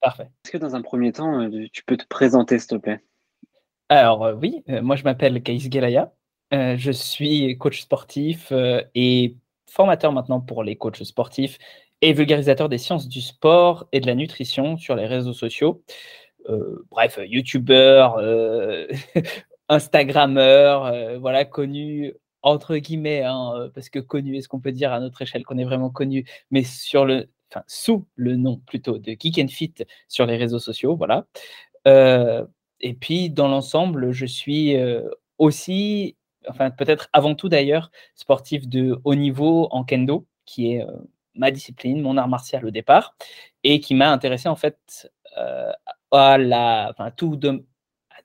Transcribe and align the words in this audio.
Parfait. 0.00 0.30
Est-ce 0.44 0.52
que 0.52 0.58
dans 0.58 0.76
un 0.76 0.82
premier 0.82 1.12
temps, 1.12 1.40
euh, 1.42 1.66
tu 1.72 1.82
peux 1.84 1.96
te 1.96 2.06
présenter, 2.06 2.58
s'il 2.58 2.68
te 2.68 2.76
plaît? 2.76 3.02
Alors 3.88 4.24
euh, 4.24 4.34
oui, 4.34 4.62
euh, 4.68 4.82
moi 4.82 4.96
je 4.96 5.04
m'appelle 5.04 5.42
Kaïs 5.42 5.70
Gelaya. 5.70 6.12
je 6.52 6.90
suis 6.92 7.56
coach 7.58 7.82
sportif 7.82 8.52
et 8.94 9.36
formateur 9.68 10.12
maintenant 10.12 10.40
pour 10.40 10.62
les 10.62 10.76
coachs 10.76 11.02
sportifs 11.02 11.58
et 12.00 12.12
vulgarisateur 12.12 12.68
des 12.68 12.78
sciences 12.78 13.08
du 13.08 13.20
sport 13.20 13.88
et 13.92 14.00
de 14.00 14.06
la 14.06 14.14
nutrition 14.14 14.76
sur 14.76 14.94
les 14.94 15.06
réseaux 15.06 15.32
sociaux. 15.32 15.82
bref, 16.90 17.18
youtubeur, 17.26 18.18
instagrammeur, 19.68 21.18
voilà, 21.18 21.44
connu 21.44 22.14
entre 22.42 22.76
guillemets, 22.76 23.24
hein, 23.24 23.68
parce 23.74 23.90
que 23.90 23.98
connu, 23.98 24.36
est-ce 24.36 24.48
qu'on 24.48 24.60
peut 24.60 24.72
dire 24.72 24.92
à 24.92 25.00
notre 25.00 25.20
échelle 25.22 25.44
qu'on 25.44 25.58
est 25.58 25.64
vraiment 25.64 25.90
connu, 25.90 26.24
mais 26.50 26.62
sur 26.62 27.04
le, 27.04 27.28
enfin, 27.50 27.64
sous 27.66 28.06
le 28.16 28.36
nom 28.36 28.58
plutôt 28.66 28.98
de 28.98 29.16
Geek 29.18 29.38
and 29.38 29.48
Fit 29.48 29.74
sur 30.08 30.26
les 30.26 30.36
réseaux 30.36 30.58
sociaux, 30.58 30.96
voilà. 30.96 31.26
Euh, 31.86 32.46
et 32.80 32.94
puis, 32.94 33.30
dans 33.30 33.48
l'ensemble, 33.48 34.12
je 34.12 34.26
suis 34.26 34.76
euh, 34.76 35.08
aussi, 35.38 36.16
enfin, 36.48 36.70
peut-être 36.70 37.08
avant 37.12 37.34
tout 37.34 37.48
d'ailleurs, 37.48 37.90
sportif 38.14 38.68
de 38.68 38.98
haut 39.04 39.14
niveau 39.14 39.68
en 39.70 39.84
kendo, 39.84 40.26
qui 40.46 40.72
est 40.72 40.82
euh, 40.82 40.92
ma 41.34 41.50
discipline, 41.50 42.00
mon 42.02 42.16
art 42.16 42.28
martial 42.28 42.66
au 42.66 42.70
départ, 42.70 43.16
et 43.64 43.80
qui 43.80 43.94
m'a 43.94 44.10
intéressé 44.10 44.48
en 44.48 44.56
fait 44.56 45.10
à 46.10 47.12
tout, 47.16 47.38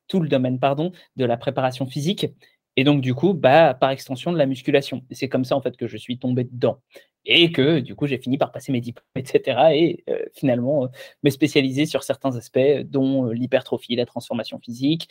tout 0.08 0.20
le 0.20 0.28
domaine 0.30 0.59
pardon, 0.59 0.92
de 1.16 1.26
la 1.26 1.38
préparation 1.38 1.86
physique 1.86 2.28
et 2.76 2.84
donc, 2.84 3.02
du 3.02 3.14
coup, 3.14 3.34
bah, 3.34 3.73
par 3.73 3.92
extension, 3.92 4.31
de 4.31 4.38
la 4.38 4.45
musculation. 4.45 5.03
C'est 5.12 5.30
comme 5.30 5.45
ça, 5.45 5.55
en 5.55 5.62
fait, 5.62 5.78
que 5.78 5.88
je 5.88 5.98
suis 5.98 6.17
tombé 6.17 6.44
dedans. 6.44 6.81
Et 7.26 7.52
que, 7.52 7.80
du 7.80 7.95
coup, 7.95 8.05
j'ai 8.05 8.18
fini 8.18 8.38
par 8.38 8.52
passer 8.52 8.72
mes 8.72 8.82
diplômes, 8.82 9.05
etc. 9.16 9.72
Et 9.73 10.03
euh, 10.09 10.25
finalement, 10.34 10.86
euh, 10.86 10.88
me 11.23 11.30
spécialiser 11.30 11.86
sur 11.86 12.03
certains 12.03 12.36
aspects, 12.36 12.81
dont 12.84 13.28
euh, 13.28 13.34
l'hypertrophie, 13.34 13.95
la 13.95 14.06
transformation 14.06 14.59
physique. 14.59 15.09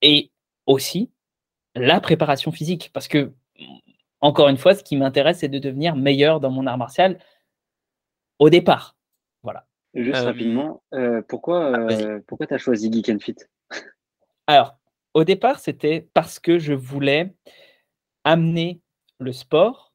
Et 0.00 0.30
aussi, 0.66 1.10
la 1.74 2.00
préparation 2.00 2.52
physique. 2.52 2.90
Parce 2.92 3.08
que, 3.08 3.32
encore 4.20 4.48
une 4.48 4.58
fois, 4.58 4.74
ce 4.74 4.84
qui 4.84 4.96
m'intéresse, 4.96 5.38
c'est 5.38 5.48
de 5.48 5.58
devenir 5.58 5.96
meilleur 5.96 6.38
dans 6.38 6.50
mon 6.50 6.66
art 6.66 6.78
martial 6.78 7.18
au 8.38 8.48
départ. 8.48 8.96
Voilà. 9.42 9.66
Juste 9.94 10.22
rapidement, 10.22 10.82
pourquoi, 11.28 11.74
ah, 11.74 12.18
pourquoi 12.26 12.46
tu 12.46 12.54
as 12.54 12.58
choisi 12.58 12.92
Geek 12.92 13.08
and 13.08 13.18
Fit? 13.18 13.36
Alors, 14.46 14.78
au 15.14 15.24
départ, 15.24 15.58
c'était 15.58 16.08
parce 16.14 16.38
que 16.38 16.58
je 16.58 16.74
voulais 16.74 17.34
amener 18.24 18.80
le 19.18 19.32
sport 19.32 19.87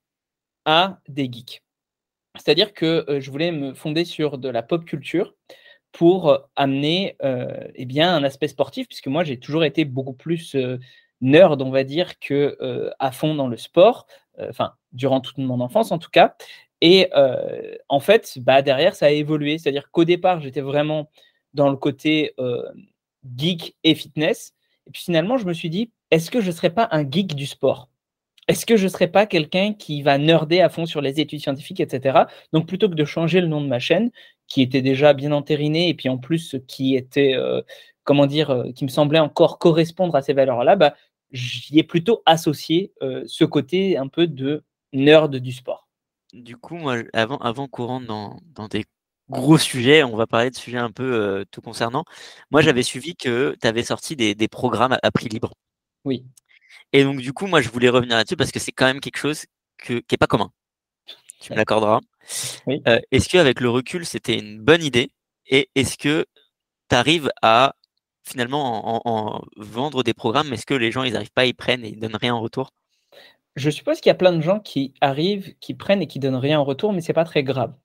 à 0.66 1.00
des 1.08 1.30
geeks. 1.32 1.64
C'est-à-dire 2.36 2.74
que 2.74 3.06
euh, 3.10 3.20
je 3.22 3.30
voulais 3.32 3.52
me 3.52 3.74
fonder 3.74 4.06
sur 4.06 4.38
de 4.38 4.50
la 4.50 4.64
pop 4.64 4.86
culture 4.86 5.36
pour 5.92 6.30
euh, 6.30 6.38
amener 6.56 7.16
euh, 7.24 7.68
eh 7.76 7.86
bien, 7.86 8.16
un 8.16 8.24
aspect 8.24 8.48
sportif, 8.48 8.88
puisque 8.88 9.08
moi 9.08 9.24
j'ai 9.24 9.40
toujours 9.40 9.64
été 9.64 9.86
beaucoup 9.86 10.14
plus 10.14 10.56
nerd, 11.22 11.62
on 11.62 11.70
va 11.70 11.84
dire, 11.84 12.20
que 12.20 12.58
à 13.00 13.12
fond 13.12 13.36
dans 13.36 13.48
le 13.48 13.58
sport, 13.58 14.08
durant 14.92 15.22
toute 15.22 15.38
mon 15.38 15.60
enfance 15.62 15.92
en 15.92 16.00
tout 16.00 16.10
cas. 16.10 16.36
Et 16.82 17.10
en 17.88 18.00
fait, 18.02 18.40
bah, 18.40 18.62
derrière, 18.62 18.96
ça 18.96 19.06
a 19.06 19.10
évolué. 19.10 19.58
C'est-à-dire 19.58 19.90
qu'au 19.92 20.04
départ, 20.04 20.42
j'étais 20.42 20.60
vraiment 20.62 21.10
dans 21.54 21.70
le 21.70 21.78
côté 21.78 22.36
geek 23.38 23.78
et 23.86 23.96
fitness. 23.96 24.54
Et 24.88 24.92
puis 24.92 25.04
finalement, 25.04 25.38
je 25.38 25.46
me 25.46 25.54
suis 25.54 25.70
dit, 25.70 25.92
est-ce 26.12 26.30
que 26.30 26.42
je 26.42 26.48
ne 26.48 26.52
serais 26.52 26.72
pas 26.74 26.90
un 26.92 27.10
geek 27.10 27.36
du 27.36 27.46
sport? 27.46 27.90
Est-ce 28.48 28.66
que 28.66 28.76
je 28.76 28.84
ne 28.84 28.90
serais 28.90 29.08
pas 29.08 29.26
quelqu'un 29.26 29.74
qui 29.74 30.02
va 30.02 30.18
nerder 30.18 30.60
à 30.60 30.70
fond 30.70 30.86
sur 30.86 31.02
les 31.02 31.20
études 31.20 31.40
scientifiques, 31.40 31.80
etc. 31.80 32.24
Donc 32.52 32.68
plutôt 32.68 32.90
que 32.90 32.96
de 32.96 33.06
changer 33.06 33.40
le 33.40 33.48
nom 33.48 33.62
de 33.62 33.68
ma 33.68 33.80
chaîne, 33.80 34.12
qui 34.48 34.62
était 34.62 34.82
déjà 34.82 35.14
bien 35.14 35.32
entériné, 35.32 35.90
et 35.90 35.94
puis 35.94 36.10
en 36.10 36.18
plus 36.18 36.58
qui 36.68 36.96
était, 36.96 37.36
euh, 37.36 37.62
comment 38.04 38.26
dire, 38.26 38.50
euh, 38.50 38.72
qui 38.72 38.84
me 38.84 38.90
semblait 38.90 39.20
encore 39.20 39.60
correspondre 39.60 40.16
à 40.16 40.22
ces 40.22 40.34
valeurs-là, 40.34 40.76
bah, 40.76 40.96
j'y 41.32 41.80
ai 41.80 41.84
plutôt 41.84 42.22
associé 42.26 42.92
euh, 43.02 43.24
ce 43.28 43.46
côté 43.46 43.98
un 43.98 44.08
peu 44.08 44.28
de 44.28 44.64
nerd 44.92 45.36
du 45.36 45.52
sport. 45.54 45.88
Du 46.34 46.58
coup, 46.58 46.76
moi, 46.76 46.98
avant, 47.14 47.38
avant 47.38 47.68
qu'on 47.68 47.86
rentre 47.86 48.08
dans, 48.08 48.40
dans 48.54 48.68
des 48.68 48.84
gros 49.30 49.58
sujet, 49.58 50.04
on 50.04 50.16
va 50.18 50.28
parler 50.28 50.50
de 50.50 50.56
sujets 50.56 50.78
un 50.78 50.92
peu 50.92 51.46
tout 51.50 51.62
concernant. 51.62 52.04
Moi, 52.52 52.62
mmh. 52.62 52.66
j'avais 52.66 52.84
suivi 52.84 53.16
que 53.16 53.56
tu 53.62 53.68
avais 53.68 53.84
sorti 53.84 54.16
des, 54.16 54.48
programmes 54.48 54.98
à, 55.02 55.12
prix 55.12 55.30
libre. 55.30 55.54
Oui. 56.04 56.26
Et 56.92 57.04
donc, 57.04 57.20
du 57.20 57.34
coup, 57.34 57.48
moi, 57.48 57.62
je 57.62 57.70
voulais 57.70 57.90
revenir 57.90 58.18
là-dessus 58.18 58.36
parce 58.36 58.52
que 58.52 58.60
c'est 58.60 58.72
quand 58.72 58.86
même 58.86 59.00
quelque 59.00 59.18
chose 59.18 59.46
que, 59.78 59.94
qui 59.96 60.14
n'est 60.14 60.18
pas 60.18 60.28
commun. 60.28 60.52
Tu 61.42 61.52
me 61.52 61.58
l'accorderas. 61.58 62.00
Oui. 62.68 62.82
est-ce 63.12 63.28
qu'avec 63.28 63.60
le 63.60 63.70
recul, 63.70 64.06
c'était 64.06 64.38
une 64.38 64.60
bonne 64.60 64.84
idée? 64.84 65.10
Et 65.48 65.70
est-ce 65.76 65.98
que 65.98 66.26
tu 66.90 66.96
arrives 66.96 67.30
à 67.42 67.76
finalement 68.24 69.06
en, 69.08 69.42
vendre 69.58 70.04
des 70.04 70.14
programmes 70.14 70.54
Est-ce 70.54 70.66
que 70.66 70.74
les 70.74 70.92
gens, 70.92 71.04
ils 71.04 71.14
n'arrivent 71.14 71.34
pas, 71.34 71.46
ils 71.46 71.54
prennent 71.54 71.84
et 71.84 71.90
ils 71.90 72.00
donnent 72.00 72.16
rien 72.16 72.34
en 72.34 72.42
retour? 72.42 72.72
Je 73.56 73.70
suppose 73.70 74.00
qu'il 74.00 74.10
y 74.10 74.12
a 74.12 74.16
plein 74.16 74.34
de 74.34 74.42
gens 74.42 74.60
qui 74.60 74.96
arrivent, 75.00 75.54
qui 75.60 75.76
prennent 75.76 76.02
et 76.02 76.08
qui 76.08 76.20
donnent 76.20 76.36
rien 76.36 76.60
en 76.60 76.64
retour, 76.64 76.92
mais 76.92 77.02
c'est 77.02 77.14
pas 77.14 77.26
très 77.26 77.44
grave. 77.44 77.76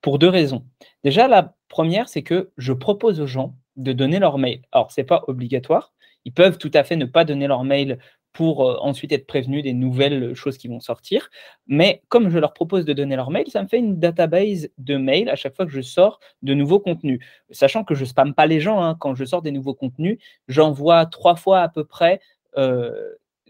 Pour 0.00 0.18
deux 0.18 0.28
raisons. 0.28 0.64
Déjà, 1.04 1.28
la 1.28 1.54
première, 1.68 2.08
c'est 2.08 2.22
que 2.22 2.50
je 2.56 2.72
propose 2.72 3.20
aux 3.20 3.26
gens 3.26 3.54
de 3.76 3.92
donner 3.92 4.20
leur 4.20 4.38
mail. 4.38 4.62
Alors, 4.72 4.90
c'est 4.90 5.04
pas 5.04 5.24
obligatoire. 5.28 5.92
Ils 6.24 6.32
peuvent 6.32 6.56
tout 6.56 6.70
à 6.72 6.82
fait 6.82 6.96
ne 6.96 7.04
pas 7.04 7.24
donner 7.24 7.46
leur 7.46 7.64
mail 7.64 7.98
pour 8.38 8.64
euh, 8.64 8.76
ensuite 8.82 9.10
être 9.10 9.26
prévenus 9.26 9.64
des 9.64 9.72
nouvelles 9.72 10.32
choses 10.32 10.58
qui 10.58 10.68
vont 10.68 10.78
sortir. 10.78 11.28
Mais 11.66 12.02
comme 12.08 12.30
je 12.30 12.38
leur 12.38 12.52
propose 12.52 12.84
de 12.84 12.92
donner 12.92 13.16
leur 13.16 13.32
mail, 13.32 13.46
ça 13.48 13.60
me 13.60 13.66
fait 13.66 13.80
une 13.80 13.98
database 13.98 14.68
de 14.78 14.96
mails 14.96 15.28
à 15.28 15.34
chaque 15.34 15.56
fois 15.56 15.66
que 15.66 15.72
je 15.72 15.80
sors 15.80 16.20
de 16.42 16.54
nouveaux 16.54 16.78
contenus. 16.78 17.18
Sachant 17.50 17.82
que 17.82 17.96
je 17.96 18.04
spamme 18.04 18.34
pas 18.34 18.46
les 18.46 18.60
gens, 18.60 18.80
hein. 18.80 18.96
quand 19.00 19.16
je 19.16 19.24
sors 19.24 19.42
des 19.42 19.50
nouveaux 19.50 19.74
contenus, 19.74 20.18
j'envoie 20.46 21.04
trois 21.06 21.34
fois 21.34 21.62
à 21.62 21.68
peu 21.68 21.84
près 21.84 22.20
euh, 22.56 22.92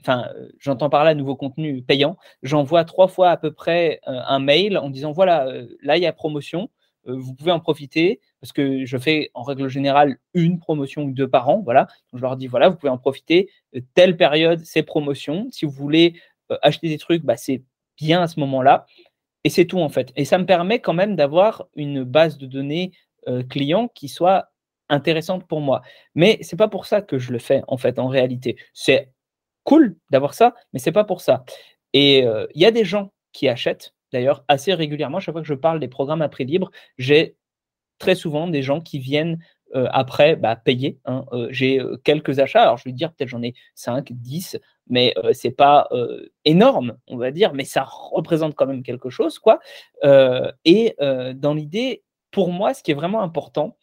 enfin, 0.01 0.27
j'entends 0.59 0.89
par 0.89 1.05
là 1.05 1.15
nouveau 1.15 1.37
contenu 1.37 1.83
payant, 1.83 2.17
j'envoie 2.43 2.85
trois 2.85 3.09
fois 3.09 3.29
à 3.29 3.37
peu 3.37 3.53
près 3.53 4.01
euh, 4.09 4.21
un 4.27 4.39
mail 4.39 4.79
en 4.79 4.89
disant 4.89 5.13
voilà, 5.13 5.53
là 5.83 5.99
il 5.99 6.03
y 6.03 6.07
a 6.07 6.15
promotion, 6.15 6.71
vous 7.13 7.35
pouvez 7.35 7.53
en 7.53 7.61
profiter 7.61 8.21
parce 8.41 8.53
que 8.53 8.85
je 8.85 8.99
fais 8.99 9.31
en 9.35 9.43
règle 9.43 9.69
générale 9.69 10.19
une 10.35 10.59
promotion 10.59 11.05
ou 11.05 11.13
deux 11.13 11.29
par 11.29 11.49
an, 11.49 11.61
voilà. 11.65 11.87
je 12.13 12.21
leur 12.21 12.37
dis 12.37 12.47
voilà, 12.47 12.69
vous 12.69 12.77
pouvez 12.77 12.91
en 12.91 12.99
profiter, 12.99 13.51
telle 13.95 14.17
période, 14.17 14.61
c'est 14.65 14.83
promotion. 14.83 15.49
Si 15.51 15.65
vous 15.65 15.73
voulez 15.73 16.15
acheter 16.63 16.89
des 16.89 16.99
trucs, 16.99 17.25
bah, 17.25 17.37
c'est 17.37 17.63
bien 17.97 18.23
à 18.23 18.29
ce 18.29 18.41
moment-là. 18.41 18.87
Et 19.45 19.51
c'est 19.51 19.67
tout 19.67 19.81
en 19.81 19.89
fait. 19.89 20.13
Et 20.17 20.25
ça 20.25 20.39
me 20.39 20.47
permet 20.47 20.81
quand 20.81 20.95
même 20.95 21.17
d'avoir 21.17 21.69
une 21.75 22.05
base 22.05 22.39
de 22.39 22.47
données 22.47 22.93
clients 23.49 23.89
qui 23.89 24.09
soit 24.09 24.51
intéressante 24.89 25.47
pour 25.47 25.61
moi. 25.61 25.83
Mais 26.15 26.39
c'est 26.43 26.57
pas 26.57 26.69
pour 26.69 26.87
ça 26.87 27.03
que 27.03 27.19
je 27.19 27.33
le 27.33 27.39
fais 27.39 27.63
en 27.69 27.77
fait 27.77 27.99
en 27.99 28.09
réalité. 28.09 28.57
C'est 28.73 29.13
cool 29.65 29.97
d'avoir 30.11 30.35
ça, 30.35 30.55
mais 30.73 30.79
c'est 30.79 30.93
pas 30.93 31.05
pour 31.05 31.21
ça. 31.21 31.45
Et 31.93 32.25
euh, 32.25 32.47
il 32.55 32.63
y 32.63 32.67
a 32.67 32.71
des 32.71 32.85
gens 32.85 33.13
qui 33.33 33.49
achètent, 33.49 33.95
d'ailleurs, 34.13 34.45
assez 34.49 34.75
régulièrement. 34.75 35.21
Chaque 35.21 35.35
fois 35.35 35.43
que 35.43 35.49
je 35.49 35.55
parle 35.55 35.81
des 35.81 35.89
programmes 35.89 36.23
à 36.23 36.29
prix 36.29 36.45
libre, 36.45 36.71
j'ai 36.97 37.37
très 37.99 38.15
souvent 38.15 38.47
des 38.47 38.63
gens 38.63 38.81
qui 38.81 38.99
viennent 38.99 39.39
euh, 39.75 39.87
après 39.91 40.37
bah, 40.37 40.57
payer. 40.57 40.99
Hein. 41.05 41.25
Euh, 41.33 41.49
j'ai 41.51 41.81
quelques 42.05 42.39
achats, 42.39 42.63
alors 42.63 42.79
je 42.79 42.85
vais 42.85 42.93
dire 42.93 43.13
peut-être 43.13 43.29
j'en 43.29 43.43
ai 43.43 43.55
5, 43.75 44.13
10, 44.13 44.59
mais 44.89 45.15
c'est 45.33 45.51
pas 45.51 45.89
énorme, 46.45 46.97
on 47.09 47.19
va 47.19 47.31
dire, 47.31 47.53
mais 47.53 47.65
ça 47.65 47.85
représente 47.87 48.55
quand 48.55 48.67
même 48.67 48.83
quelque 48.83 49.11
chose. 49.11 49.39
quoi. 49.39 49.61
et 50.65 50.97
dans 50.99 51.55
l'idée, 51.55 52.03
pour 52.31 52.53
moi, 52.53 52.73
ce 52.73 52.83
qui 52.83 52.93
est 52.93 52.95
vraiment 52.95 53.21
important, 53.23 53.77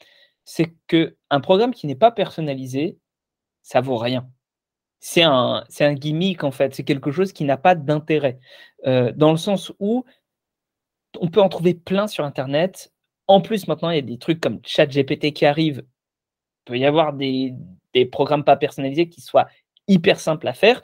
c'est 0.46 0.74
qu'un 0.88 1.40
programme 1.42 1.74
qui 1.74 1.88
n'est 1.88 1.96
pas 1.96 2.12
personnalisé, 2.12 2.98
ça 3.62 3.82
vaut 3.82 3.98
rien 3.98 4.30
c'est 5.00 5.24
un, 5.24 5.64
un 5.80 5.94
gimmick 5.94 6.44
en 6.44 6.52
fait, 6.52 6.74
c'est 6.76 6.84
quelque 6.84 7.12
chose 7.12 7.34
qui 7.34 7.44
n'a 7.44 7.58
pas 7.58 7.76
d'intérêt, 7.76 8.40
euh, 8.86 9.12
dans 9.16 9.32
le 9.32 9.38
sens 9.38 9.72
où 9.80 10.06
on 11.20 11.28
peut 11.30 11.42
en 11.42 11.50
trouver 11.50 11.74
plein 11.74 12.08
sur 12.08 12.26
Internet. 12.26 12.92
En 13.28 13.42
plus, 13.42 13.68
maintenant, 13.68 13.90
il 13.90 13.96
y 13.96 14.00
a 14.00 14.04
des 14.04 14.18
trucs 14.18 14.42
comme 14.42 14.60
ChatGPT 14.64 15.34
qui 15.34 15.46
arrivent. 15.46 15.84
Il 15.86 16.66
peut 16.66 16.78
y 16.78 16.86
avoir 16.86 17.14
des, 17.14 17.54
des, 17.94 18.06
programmes 18.06 18.44
pas 18.44 18.58
personnalisés 18.58 19.08
qui 19.08 19.22
soient 19.22 19.48
hyper 19.88 20.20
simples 20.20 20.48
à 20.48 20.54
faire. 20.54 20.82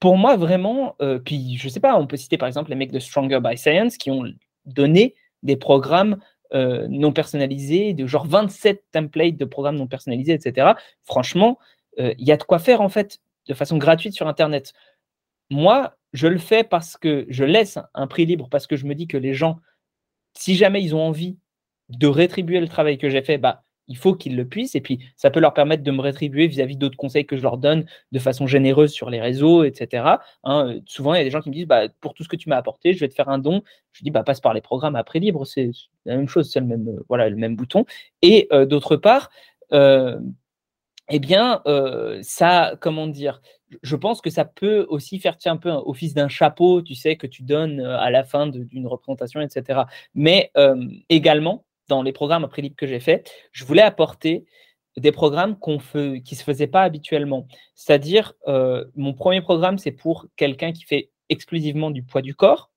Pour 0.00 0.16
moi, 0.16 0.36
vraiment, 0.36 0.96
euh, 1.00 1.18
puis 1.18 1.56
je 1.56 1.68
sais 1.68 1.80
pas, 1.80 1.98
on 1.98 2.06
peut 2.06 2.16
citer 2.16 2.38
par 2.38 2.46
exemple 2.46 2.70
les 2.70 2.76
mecs 2.76 2.92
de 2.92 2.98
Stronger 2.98 3.40
by 3.42 3.56
Science 3.56 3.96
qui 3.96 4.10
ont 4.10 4.24
donné 4.64 5.14
des 5.42 5.56
programmes 5.56 6.18
euh, 6.54 6.86
non 6.88 7.12
personnalisés, 7.12 7.92
de 7.94 8.06
genre 8.06 8.26
27 8.26 8.82
templates 8.92 9.36
de 9.36 9.44
programmes 9.44 9.76
non 9.76 9.86
personnalisés, 9.86 10.32
etc. 10.32 10.72
Franchement, 11.04 11.58
il 11.98 12.26
y 12.26 12.32
a 12.32 12.36
de 12.36 12.42
quoi 12.42 12.58
faire 12.58 12.80
en 12.80 12.88
fait 12.88 13.20
de 13.48 13.54
façon 13.54 13.78
gratuite 13.78 14.14
sur 14.14 14.28
Internet. 14.28 14.72
Moi, 15.50 15.96
je 16.12 16.26
le 16.26 16.38
fais 16.38 16.64
parce 16.64 16.96
que 16.96 17.26
je 17.28 17.44
laisse 17.44 17.78
un 17.94 18.06
prix 18.06 18.26
libre, 18.26 18.48
parce 18.50 18.66
que 18.66 18.76
je 18.76 18.86
me 18.86 18.94
dis 18.94 19.06
que 19.06 19.16
les 19.16 19.34
gens, 19.34 19.58
si 20.34 20.54
jamais 20.54 20.82
ils 20.82 20.94
ont 20.94 21.02
envie 21.02 21.38
de 21.88 22.06
rétribuer 22.06 22.60
le 22.60 22.68
travail 22.68 22.98
que 22.98 23.08
j'ai 23.08 23.22
fait, 23.22 23.38
bah, 23.38 23.64
il 23.88 23.96
faut 23.96 24.14
qu'ils 24.14 24.36
le 24.36 24.46
puissent. 24.46 24.74
Et 24.74 24.82
puis, 24.82 24.98
ça 25.16 25.30
peut 25.30 25.40
leur 25.40 25.54
permettre 25.54 25.82
de 25.82 25.90
me 25.90 26.00
rétribuer 26.00 26.46
vis-à-vis 26.46 26.76
d'autres 26.76 26.98
conseils 26.98 27.26
que 27.26 27.36
je 27.36 27.42
leur 27.42 27.56
donne 27.56 27.86
de 28.12 28.18
façon 28.18 28.46
généreuse 28.46 28.92
sur 28.92 29.08
les 29.08 29.20
réseaux, 29.20 29.64
etc. 29.64 30.18
Hein, 30.44 30.68
euh, 30.68 30.80
souvent, 30.86 31.14
il 31.14 31.18
y 31.18 31.20
a 31.22 31.24
des 31.24 31.30
gens 31.30 31.40
qui 31.40 31.48
me 31.48 31.54
disent 31.54 31.66
bah, 31.66 31.88
Pour 32.00 32.12
tout 32.12 32.22
ce 32.22 32.28
que 32.28 32.36
tu 32.36 32.50
m'as 32.50 32.58
apporté, 32.58 32.92
je 32.92 33.00
vais 33.00 33.08
te 33.08 33.14
faire 33.14 33.30
un 33.30 33.38
don. 33.38 33.62
Je 33.92 34.04
dis 34.04 34.10
bah, 34.10 34.22
Passe 34.22 34.40
par 34.40 34.52
les 34.52 34.60
programmes 34.60 34.96
après 34.96 35.18
libre, 35.18 35.46
c'est 35.46 35.70
la 36.04 36.16
même 36.16 36.28
chose, 36.28 36.50
c'est 36.50 36.60
le 36.60 36.66
même, 36.66 36.88
euh, 36.88 37.04
voilà, 37.08 37.30
le 37.30 37.36
même 37.36 37.56
bouton. 37.56 37.86
Et 38.20 38.46
euh, 38.52 38.66
d'autre 38.66 38.96
part, 38.96 39.30
eh 41.10 41.18
bien, 41.18 41.62
ça, 42.22 42.74
comment 42.80 43.06
dire, 43.06 43.40
je 43.82 43.96
pense 43.96 44.20
que 44.20 44.30
ça 44.30 44.44
peut 44.44 44.86
aussi 44.88 45.18
faire 45.18 45.36
un 45.46 45.56
peu 45.56 45.70
office 45.70 46.14
d'un 46.14 46.28
chapeau, 46.28 46.82
tu 46.82 46.94
sais, 46.94 47.16
que 47.16 47.26
tu 47.26 47.42
donnes 47.42 47.80
à 47.80 48.10
la 48.10 48.24
fin 48.24 48.46
d'une 48.46 48.86
représentation, 48.86 49.40
etc. 49.40 49.82
Mais 50.14 50.52
également, 51.08 51.64
dans 51.88 52.02
les 52.02 52.12
programmes 52.12 52.44
après 52.44 52.62
libre 52.62 52.76
que 52.76 52.86
j'ai 52.86 53.00
fait, 53.00 53.30
je 53.52 53.64
voulais 53.64 53.82
apporter 53.82 54.44
des 54.96 55.12
programmes 55.12 55.58
qui 55.58 55.70
ne 55.70 56.36
se 56.36 56.42
faisaient 56.42 56.66
pas 56.66 56.82
habituellement. 56.82 57.46
C'est-à-dire, 57.74 58.34
euh, 58.46 58.84
mon 58.96 59.14
premier 59.14 59.40
programme, 59.40 59.78
c'est 59.78 59.92
pour 59.92 60.26
quelqu'un 60.36 60.72
qui 60.72 60.84
fait 60.84 61.10
exclusivement 61.28 61.90
du 61.90 62.02
poids 62.02 62.22
du 62.22 62.34
corps. 62.34 62.70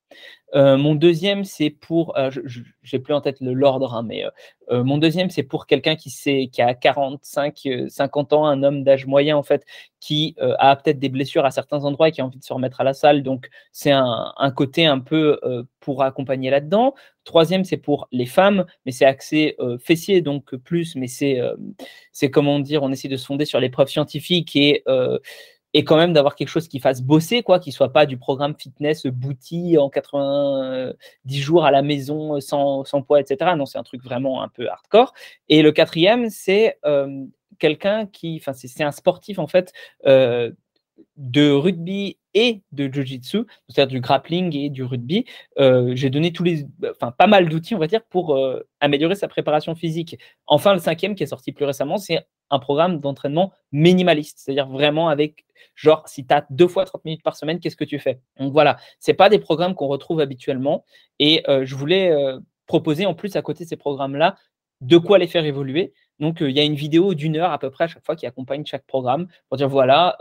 Euh, 0.54 0.78
mon 0.78 0.96
deuxième, 0.96 1.46
c'est 1.46 1.69
pour, 1.69 2.18
euh, 2.18 2.30
je 2.31 2.62
n'ai 2.92 3.00
plus 3.00 3.13
en 3.13 3.22
tête 3.22 3.38
l'ordre, 3.40 3.94
hein, 3.94 4.04
mais 4.04 4.25
euh, 4.69 4.84
mon 4.84 4.98
deuxième, 4.98 5.30
c'est 5.30 5.44
pour 5.44 5.66
quelqu'un 5.66 5.96
qui, 5.96 6.10
qui 6.50 6.62
a 6.62 6.74
45, 6.74 7.68
50 7.88 8.34
ans, 8.34 8.46
un 8.46 8.62
homme 8.63 8.84
d'âge 8.84 9.06
moyen, 9.06 9.38
en 9.38 9.44
fait, 9.44 9.66
qui 10.00 10.36
a 10.40 10.75
peut-être 10.75 11.00
des 11.00 11.10
blessures 11.10 11.46
à 11.46 11.52
certains 11.52 11.86
endroits 11.86 12.10
et 12.10 12.12
qui 12.12 12.22
a 12.22 12.25
envie 12.25 12.40
de 12.40 12.44
se 12.44 12.54
remettre 12.54 12.81
à 12.81 12.84
la 12.84 12.94
salle. 12.94 13.24
Donc, 13.24 13.50
c'est 13.72 13.92
un, 13.92 14.34
un, 14.36 14.52
côté 14.52 14.86
un 14.86 15.00
peu 15.00 15.40
pour 15.80 16.04
accompagner 16.04 16.50
là-dedans. 16.50 16.96
Troisième, 17.24 17.63
c'est 17.63 17.78
pour 17.78 18.08
les 18.12 18.25
femmes, 18.25 18.66
mais 18.86 18.92
c'est 18.92 19.06
axé 19.06 19.56
fessier, 19.80 20.22
donc 20.22 20.56
plus, 20.56 20.96
mais 20.96 21.08
c'est, 21.08 21.40
c'est 22.12 22.31
comment 22.31 22.60
dire, 22.60 22.84
on 22.84 22.92
essaie 22.92 23.10
de 23.10 23.18
se 23.18 23.25
fonder 23.25 23.46
sur 23.46 23.60
les 23.60 23.69
preuves 23.69 23.90
scientifiques 23.90 24.56
et 24.56 24.84
et 25.73 25.83
quand 25.83 25.97
même 25.97 26.13
d'avoir 26.13 26.35
quelque 26.35 26.50
chose 26.50 26.68
qui 26.68 26.79
fasse 26.79 27.01
bosser, 27.01 27.44
quoi, 27.44 27.59
qui 27.59 27.71
soit 27.71 27.94
pas 27.94 28.06
du 28.06 28.18
programme 28.18 28.56
fitness 28.57 29.06
bouti 29.07 29.77
en 29.77 29.89
90 29.89 31.39
jours 31.39 31.65
à 31.65 31.71
la 31.71 31.81
maison 31.81 32.39
sans, 32.41 32.83
sans 32.83 33.01
poids, 33.01 33.19
etc. 33.21 33.51
Non, 33.56 33.65
c'est 33.65 33.77
un 33.77 33.83
truc 33.83 34.03
vraiment 34.03 34.41
un 34.44 34.50
peu 34.50 34.69
hardcore. 34.69 35.13
Et 35.50 35.62
le 35.62 35.71
quatrième, 35.71 36.29
c'est 36.29 36.77
euh, 36.85 37.25
quelqu'un 37.59 38.06
qui, 38.06 38.38
enfin, 38.41 38.53
c'est 38.53 38.83
un 38.83 38.91
sportif 38.91 39.39
en 39.39 39.47
fait 39.47 39.71
euh, 40.06 40.51
de 41.15 41.51
rugby 41.51 42.17
et 42.33 42.62
de 42.71 42.91
jiu-jitsu, 42.91 43.39
c'est-à-dire 43.67 43.91
du 43.91 44.01
grappling 44.01 44.56
et 44.56 44.69
du 44.69 44.83
rugby. 44.83 45.25
Euh, 45.59 45.94
j'ai 45.95 46.09
donné 46.09 46.33
tous 46.33 46.44
les, 46.44 46.65
enfin, 46.89 47.12
pas 47.12 47.27
mal 47.27 47.47
d'outils, 47.50 47.75
on 47.75 47.79
va 47.79 47.88
dire, 47.88 48.03
pour 48.06 48.38
améliorer 48.81 49.15
sa 49.15 49.27
préparation 49.27 49.75
physique. 49.75 50.17
Enfin, 50.47 50.74
le 50.74 50.79
cinquième 50.79 51.15
qui 51.15 51.24
est 51.24 51.27
sorti 51.27 51.51
plus 51.53 51.65
récemment, 51.65 51.97
c'est 51.97 52.25
un 52.51 52.59
programme 52.59 53.00
d'entraînement 53.00 53.53
minimaliste, 53.71 54.39
c'est-à-dire 54.39 54.68
vraiment 54.68 55.09
avec, 55.09 55.45
genre, 55.75 56.03
si 56.06 56.27
tu 56.27 56.33
as 56.33 56.45
deux 56.50 56.68
fois 56.68 56.86
30 56.86 57.06
minutes 57.06 57.24
par 57.24 57.36
semaine, 57.36 57.59
qu'est-ce 57.59 57.77
que 57.77 57.86
tu 57.86 57.98
fais? 57.98 58.19
Donc 58.38 58.51
voilà, 58.51 58.77
ce 59.00 59.12
pas 59.13 59.30
des 59.30 59.39
programmes 59.39 59.74
qu'on 59.74 59.88
retrouve 59.88 60.19
habituellement. 60.19 60.86
Et 61.19 61.44
euh, 61.50 61.65
je 61.65 61.75
voulais 61.75 62.12
euh, 62.12 62.39
proposer 62.68 63.06
en 63.06 63.13
plus 63.13 63.36
à 63.36 63.42
côté 63.42 63.63
de 63.63 63.69
ces 63.69 63.77
programmes-là 63.77 64.36
de 64.81 64.98
quoi 64.98 65.18
les 65.18 65.27
faire 65.27 65.45
évoluer. 65.45 65.94
Donc, 66.19 66.42
euh, 66.42 66.50
il 66.50 66.57
y 66.57 66.59
a 66.59 66.63
une 66.63 66.75
vidéo 66.75 67.13
d'une 67.13 67.38
heure 67.38 67.51
à 67.51 67.59
peu 67.59 67.69
près 67.69 67.86
à 67.86 67.88
chaque 67.88 68.03
fois 68.03 68.15
qui 68.15 68.25
accompagne 68.25 68.65
chaque 68.65 68.86
programme 68.86 69.27
pour 69.48 69.57
dire 69.57 69.69
voilà, 69.69 70.18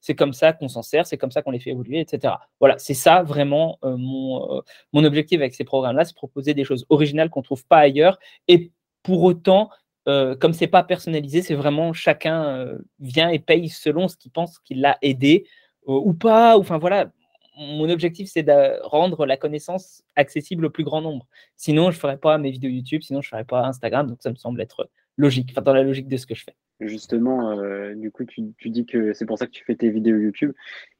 c'est 0.00 0.14
comme 0.14 0.32
ça 0.32 0.52
qu'on 0.52 0.68
s'en 0.68 0.82
sert, 0.82 1.06
c'est 1.06 1.18
comme 1.18 1.30
ça 1.30 1.42
qu'on 1.42 1.50
les 1.50 1.60
fait 1.60 1.70
évoluer, 1.70 2.00
etc. 2.00 2.34
Voilà, 2.60 2.78
c'est 2.78 2.94
ça 2.94 3.22
vraiment 3.22 3.78
mon, 3.82 4.62
mon 4.92 5.04
objectif 5.04 5.40
avec 5.40 5.54
ces 5.54 5.64
programmes-là, 5.64 6.04
c'est 6.04 6.14
proposer 6.14 6.54
des 6.54 6.64
choses 6.64 6.86
originales 6.88 7.28
qu'on 7.28 7.40
ne 7.40 7.44
trouve 7.44 7.66
pas 7.66 7.78
ailleurs 7.78 8.18
et 8.48 8.72
pour 9.04 9.22
autant 9.22 9.70
euh, 10.06 10.36
comme 10.36 10.52
c'est 10.52 10.66
pas 10.66 10.82
personnalisé, 10.82 11.42
c'est 11.42 11.54
vraiment 11.54 11.92
chacun 11.92 12.44
euh, 12.44 12.78
vient 13.00 13.30
et 13.30 13.38
paye 13.38 13.68
selon 13.68 14.08
ce 14.08 14.16
qu'il 14.16 14.30
pense 14.30 14.58
qu'il 14.58 14.80
l'a 14.80 14.98
aidé 15.02 15.46
euh, 15.88 15.92
ou 15.92 16.12
pas. 16.12 16.58
Enfin 16.58 16.78
voilà, 16.78 17.10
mon 17.56 17.88
objectif 17.88 18.28
c'est 18.30 18.42
de 18.42 18.82
rendre 18.86 19.24
la 19.24 19.36
connaissance 19.36 20.02
accessible 20.16 20.66
au 20.66 20.70
plus 20.70 20.84
grand 20.84 21.00
nombre. 21.00 21.26
Sinon, 21.56 21.90
je 21.90 21.98
ferais 21.98 22.18
pas 22.18 22.36
mes 22.38 22.50
vidéos 22.50 22.70
YouTube, 22.70 23.02
sinon 23.02 23.22
je 23.22 23.28
ferais 23.28 23.44
pas 23.44 23.64
Instagram. 23.66 24.08
Donc 24.08 24.18
ça 24.20 24.30
me 24.30 24.36
semble 24.36 24.60
être 24.60 24.90
logique, 25.16 25.54
dans 25.54 25.72
la 25.72 25.82
logique 25.82 26.08
de 26.08 26.16
ce 26.16 26.26
que 26.26 26.34
je 26.34 26.44
fais. 26.44 26.56
Justement, 26.80 27.56
du 27.94 28.10
coup, 28.10 28.24
tu, 28.24 28.52
tu, 28.58 28.68
dis 28.68 28.84
que 28.84 29.14
c'est 29.14 29.26
pour 29.26 29.38
ça 29.38 29.46
que 29.46 29.52
tu 29.52 29.64
fais 29.64 29.76
tes 29.76 29.90
vidéos 29.90 30.18
YouTube. 30.18 30.52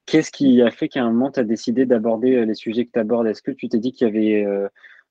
Qu'est-ce 0.07 0.31
qui 0.31 0.63
a 0.63 0.71
fait 0.71 0.89
qu'à 0.89 1.03
un 1.03 1.11
moment 1.11 1.33
tu 1.33 1.41
as 1.41 1.45
décidé 1.45 1.85
d'aborder 1.85 2.47
les 2.47 2.55
sujets 2.55 2.87
que 2.87 2.93
tu 2.93 2.99
abordes 3.01 3.27
Est-ce 3.27 3.43
que 3.43 3.51
tu 3.51 3.69
t'es 3.69 3.79
dit 3.79 3.93
qu'il 3.93 4.07
y 4.07 4.11
avait 4.11 4.47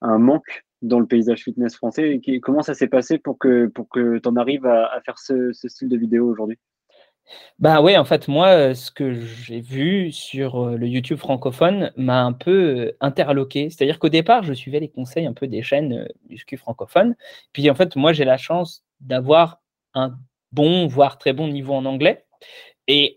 un 0.01 0.17
manque 0.17 0.63
dans 0.83 0.99
le 0.99 1.07
paysage 1.07 1.43
fitness 1.43 1.75
français. 1.75 2.21
Comment 2.41 2.61
ça 2.61 2.73
s'est 2.73 2.87
passé 2.87 3.17
pour 3.17 3.39
que, 3.39 3.67
pour 3.67 3.89
que 3.89 4.19
tu 4.19 4.29
en 4.29 4.35
arrives 4.35 4.65
à, 4.65 5.01
faire 5.03 5.17
ce, 5.17 5.51
style 5.53 5.89
de 5.89 5.97
vidéo 5.97 6.29
aujourd'hui? 6.29 6.59
Bah 7.57 7.81
ouais, 7.81 7.97
en 7.97 8.03
fait, 8.03 8.27
moi, 8.27 8.75
ce 8.75 8.91
que 8.91 9.13
j'ai 9.13 9.61
vu 9.61 10.11
sur 10.11 10.61
euh, 10.61 10.75
le 10.75 10.87
YouTube 10.87 11.17
francophone 11.17 11.91
m'a 11.95 12.21
un 12.21 12.33
peu 12.33 12.51
euh, 12.51 12.97
interloqué. 12.99 13.69
C'est-à-dire 13.69 13.97
qu'au 13.97 14.09
départ, 14.09 14.43
je 14.43 14.53
suivais 14.53 14.81
les 14.81 14.89
conseils 14.89 15.25
un 15.25 15.31
peu 15.31 15.47
des 15.47 15.61
chaînes 15.61 15.93
euh, 15.93 16.07
du 16.25 16.37
SCU 16.37 16.57
francophone. 16.57 17.15
Puis 17.53 17.69
en 17.69 17.75
fait, 17.75 17.95
moi, 17.95 18.11
j'ai 18.11 18.25
la 18.25 18.35
chance 18.35 18.83
d'avoir 18.99 19.61
un 19.93 20.17
bon, 20.51 20.85
voire 20.87 21.17
très 21.17 21.31
bon 21.31 21.47
niveau 21.47 21.73
en 21.73 21.85
anglais. 21.85 22.25
Et 22.89 23.15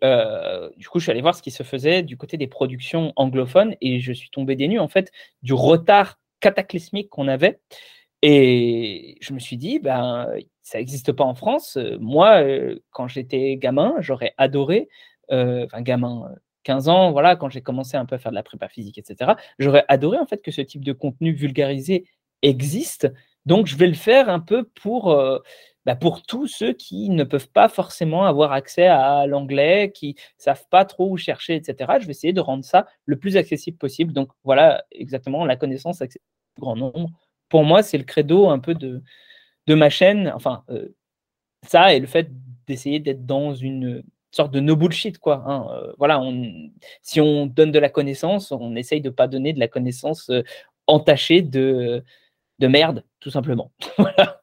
du 0.76 0.88
coup, 0.88 1.00
je 1.00 1.06
suis 1.06 1.10
allé 1.10 1.22
voir 1.22 1.34
ce 1.34 1.42
qui 1.42 1.50
se 1.50 1.64
faisait 1.64 2.04
du 2.04 2.16
côté 2.16 2.36
des 2.36 2.46
productions 2.46 3.12
anglophones 3.16 3.74
et 3.80 3.98
je 3.98 4.12
suis 4.12 4.30
tombé 4.30 4.54
des 4.54 4.68
nues, 4.68 4.78
en 4.78 4.86
fait, 4.86 5.10
du 5.42 5.54
retard 5.54 6.20
cataclysmique 6.46 7.10
qu'on 7.10 7.26
avait. 7.28 7.58
Et 8.22 9.16
je 9.20 9.32
me 9.32 9.38
suis 9.38 9.56
dit, 9.56 9.78
ben, 9.80 10.28
ça 10.62 10.78
n'existe 10.78 11.12
pas 11.12 11.24
en 11.24 11.34
France. 11.34 11.78
Moi, 12.00 12.42
euh, 12.42 12.78
quand 12.90 13.08
j'étais 13.08 13.56
gamin, 13.56 13.94
j'aurais 13.98 14.34
adoré, 14.38 14.88
euh, 15.32 15.64
enfin 15.66 15.82
gamin, 15.82 16.30
15 16.64 16.88
ans, 16.88 17.12
voilà, 17.12 17.36
quand 17.36 17.50
j'ai 17.50 17.62
commencé 17.62 17.96
un 17.96 18.06
peu 18.06 18.16
à 18.16 18.18
faire 18.18 18.32
de 18.32 18.36
la 18.36 18.42
prépa 18.42 18.68
physique, 18.68 18.98
etc., 18.98 19.32
j'aurais 19.58 19.84
adoré 19.88 20.18
en 20.18 20.26
fait 20.26 20.42
que 20.42 20.50
ce 20.50 20.60
type 20.62 20.84
de 20.84 20.92
contenu 20.92 21.32
vulgarisé 21.32 22.06
existe. 22.42 23.12
Donc, 23.44 23.66
je 23.66 23.76
vais 23.76 23.86
le 23.86 23.94
faire 23.94 24.28
un 24.28 24.40
peu 24.40 24.64
pour, 24.64 25.14
bah, 25.84 25.96
pour 25.96 26.22
tous 26.22 26.48
ceux 26.48 26.72
qui 26.72 27.10
ne 27.10 27.24
peuvent 27.24 27.50
pas 27.50 27.68
forcément 27.68 28.24
avoir 28.26 28.52
accès 28.52 28.86
à 28.86 29.26
l'anglais, 29.26 29.92
qui 29.94 30.16
savent 30.38 30.66
pas 30.70 30.84
trop 30.84 31.10
où 31.10 31.16
chercher, 31.16 31.54
etc. 31.56 31.98
Je 32.00 32.06
vais 32.06 32.10
essayer 32.10 32.32
de 32.32 32.40
rendre 32.40 32.64
ça 32.64 32.86
le 33.04 33.18
plus 33.18 33.36
accessible 33.36 33.78
possible. 33.78 34.12
Donc 34.12 34.30
voilà 34.44 34.84
exactement 34.90 35.44
la 35.44 35.56
connaissance 35.56 36.02
grand 36.58 36.76
nombre. 36.76 37.10
Pour 37.48 37.64
moi, 37.64 37.82
c'est 37.82 37.98
le 37.98 38.04
credo 38.04 38.48
un 38.48 38.58
peu 38.58 38.74
de, 38.74 39.02
de 39.66 39.74
ma 39.74 39.90
chaîne. 39.90 40.32
Enfin, 40.34 40.64
euh, 40.70 40.88
ça 41.66 41.94
et 41.94 42.00
le 42.00 42.06
fait 42.06 42.30
d'essayer 42.66 43.00
d'être 43.00 43.26
dans 43.26 43.54
une 43.54 44.02
sorte 44.30 44.52
de 44.52 44.60
no 44.60 44.76
bullshit 44.76 45.18
quoi. 45.18 45.42
Hein. 45.46 45.66
Euh, 45.72 45.92
voilà, 45.98 46.20
on, 46.20 46.70
si 47.02 47.20
on 47.20 47.46
donne 47.46 47.72
de 47.72 47.78
la 47.78 47.88
connaissance, 47.88 48.52
on 48.52 48.76
essaye 48.76 49.00
de 49.00 49.10
pas 49.10 49.28
donner 49.28 49.52
de 49.52 49.60
la 49.60 49.68
connaissance 49.68 50.30
euh, 50.30 50.42
entachée 50.86 51.42
de, 51.42 52.04
de 52.58 52.66
merde, 52.66 53.04
tout 53.20 53.30
simplement. 53.30 53.72
voilà. 53.98 54.42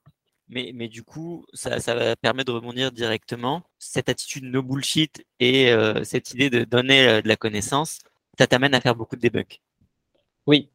Mais, 0.49 0.71
mais 0.73 0.87
du 0.87 1.03
coup, 1.03 1.45
ça, 1.53 1.79
ça 1.79 2.15
permet 2.17 2.43
de 2.43 2.51
rebondir 2.51 2.91
directement. 2.91 3.63
Cette 3.79 4.09
attitude 4.09 4.43
no 4.43 4.61
bullshit 4.61 5.25
et 5.39 5.71
euh, 5.71 6.03
cette 6.03 6.31
idée 6.31 6.49
de 6.49 6.63
donner 6.63 7.21
de 7.21 7.27
la 7.27 7.37
connaissance, 7.37 7.99
ça 8.37 8.45
t'amène 8.45 8.75
à 8.75 8.81
faire 8.81 8.95
beaucoup 8.95 9.15
de 9.15 9.21
debunk. 9.21 9.61
Oui. 10.45 10.69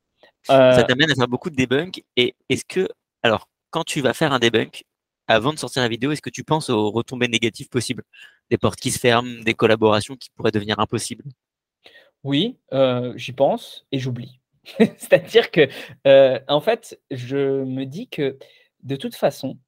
Ça 0.45 0.81
euh 0.81 0.83
t'amène 0.85 1.11
à 1.11 1.15
faire 1.15 1.29
beaucoup 1.29 1.51
de 1.51 1.57
debunk. 1.57 2.05
Et 2.17 2.35
est-ce 2.49 2.65
que, 2.65 2.89
alors, 3.23 3.49
quand 3.71 3.85
tu 3.85 4.01
vas 4.01 4.15
faire 4.15 4.33
un 4.33 4.39
debunk, 4.39 4.85
avant 5.27 5.53
de 5.53 5.59
sortir 5.59 5.83
la 5.83 5.89
vidéo, 5.89 6.11
est-ce 6.13 6.23
que 6.23 6.31
tu 6.31 6.45
penses 6.45 6.71
aux 6.71 6.91
retombées 6.91 7.29
négatives 7.29 7.69
possibles? 7.69 8.03
Des 8.51 8.57
portes 8.57 8.81
qui 8.81 8.91
se 8.91 8.99
ferment, 8.99 9.43
des 9.43 9.53
collaborations 9.55 10.17
qui 10.17 10.31
pourraient 10.31 10.53
devenir 10.53 10.81
impossibles? 10.81 11.25
Oui, 12.25 12.57
j'y 13.17 13.33
pense 13.33 13.87
et 13.93 13.99
j'oublie. 13.99 14.41
C'est-à-dire 14.79 15.51
que, 15.51 15.69
en 16.49 16.61
fait, 16.61 16.99
je 17.11 17.63
me 17.65 17.85
dis 17.85 18.09
que 18.09 18.39
de 18.83 18.97
toute 18.97 19.15
façon, 19.15 19.59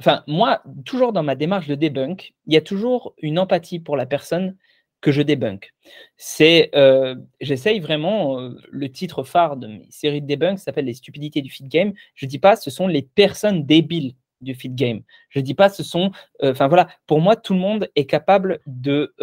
enfin, 0.00 0.22
moi, 0.26 0.62
toujours 0.84 1.14
dans 1.14 1.22
ma 1.22 1.34
démarche 1.34 1.66
de 1.66 1.74
debunk, 1.74 2.34
il 2.46 2.52
y 2.52 2.58
a 2.58 2.62
toujours 2.62 3.14
une 3.18 3.38
empathie 3.38 3.80
pour 3.80 3.96
la 3.96 4.04
personne 4.06 4.56
que 5.00 5.12
je 5.12 5.22
débunk. 5.22 5.72
C'est, 6.16 6.70
euh, 6.74 7.14
j'essaye 7.40 7.80
vraiment, 7.80 8.40
euh, 8.40 8.56
le 8.70 8.90
titre 8.90 9.24
phare 9.24 9.56
de 9.56 9.66
mes 9.66 9.86
séries 9.90 10.22
de 10.22 10.26
debunk 10.26 10.58
s'appelle 10.58 10.84
Les 10.84 10.94
stupidités 10.94 11.42
du 11.42 11.50
feed 11.50 11.68
game. 11.68 11.92
Je 12.14 12.26
dis 12.26 12.38
pas 12.38 12.56
ce 12.56 12.70
sont 12.70 12.86
les 12.86 13.02
personnes 13.02 13.64
débiles 13.64 14.14
du 14.40 14.54
feed 14.54 14.74
game. 14.74 15.02
Je 15.30 15.40
dis 15.40 15.54
pas 15.54 15.68
ce 15.68 15.82
sont, 15.82 16.10
euh, 16.42 16.52
enfin 16.52 16.68
voilà, 16.68 16.88
pour 17.06 17.20
moi, 17.20 17.36
tout 17.36 17.54
le 17.54 17.60
monde 17.60 17.88
est 17.96 18.06
capable 18.06 18.60
de, 18.66 19.14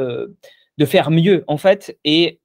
de 0.78 0.86
faire 0.86 1.12
mieux, 1.12 1.44
en 1.48 1.58
fait, 1.58 1.98
et 2.04 2.40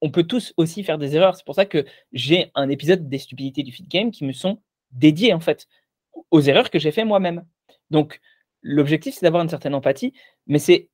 on 0.00 0.10
peut 0.10 0.24
tous 0.24 0.54
aussi 0.56 0.82
faire 0.82 0.98
des 0.98 1.14
erreurs. 1.16 1.36
C'est 1.36 1.44
pour 1.44 1.54
ça 1.54 1.66
que 1.66 1.84
j'ai 2.12 2.50
un 2.54 2.68
épisode 2.68 3.08
des 3.08 3.18
stupidités 3.18 3.62
du 3.62 3.72
feed 3.72 3.88
game 3.88 4.10
qui 4.10 4.24
me 4.24 4.32
sont 4.32 4.60
dédiés, 4.92 5.34
en 5.34 5.40
fait, 5.40 5.68
aux 6.30 6.40
erreurs 6.40 6.70
que 6.70 6.78
j'ai 6.78 6.92
fait 6.92 7.04
moi-même. 7.04 7.44
Donc, 7.90 8.20
l'objectif, 8.62 9.14
c'est 9.14 9.26
d'avoir 9.26 9.42
une 9.42 9.48
certaine 9.48 9.74
empathie, 9.74 10.12
mais 10.46 10.58
c'est, 10.58 10.88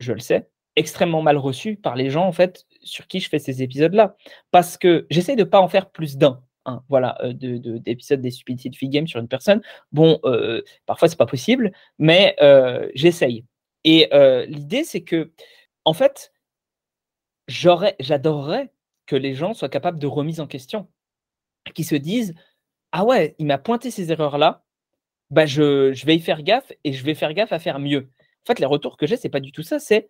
je 0.00 0.12
le 0.12 0.20
sais, 0.20 0.48
extrêmement 0.78 1.22
mal 1.22 1.36
reçu 1.36 1.76
par 1.76 1.96
les 1.96 2.10
gens, 2.10 2.26
en 2.26 2.32
fait, 2.32 2.66
sur 2.82 3.06
qui 3.08 3.20
je 3.20 3.28
fais 3.28 3.38
ces 3.38 3.62
épisodes-là. 3.62 4.16
Parce 4.50 4.78
que 4.78 5.06
j'essaie 5.10 5.36
de 5.36 5.44
pas 5.44 5.60
en 5.60 5.68
faire 5.68 5.90
plus 5.90 6.16
d'un. 6.16 6.42
hein, 6.66 6.82
voilà, 6.88 7.18
d'épisodes 7.34 8.20
des 8.20 8.30
Stupidity 8.30 8.76
Free 8.76 8.88
Game 8.88 9.06
sur 9.06 9.20
une 9.20 9.28
personne. 9.28 9.62
Bon, 9.92 10.20
parfois, 10.86 11.08
c'est 11.08 11.18
pas 11.18 11.26
possible, 11.26 11.72
mais 11.98 12.36
j'essaye. 12.94 13.44
Et 13.84 14.08
l'idée, 14.48 14.84
c'est 14.84 15.02
que, 15.02 15.32
en 15.84 15.94
fait, 15.94 16.32
j'adorerais 17.48 18.70
que 19.06 19.16
les 19.16 19.34
gens 19.34 19.54
soient 19.54 19.68
capables 19.68 19.98
de 19.98 20.06
remise 20.06 20.40
en 20.40 20.46
question, 20.46 20.88
qui 21.74 21.84
se 21.84 21.94
disent 21.96 22.34
Ah 22.92 23.04
ouais, 23.04 23.34
il 23.38 23.46
m'a 23.46 23.58
pointé 23.58 23.90
ces 23.90 24.12
erreurs-là, 24.12 24.64
bah 25.30 25.46
je, 25.46 25.92
je, 25.92 26.06
vais 26.06 26.16
y 26.16 26.20
faire 26.20 26.42
gaffe 26.42 26.72
et 26.84 26.92
je 26.92 27.04
vais 27.04 27.14
faire 27.14 27.34
gaffe 27.34 27.52
à 27.52 27.58
faire 27.58 27.78
mieux. 27.80 28.10
En 28.44 28.46
fait, 28.46 28.60
les 28.60 28.66
retours 28.66 28.96
que 28.96 29.06
j'ai, 29.06 29.16
c'est 29.16 29.28
pas 29.28 29.40
du 29.40 29.52
tout 29.52 29.62
ça, 29.62 29.78
c'est 29.78 30.08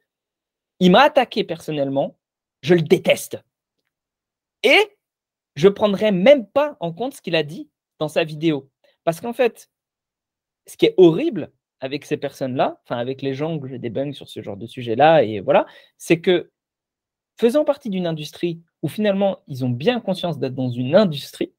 il 0.81 0.91
m'a 0.91 1.03
attaqué 1.03 1.45
personnellement, 1.45 2.17
je 2.63 2.75
le 2.75 2.83
déteste. 2.83 3.39
Et 4.63 4.79
je 5.57 5.69
ne 5.69 5.73
prendrai 5.73 6.13
même 6.13 6.47
pas 6.47 6.77
en 6.81 6.93
compte 6.93 7.15
ce 7.15 7.23
qu'il 7.23 7.37
a 7.37 7.43
dit 7.43 7.69
dans 7.99 8.09
sa 8.09 8.25
vidéo. 8.25 8.71
Parce 9.05 9.21
qu'en 9.21 9.33
fait, 9.33 9.71
ce 10.67 10.77
qui 10.77 10.87
est 10.87 10.95
horrible 10.97 11.51
avec 11.81 12.05
ces 12.05 12.17
personnes-là, 12.17 12.81
enfin 12.85 12.99
avec 12.99 13.23
les 13.23 13.35
gens 13.35 13.59
que 13.59 13.69
j'ai 13.69 13.79
bugs 13.79 14.13
sur 14.13 14.29
ce 14.29 14.43
genre 14.43 14.57
de 14.57 14.67
sujet-là, 14.67 15.23
et 15.23 15.41
voilà, 15.41 15.67
c'est 15.97 16.21
que 16.21 16.51
faisant 17.39 17.65
partie 17.65 17.91
d'une 17.91 18.07
industrie 18.07 18.61
où 18.83 18.89
finalement 18.89 19.39
ils 19.47 19.65
ont 19.65 19.71
bien 19.71 20.01
conscience 20.01 20.39
d'être 20.39 20.55
dans 20.55 20.71
une 20.71 20.95
industrie, 20.95 21.53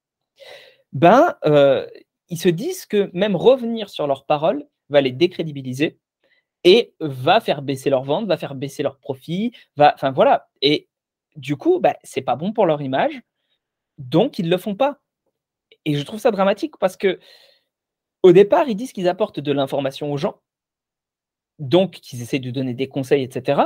ben 0.92 1.36
euh, 1.46 1.88
ils 2.30 2.40
se 2.40 2.50
disent 2.50 2.86
que 2.86 3.10
même 3.14 3.36
revenir 3.36 3.90
sur 3.90 4.08
leurs 4.08 4.26
paroles 4.26 4.68
va 4.90 5.02
les 5.02 5.12
décrédibiliser 5.12 5.98
et 6.64 6.94
va 7.00 7.40
faire 7.40 7.62
baisser 7.62 7.90
leurs 7.90 8.04
ventes, 8.04 8.28
va 8.28 8.38
faire 8.38 8.56
baisser 8.56 8.84
leurs 8.84 8.98
profits, 8.98 9.54
va, 9.78 9.94
enfin 9.96 10.12
voilà. 10.12 10.50
Et 10.62 10.90
du 11.36 11.56
coup, 11.58 11.80
bah, 11.80 11.96
c'est 12.04 12.22
pas 12.22 12.36
bon 12.36 12.54
pour 12.54 12.66
leur 12.66 12.82
image, 12.82 13.22
donc 13.98 14.40
ils 14.40 14.50
le 14.50 14.58
font 14.58 14.76
pas. 14.76 15.00
Et 15.86 15.96
je 15.96 16.04
trouve 16.04 16.20
ça 16.20 16.32
dramatique 16.32 16.78
parce 16.78 16.98
que 16.98 17.20
au 18.24 18.34
départ, 18.34 18.68
ils 18.68 18.76
disent 18.76 18.92
qu'ils 18.92 19.08
apportent 19.08 19.40
de 19.40 19.52
l'information 19.52 20.12
aux 20.12 20.18
gens, 20.18 20.42
donc 21.60 21.92
qu'ils 21.92 22.22
essaient 22.22 22.40
de 22.40 22.52
donner 22.52 22.74
des 22.74 22.90
conseils, 22.90 23.24
etc. 23.24 23.62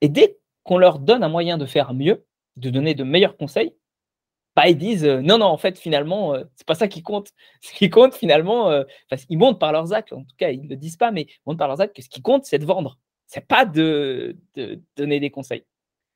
Et 0.00 0.08
dès 0.08 0.38
qu'on 0.64 0.78
leur 0.78 0.98
donne 0.98 1.22
un 1.22 1.28
moyen 1.28 1.58
de 1.58 1.66
faire 1.66 1.94
mieux, 1.94 2.26
de 2.56 2.70
donner 2.70 2.94
de 2.94 3.04
meilleurs 3.04 3.36
conseils, 3.36 3.74
bah, 4.58 4.68
ils 4.68 4.76
disent 4.76 5.04
euh, 5.04 5.20
non, 5.20 5.38
non, 5.38 5.46
en 5.46 5.56
fait, 5.56 5.78
finalement, 5.78 6.34
euh, 6.34 6.42
c'est 6.56 6.66
pas 6.66 6.74
ça 6.74 6.88
qui 6.88 7.00
compte. 7.00 7.30
Ce 7.62 7.72
qui 7.72 7.90
compte, 7.90 8.12
finalement, 8.12 8.68
euh, 8.72 8.82
ils 9.28 9.38
montrent 9.38 9.60
par 9.60 9.70
leurs 9.70 9.92
actes, 9.92 10.12
en 10.12 10.24
tout 10.24 10.34
cas, 10.36 10.50
ils 10.50 10.64
ne 10.64 10.68
le 10.68 10.74
disent 10.74 10.96
pas, 10.96 11.12
mais 11.12 11.28
ils 11.28 11.40
montrent 11.46 11.58
par 11.58 11.68
leurs 11.68 11.80
actes 11.80 11.94
que 11.94 12.02
ce 12.02 12.08
qui 12.08 12.22
compte, 12.22 12.44
c'est 12.44 12.58
de 12.58 12.64
vendre. 12.64 12.98
C'est 13.28 13.46
pas 13.46 13.64
de, 13.64 14.36
donner 14.96 15.20
des 15.20 15.30
conseils. 15.30 15.64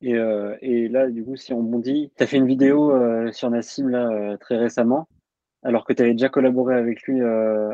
Et, 0.01 0.17
et, 0.63 0.89
là, 0.89 1.09
du 1.09 1.23
coup, 1.25 1.37
si 1.37 1.53
on 1.53 1.63
bondit, 1.63 2.11
tu 2.17 2.25
as 2.25 2.27
fait 2.27 2.39
une 2.39 2.49
vidéo 2.49 2.93
sur 3.33 3.49
Nassim 3.51 3.89
là, 3.91 4.37
très 4.39 4.57
récemment, 4.57 5.07
alors 5.63 5.85
que 5.85 5.93
tu 5.93 6.03
avais 6.03 6.13
déjà 6.13 6.31
collaboré 6.31 6.75
avec 6.75 7.03
lui 7.03 7.21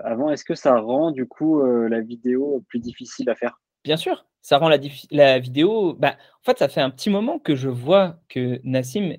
avant. 0.04 0.28
Est-ce 0.28 0.44
que 0.44 0.56
ça 0.56 0.76
rend, 0.78 1.12
du 1.12 1.26
coup, 1.26 1.62
la 1.62 2.00
vidéo 2.00 2.64
plus 2.68 2.80
difficile 2.80 3.30
à 3.30 3.36
faire? 3.36 3.60
Bien 3.84 3.96
sûr, 3.96 4.26
ça 4.42 4.58
rend 4.58 4.68
la, 4.68 4.78
la 5.12 5.38
vidéo. 5.38 5.94
Bah, 5.94 6.16
en 6.42 6.44
fait, 6.44 6.58
ça 6.58 6.68
fait 6.68 6.80
un 6.80 6.90
petit 6.90 7.08
moment 7.08 7.38
que 7.38 7.54
je 7.54 7.68
vois 7.68 8.16
que 8.28 8.60
Nassim 8.64 9.14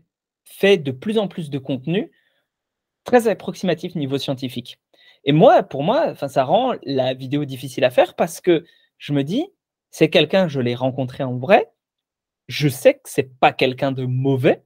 fait 0.50 0.77
de 0.77 0.91
plus 0.91 1.18
en 1.18 1.27
plus 1.27 1.50
de 1.50 1.58
contenu 1.58 2.12
très 3.03 3.27
approximatif 3.27 3.96
niveau 3.96 4.18
scientifique. 4.18 4.79
Et 5.24 5.32
moi, 5.32 5.63
pour 5.63 5.84
moi, 5.84 6.15
ça 6.15 6.44
rend 6.44 6.75
la 6.84 7.13
vidéo 7.13 7.46
difficile 7.46 7.84
à 7.84 7.89
faire 7.89 8.15
parce 8.15 8.41
que 8.41 8.65
je 8.98 9.13
me 9.13 9.24
dis, 9.24 9.46
c'est 9.91 10.10
quelqu'un, 10.10 10.48
je 10.48 10.60
l'ai 10.60 10.75
rencontré 10.75 11.24
en 11.24 11.38
vrai, 11.38 11.72
je 12.48 12.68
sais 12.68 12.96
que 12.96 13.01
c'est 13.06 13.38
pas 13.39 13.53
quelqu'un 13.53 13.91
de 13.91 14.06
mauvais. 14.06 14.63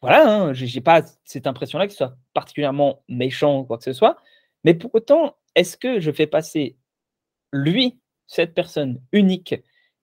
Voilà, 0.00 0.28
hein, 0.28 0.52
je 0.52 0.64
n'ai 0.64 0.80
pas 0.80 1.02
cette 1.24 1.46
impression-là 1.46 1.86
qu'il 1.86 1.96
soit 1.96 2.16
particulièrement 2.34 3.04
méchant 3.08 3.60
ou 3.60 3.64
quoi 3.64 3.78
que 3.78 3.84
ce 3.84 3.92
soit. 3.92 4.16
Mais 4.64 4.74
pour 4.74 4.94
autant, 4.94 5.36
est-ce 5.54 5.76
que 5.76 6.00
je 6.00 6.10
fais 6.10 6.26
passer 6.26 6.76
lui, 7.52 8.00
cette 8.26 8.54
personne 8.54 9.00
unique, 9.12 9.54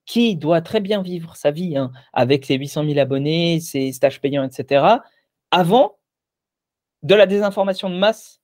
qui 0.10 0.36
doit 0.36 0.62
très 0.62 0.80
bien 0.80 1.04
vivre 1.04 1.36
sa 1.36 1.51
vie 1.51 1.78
hein, 1.78 1.92
avec 2.13 2.44
ses 2.44 2.56
800 2.56 2.84
000 2.84 2.98
abonnés, 2.98 3.60
ses 3.60 3.94
stages 3.94 4.20
payants, 4.20 4.44
etc., 4.44 4.84
avant 5.51 6.00
de 7.04 7.13
la 7.13 7.28
désinformation 7.28 7.92
de 7.92 7.96
masse, 7.96 8.42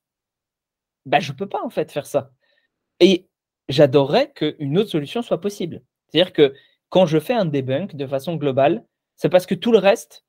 bah, 1.08 1.20
je 1.20 1.32
ne 1.32 1.38
peux 1.38 1.50
pas 1.50 1.64
en 1.64 1.72
fait 1.72 1.92
faire 1.92 2.06
ça. 2.06 2.30
Et 3.00 3.28
j'adorerais 3.68 4.32
qu'une 4.36 4.78
autre 4.78 4.92
solution 4.92 5.24
soit 5.24 5.42
possible. 5.42 5.82
C'est-à-dire 6.08 6.34
que 6.34 6.54
quand 6.90 7.08
je 7.08 7.18
fais 7.18 7.34
un 7.34 7.46
debunk 7.46 7.96
de 7.96 8.06
façon 8.06 8.36
globale, 8.36 8.86
c'est 9.16 9.30
parce 9.30 9.48
que 9.48 9.56
tout 9.56 9.72
le 9.72 9.80
reste, 9.80 10.24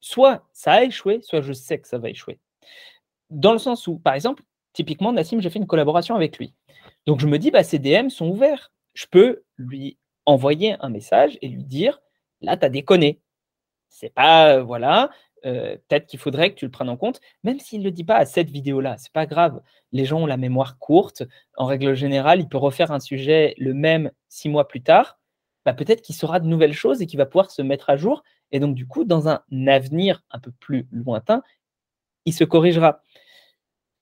soit 0.00 0.48
ça 0.52 0.72
a 0.72 0.82
échoué, 0.82 1.20
soit 1.22 1.42
je 1.42 1.52
sais 1.52 1.78
que 1.78 1.86
ça 1.86 1.98
va 1.98 2.10
échouer. 2.10 2.40
Dans 3.30 3.52
le 3.52 3.60
sens 3.60 3.86
où, 3.86 4.00
par 4.00 4.14
exemple, 4.14 4.42
typiquement, 4.72 5.12
Nassim, 5.12 5.38
j'ai 5.38 5.48
fait 5.48 5.60
une 5.60 5.68
collaboration 5.68 6.16
avec 6.16 6.38
lui. 6.38 6.54
Donc 7.06 7.20
je 7.20 7.28
me 7.28 7.38
dis, 7.38 7.52
bah, 7.52 7.62
ces 7.62 7.78
DM 7.78 8.08
sont 8.08 8.26
ouverts. 8.26 8.72
Je 8.94 9.06
peux 9.06 9.44
lui 9.56 9.96
envoyer 10.26 10.76
un 10.80 10.88
message 10.88 11.38
et 11.42 11.48
lui 11.48 11.64
dire 11.64 12.00
là, 12.40 12.56
tu 12.56 12.64
as 12.64 12.68
déconné. 12.68 13.20
C'est 13.88 14.12
pas, 14.12 14.56
euh, 14.56 14.62
voilà, 14.62 15.10
euh, 15.44 15.76
peut-être 15.88 16.06
qu'il 16.06 16.18
faudrait 16.18 16.50
que 16.50 16.56
tu 16.56 16.64
le 16.64 16.70
prennes 16.70 16.88
en 16.88 16.96
compte, 16.96 17.20
même 17.44 17.58
s'il 17.58 17.80
ne 17.80 17.84
le 17.84 17.90
dit 17.90 18.04
pas 18.04 18.16
à 18.16 18.24
cette 18.26 18.50
vidéo-là, 18.50 18.96
c'est 18.98 19.12
pas 19.12 19.26
grave. 19.26 19.60
Les 19.92 20.04
gens 20.04 20.20
ont 20.20 20.26
la 20.26 20.36
mémoire 20.36 20.78
courte. 20.78 21.24
En 21.56 21.66
règle 21.66 21.94
générale, 21.94 22.40
il 22.40 22.48
peut 22.48 22.58
refaire 22.58 22.92
un 22.92 23.00
sujet 23.00 23.54
le 23.58 23.74
même 23.74 24.10
six 24.28 24.48
mois 24.48 24.68
plus 24.68 24.82
tard. 24.82 25.18
Bah, 25.64 25.74
peut-être 25.74 26.02
qu'il 26.02 26.14
saura 26.14 26.40
de 26.40 26.46
nouvelles 26.46 26.72
choses 26.74 27.02
et 27.02 27.06
qu'il 27.06 27.18
va 27.18 27.26
pouvoir 27.26 27.50
se 27.50 27.62
mettre 27.62 27.90
à 27.90 27.96
jour. 27.96 28.22
Et 28.50 28.60
donc, 28.60 28.74
du 28.74 28.86
coup, 28.86 29.04
dans 29.04 29.28
un 29.28 29.42
avenir 29.66 30.22
un 30.30 30.38
peu 30.38 30.52
plus 30.52 30.88
lointain, 30.90 31.42
il 32.24 32.32
se 32.34 32.44
corrigera. 32.44 33.02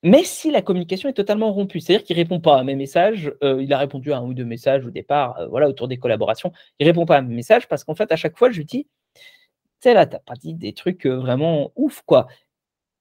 Mais 0.02 0.25
si 0.25 0.50
la 0.50 0.62
communication 0.62 1.09
est 1.11 1.12
totalement 1.14 1.52
rompue, 1.52 1.80
c'est-à-dire 1.80 2.04
qu'il 2.07 2.16
ne 2.16 2.23
répond 2.23 2.40
pas 2.40 2.59
à 2.59 2.64
mes 2.64 2.75
messages, 2.75 3.33
euh, 3.45 3.62
il 3.62 3.73
a 3.73 3.78
répondu 3.78 4.12
à 4.12 4.19
un 4.19 4.23
ou 4.23 4.33
deux 4.33 4.47
messages 4.47 4.87
au 4.87 4.90
départ, 4.90 5.38
euh, 5.38 5.47
voilà, 5.49 5.69
autour 5.69 5.88
des 5.88 5.99
collaborations, 5.99 6.52
il 6.78 6.87
ne 6.87 6.90
répond 6.90 7.04
pas 7.04 7.19
à 7.19 7.23
mes 7.23 7.35
messages 7.35 7.69
parce 7.69 7.85
qu'en 7.85 7.95
fait, 7.95 8.11
à 8.11 8.16
chaque 8.16 8.38
fois, 8.38 8.50
je 8.50 8.57
lui 8.59 8.64
dis, 8.64 8.88
tu 9.14 9.23
sais, 9.83 9.95
là, 9.95 10.07
tu 10.07 10.14
n'as 10.14 10.21
pas 10.21 10.35
dit 10.37 10.54
des 10.54 10.73
trucs 10.75 11.07
euh, 11.07 11.16
vraiment 11.19 11.73
ouf, 11.76 12.02
quoi. 12.07 12.28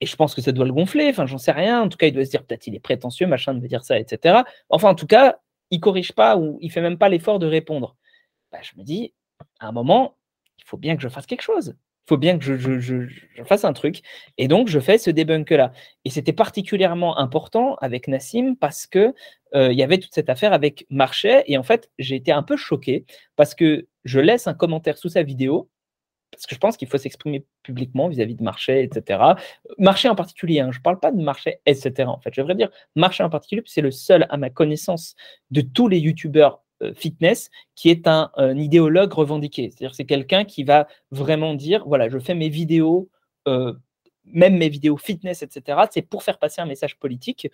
Et 0.02 0.06
je 0.08 0.16
pense 0.18 0.36
que 0.36 0.42
ça 0.42 0.52
doit 0.54 0.66
le 0.66 0.74
gonfler, 0.74 1.10
enfin, 1.10 1.26
j'en 1.28 1.38
sais 1.40 1.52
rien. 1.54 1.82
En 1.84 1.90
tout 1.90 1.98
cas, 1.98 2.08
il 2.08 2.14
doit 2.14 2.26
se 2.26 2.32
dire, 2.32 2.46
peut-être 2.46 2.68
il 2.68 2.76
est 2.76 2.80
prétentieux, 2.80 3.28
machin, 3.28 3.54
de 3.56 3.62
me 3.62 3.68
dire 3.68 3.84
ça, 3.86 4.00
etc. 4.00 4.44
Enfin, 4.70 4.90
en 4.92 4.96
tout 4.96 5.08
cas, 5.08 5.40
il 5.72 5.80
corrige 5.82 6.14
pas 6.14 6.38
ou 6.38 6.60
il 6.62 6.72
fait 6.72 6.82
même 6.82 6.98
pas 6.98 7.10
l'effort 7.10 7.40
de 7.40 7.48
répondre. 7.48 7.98
Bah, 8.52 8.60
je 8.64 8.72
me 8.78 8.84
dis, 8.84 9.14
à 9.60 9.68
un 9.70 9.72
moment, 9.74 10.18
il 10.60 10.66
faut 10.66 10.78
bien 10.78 10.96
que 10.98 11.04
je 11.04 11.10
fasse 11.10 11.26
quelque 11.28 11.44
chose 11.44 11.76
faut 12.10 12.18
bien 12.18 12.40
que 12.40 12.58
je, 12.58 13.08
fasse 13.46 13.64
un 13.64 13.74
truc. 13.74 14.02
Et 14.40 14.48
donc, 14.48 14.68
je 14.68 14.80
fais 14.80 14.98
ce 14.98 15.12
debunk-là. 15.12 15.72
Et 16.06 16.10
c'était 16.10 16.34
particulièrement 16.34 17.20
important 17.20 17.76
avec 17.82 18.08
Nassim 18.08 18.56
parce 18.60 18.88
que 18.88 19.14
euh, 19.56 19.72
il 19.72 19.78
y 19.78 19.84
avait 19.84 20.00
toute 20.00 20.14
cette 20.14 20.30
affaire 20.30 20.52
avec 20.52 20.88
Marchais. 20.90 21.44
Et 21.46 21.58
en 21.58 21.64
fait, 21.64 21.92
j'ai 22.00 22.16
été 22.16 22.32
un 22.32 22.42
peu 22.42 22.58
choqué 22.58 23.06
parce 23.36 23.54
que 23.54 23.88
je 24.06 24.20
laisse 24.20 24.48
un 24.48 24.56
commentaire 24.56 24.98
sous 24.98 25.10
sa 25.10 25.22
vidéo 25.22 25.70
parce 26.32 26.46
que 26.46 26.56
je 26.56 26.60
pense 26.60 26.78
qu'il 26.78 26.88
faut 26.88 26.98
s'exprimer 26.98 27.46
publiquement 27.64 28.08
vis-à-vis 28.08 28.36
de 28.36 28.44
Marchais, 28.44 28.84
etc. 28.84 29.20
Marché 29.78 30.10
en 30.10 30.16
particulier, 30.16 30.60
hein. 30.60 30.72
je 30.72 30.78
ne 30.78 30.84
parle 30.84 31.00
pas 31.00 31.12
de 31.12 31.22
Marchais, 31.22 31.60
etc. 31.66 32.08
En 32.08 32.20
fait, 32.20 32.34
je 32.34 32.42
dire 32.54 32.70
Marchais 32.96 33.24
en 33.24 33.30
particulier, 33.30 33.64
c'est 33.66 33.82
le 33.82 33.92
seul, 33.92 34.28
à 34.30 34.38
ma 34.38 34.50
connaissance, 34.50 35.16
de 35.52 35.62
tous 35.62 35.88
les 35.88 36.00
youtubeurs 36.00 36.64
fitness 36.96 37.50
qui 37.76 37.90
est 37.90 38.08
un, 38.08 38.32
idéologue 38.56 39.14
revendiqué. 39.14 39.70
C'est-à-dire 39.70 39.96
c'est 39.96 40.06
quelqu'un 40.06 40.46
qui 40.46 40.64
va 40.64 40.88
vraiment 41.12 41.54
dire, 41.54 41.86
voilà, 41.88 42.10
je 42.10 42.20
fais 42.20 42.36
mes 42.36 42.50
vidéos, 42.50 43.10
euh, 43.48 43.74
même 44.26 44.58
mes 44.58 44.70
vidéos 44.70 44.98
fitness, 44.98 45.42
etc. 45.44 45.80
C'est 45.92 46.02
pour 46.02 46.24
faire 46.24 46.40
passer 46.40 46.62
un 46.62 46.66
message 46.66 46.98
politique. 46.98 47.50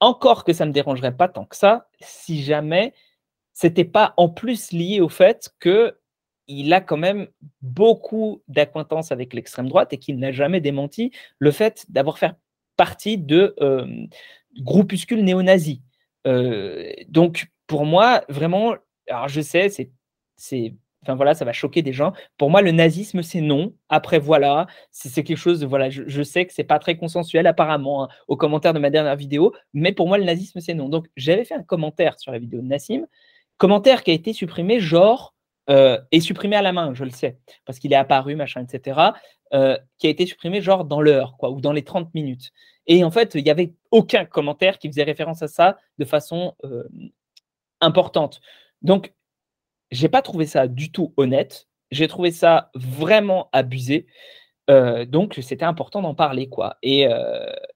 Encore 0.00 0.44
que 0.44 0.52
ça 0.52 0.64
ne 0.64 0.70
me 0.70 0.74
dérangerait 0.74 1.16
pas 1.16 1.28
tant 1.28 1.44
que 1.44 1.56
ça, 1.56 1.88
si 2.00 2.42
jamais 2.42 2.92
c'était 3.52 3.84
pas 3.84 4.14
en 4.16 4.28
plus 4.28 4.72
lié 4.72 5.00
au 5.00 5.08
fait 5.08 5.52
que 5.60 5.96
il 6.48 6.72
a 6.72 6.80
quand 6.80 6.96
même 6.96 7.28
beaucoup 7.60 8.42
d'acquaintance 8.48 9.12
avec 9.12 9.32
l'extrême 9.32 9.68
droite 9.68 9.92
et 9.92 9.98
qu'il 9.98 10.18
n'a 10.18 10.32
jamais 10.32 10.60
démenti 10.60 11.12
le 11.38 11.50
fait 11.50 11.86
d'avoir 11.88 12.18
fait 12.18 12.32
partie 12.76 13.16
de 13.16 13.54
euh, 13.60 13.86
groupuscules 14.58 15.22
néo-nazis. 15.24 15.80
Euh, 16.26 16.92
donc, 17.08 17.46
pour 17.66 17.84
moi, 17.84 18.24
vraiment, 18.28 18.74
alors 19.08 19.28
je 19.28 19.40
sais, 19.40 19.68
c'est, 19.68 19.90
c'est, 20.36 20.74
enfin 21.02 21.14
voilà, 21.14 21.34
ça 21.34 21.44
va 21.44 21.52
choquer 21.52 21.82
des 21.82 21.92
gens. 21.92 22.12
Pour 22.38 22.50
moi, 22.50 22.62
le 22.62 22.70
nazisme, 22.72 23.22
c'est 23.22 23.40
non. 23.40 23.74
Après, 23.88 24.18
voilà, 24.18 24.66
c'est, 24.90 25.22
quelque 25.22 25.36
chose, 25.36 25.64
voilà, 25.64 25.90
je, 25.90 26.22
sais 26.22 26.46
que 26.46 26.52
c'est 26.52 26.64
pas 26.64 26.78
très 26.78 26.96
consensuel 26.96 27.46
apparemment 27.46 28.04
hein, 28.04 28.08
aux 28.28 28.36
commentaires 28.36 28.74
de 28.74 28.78
ma 28.78 28.90
dernière 28.90 29.16
vidéo, 29.16 29.52
mais 29.72 29.92
pour 29.92 30.08
moi, 30.08 30.18
le 30.18 30.24
nazisme, 30.24 30.60
c'est 30.60 30.74
non. 30.74 30.88
Donc, 30.88 31.06
j'avais 31.16 31.44
fait 31.44 31.54
un 31.54 31.62
commentaire 31.62 32.18
sur 32.18 32.32
la 32.32 32.38
vidéo 32.38 32.60
de 32.60 32.66
Nassim, 32.66 33.06
commentaire 33.58 34.02
qui 34.02 34.10
a 34.10 34.14
été 34.14 34.32
supprimé, 34.32 34.80
genre, 34.80 35.34
euh, 35.70 35.98
et 36.10 36.20
supprimé 36.20 36.56
à 36.56 36.62
la 36.62 36.72
main, 36.72 36.92
je 36.94 37.04
le 37.04 37.10
sais, 37.10 37.38
parce 37.64 37.78
qu'il 37.78 37.92
est 37.92 37.96
apparu, 37.96 38.34
machin, 38.34 38.64
etc., 38.64 39.00
euh, 39.54 39.78
qui 39.98 40.06
a 40.06 40.10
été 40.10 40.26
supprimé 40.26 40.60
genre 40.60 40.84
dans 40.84 41.00
l'heure, 41.00 41.36
quoi, 41.38 41.50
ou 41.50 41.60
dans 41.60 41.72
les 41.72 41.84
30 41.84 42.12
minutes. 42.14 42.52
Et 42.86 43.04
en 43.04 43.10
fait, 43.10 43.34
il 43.34 43.44
n'y 43.44 43.50
avait 43.50 43.72
aucun 43.90 44.24
commentaire 44.24 44.78
qui 44.78 44.88
faisait 44.88 45.04
référence 45.04 45.42
à 45.42 45.48
ça 45.48 45.78
de 45.98 46.04
façon 46.04 46.54
euh, 46.64 46.88
importante. 47.80 48.40
Donc, 48.82 49.12
j'ai 49.90 50.08
pas 50.08 50.22
trouvé 50.22 50.46
ça 50.46 50.66
du 50.66 50.90
tout 50.90 51.12
honnête. 51.16 51.68
J'ai 51.90 52.08
trouvé 52.08 52.30
ça 52.30 52.70
vraiment 52.74 53.48
abusé. 53.52 54.06
donc 54.68 55.38
c'était 55.42 55.66
important 55.66 56.00
d'en 56.00 56.14
parler, 56.14 56.48
quoi, 56.48 56.78
et, 56.82 57.06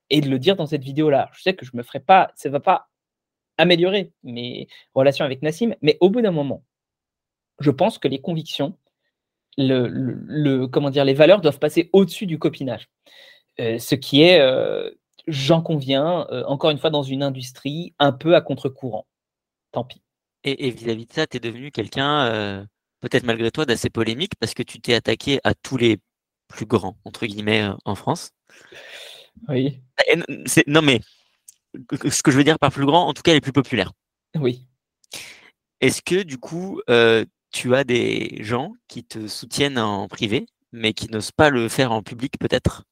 et 0.09 0.21
de 0.23 0.31
le 0.31 0.39
dire 0.39 0.57
dans 0.57 0.67
cette 0.67 0.83
vidéo-là. 0.83 1.29
Je 1.35 1.43
sais 1.43 1.55
que 1.55 1.67
je 1.67 1.73
me 1.75 1.83
ferai 1.83 2.01
pas, 2.01 2.33
ça 2.35 2.49
va 2.49 2.61
pas 2.61 2.89
améliorer 3.59 4.13
mes 4.23 4.69
relations 4.95 5.25
avec 5.25 5.43
Nassim, 5.43 5.75
mais 5.83 5.97
au 6.01 6.11
bout 6.11 6.21
d'un 6.21 6.31
moment, 6.31 6.65
je 7.61 7.71
pense 7.71 7.99
que 7.99 8.09
les 8.09 8.21
convictions, 8.21 8.77
le, 9.57 9.89
le, 9.89 10.67
comment 10.67 10.91
dire, 10.91 11.05
les 11.05 11.15
valeurs 11.15 11.41
doivent 11.41 11.59
passer 11.59 11.89
au-dessus 11.93 12.27
du 12.27 12.39
copinage. 12.39 12.89
Ce 13.59 13.95
qui 13.95 14.23
est, 14.23 14.41
j'en 15.27 15.63
conviens, 15.63 16.27
encore 16.47 16.71
une 16.71 16.79
fois, 16.79 16.91
dans 16.91 17.03
une 17.03 17.23
industrie 17.23 17.95
un 17.99 18.13
peu 18.13 18.35
à 18.35 18.41
contre-courant. 18.41 19.07
Tant 19.73 19.85
pis. 19.85 20.03
Et 20.45 20.71
vis-à-vis 20.71 21.07
de 21.07 21.13
ça, 21.13 21.27
tu 21.27 21.39
es 21.39 21.41
devenu 21.41 21.71
quelqu'un, 21.71 22.67
peut-être 23.01 23.25
malgré 23.25 23.51
toi, 23.51 23.67
d'assez 23.67 23.91
polémique 23.91 24.33
parce 24.39 24.55
que 24.55 24.63
tu 24.63 24.81
t'es 24.81 24.95
attaqué 24.95 25.41
à 25.43 25.55
tous 25.55 25.77
les 25.77 25.99
plus 26.49 26.67
grands, 26.67 26.97
entre 27.05 27.27
guillemets, 27.27 27.69
en 27.85 27.95
France. 27.97 28.31
Oui. 29.49 29.81
non, 30.67 30.83
mais 30.83 31.01
ce 31.75 32.23
que 32.23 32.31
je 32.31 32.37
veux 32.37 32.45
dire 32.45 32.59
par 32.59 32.71
plus 32.71 32.87
grand, 32.87 33.09
en 33.09 33.13
tout 33.13 33.23
cas 33.23 33.33
les 33.33 33.41
plus 33.41 33.53
populaires. 33.53 33.93
Oui. 34.37 34.67
Est-ce 35.81 36.01
que 36.01 36.23
du 36.23 36.39
coup, 36.39 36.81
tu 37.53 37.75
as 37.75 37.85
des 37.85 38.39
gens 38.43 38.75
qui 38.87 39.03
te 39.05 39.27
soutiennent 39.27 39.79
en 39.79 40.07
privé, 40.09 40.47
mais 40.73 40.93
qui 40.93 41.11
n'osent 41.11 41.33
pas 41.33 41.51
le 41.51 41.69
faire 41.69 41.91
en 41.91 42.03
public 42.03 42.35
peut-être? 42.39 42.85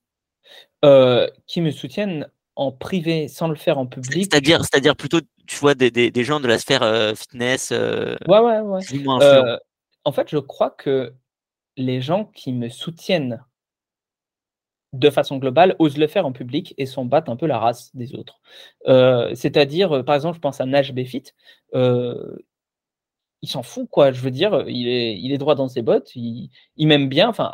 Qui 1.47 1.61
me 1.61 1.71
soutiennent 1.71 2.29
en 2.57 2.71
privé 2.71 3.27
sans 3.29 3.49
le 3.49 3.57
faire 3.57 3.79
en 3.79 3.87
public 3.87 4.29
C'est-à-dire, 4.31 4.61
c'est-à-dire 4.61 4.95
plutôt, 4.95 5.21
tu 5.47 5.57
vois, 5.57 5.75
des, 5.75 5.91
des, 5.91 6.25
gens 6.25 6.41
de 6.41 6.47
la 6.47 6.59
sphère 6.59 7.17
fitness. 7.17 7.71
ouais, 7.71 8.17
ouais, 8.29 8.61
ouais. 8.61 9.59
en 10.05 10.13
fait, 10.13 10.29
je 10.29 10.39
crois 10.39 10.71
que 10.71 11.13
les 11.77 12.01
gens 12.01 12.27
qui 12.27 12.53
me 12.53 12.69
soutiennent 12.69 13.43
de 14.95 15.11
façon 15.11 15.39
globale, 15.39 15.75
osent 15.79 15.99
le 15.99 16.07
faire 16.07 16.25
en 16.25 16.33
public 16.33 16.75
et 16.79 16.87
s'en 16.87 17.05
battent 17.05 17.29
un 17.29 17.37
peu 17.37 17.47
la 17.47 17.59
race 17.59 17.95
des 17.95 18.15
autres. 18.15 18.41
Euh, 18.87 19.35
c'est-à-dire, 19.35 19.93
euh, 19.93 20.03
par 20.03 20.15
exemple, 20.15 20.37
je 20.37 20.41
pense 20.41 20.61
à 20.61 20.67
Nash 20.67 20.93
Befit, 20.93 21.35
euh, 21.75 22.37
il 23.43 23.49
s'en 23.49 23.63
fout, 23.63 23.89
quoi. 23.91 24.13
Je 24.13 24.21
veux 24.21 24.31
dire, 24.31 24.65
il 24.69 24.89
est, 24.89 25.19
il 25.19 25.33
est 25.33 25.39
droit 25.39 25.57
dans 25.57 25.69
ses 25.69 25.83
bottes, 25.83 26.13
il, 26.15 26.51
m'aime 26.79 27.09
bien, 27.09 27.29
enfin, 27.29 27.53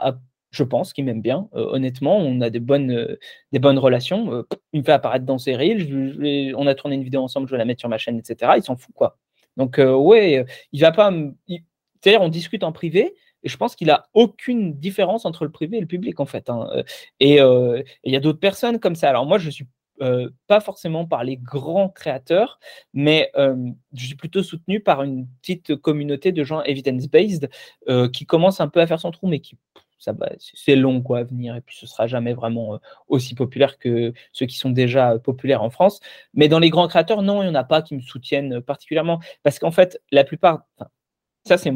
je 0.51 0.65
pense 0.65 0.93
qu'il 0.93 1.05
m'aime 1.05 1.23
bien. 1.23 1.49
honnêtement, 1.53 2.19
on 2.19 2.41
a 2.41 2.51
des 2.51 2.61
bonnes, 2.61 3.17
des 3.53 3.59
bonnes 3.59 3.79
relations. 3.79 4.45
il 4.73 4.81
me 4.81 4.85
fait 4.85 4.93
apparaître 4.93 5.25
dans 5.25 5.39
ses 5.39 5.55
reels, 5.55 6.55
on 6.57 6.67
a 6.67 6.75
tourné 6.75 6.97
une 6.97 7.05
vidéo 7.05 7.23
ensemble, 7.23 7.47
je 7.47 7.53
vais 7.53 7.59
la 7.59 7.65
mettre 7.65 7.81
sur 7.81 7.89
ma 7.89 7.99
chaîne, 7.99 8.19
etc. 8.19 8.53
Il 8.57 8.63
s'en 8.63 8.77
fout, 8.77 8.95
quoi. 8.95 9.19
Donc, 9.57 9.79
ouais, 9.79 10.45
il 10.73 10.81
va 10.81 10.93
pas. 10.93 11.13
C'est-à-dire, 12.03 12.23
on 12.23 12.29
discute 12.29 12.65
en 12.65 12.73
privé, 12.73 13.15
et 13.43 13.49
je 13.49 13.57
pense 13.57 13.77
qu'il 13.77 13.87
n'a 13.89 14.09
aucune 14.15 14.75
différence 14.75 15.25
entre 15.25 15.45
le 15.45 15.51
privé 15.51 15.77
et 15.77 15.81
le 15.81 15.87
public, 15.87 16.21
en 16.21 16.27
fait. 16.27 16.51
Hein. 16.51 16.69
Et 17.21 17.37
il 17.39 18.13
y 18.13 18.17
a 18.17 18.21
d'autres 18.21 18.41
personnes 18.41 18.81
comme 18.81 18.95
ça. 18.95 19.09
Alors 19.09 19.27
moi, 19.27 19.39
je 19.39 19.51
suis 19.51 19.67
pas 20.47 20.61
forcément 20.61 21.05
par 21.05 21.25
les 21.25 21.37
grands 21.37 21.91
créateurs, 21.91 22.59
mais 22.95 23.31
je 23.37 24.07
suis 24.07 24.17
plutôt 24.17 24.43
soutenu 24.43 24.81
par 24.81 25.03
une 25.03 25.29
petite 25.43 25.77
communauté 25.77 26.33
de 26.33 26.43
gens 26.43 26.63
evidence-based 26.63 27.51
qui 28.13 28.27
commence 28.27 28.61
un 28.61 28.69
peu 28.69 28.81
à 28.81 28.87
faire 28.87 29.01
son 29.01 29.11
trou, 29.11 29.29
mais 29.29 29.41
qui 29.41 29.57
c'est 30.39 30.77
long 30.77 31.03
quoi 31.03 31.19
à 31.19 31.25
venir 31.25 31.57
et 31.57 31.61
puis 31.61 31.77
ce 31.77 31.87
sera 31.87 32.07
jamais 32.07 32.33
vraiment 32.33 32.81
aussi 33.09 33.35
populaire 33.35 33.79
que 33.79 34.13
ceux 34.33 34.47
qui 34.47 34.57
sont 34.57 34.71
déjà 34.71 35.19
populaires 35.19 35.63
en 35.63 35.71
France. 35.71 36.01
Mais 36.35 36.49
dans 36.49 36.59
les 36.59 36.71
grands 36.71 36.89
créateurs, 36.89 37.23
non, 37.23 37.43
il 37.43 37.47
n'y 37.47 37.51
en 37.53 37.55
a 37.55 37.65
pas 37.65 37.83
qui 37.83 37.95
me 37.95 38.01
soutiennent 38.01 38.61
particulièrement 38.61 39.21
parce 39.43 39.59
qu'en 39.59 39.71
fait, 39.71 40.01
la 40.11 40.25
plupart, 40.25 40.63
ça 41.47 41.59
c'est 41.59 41.73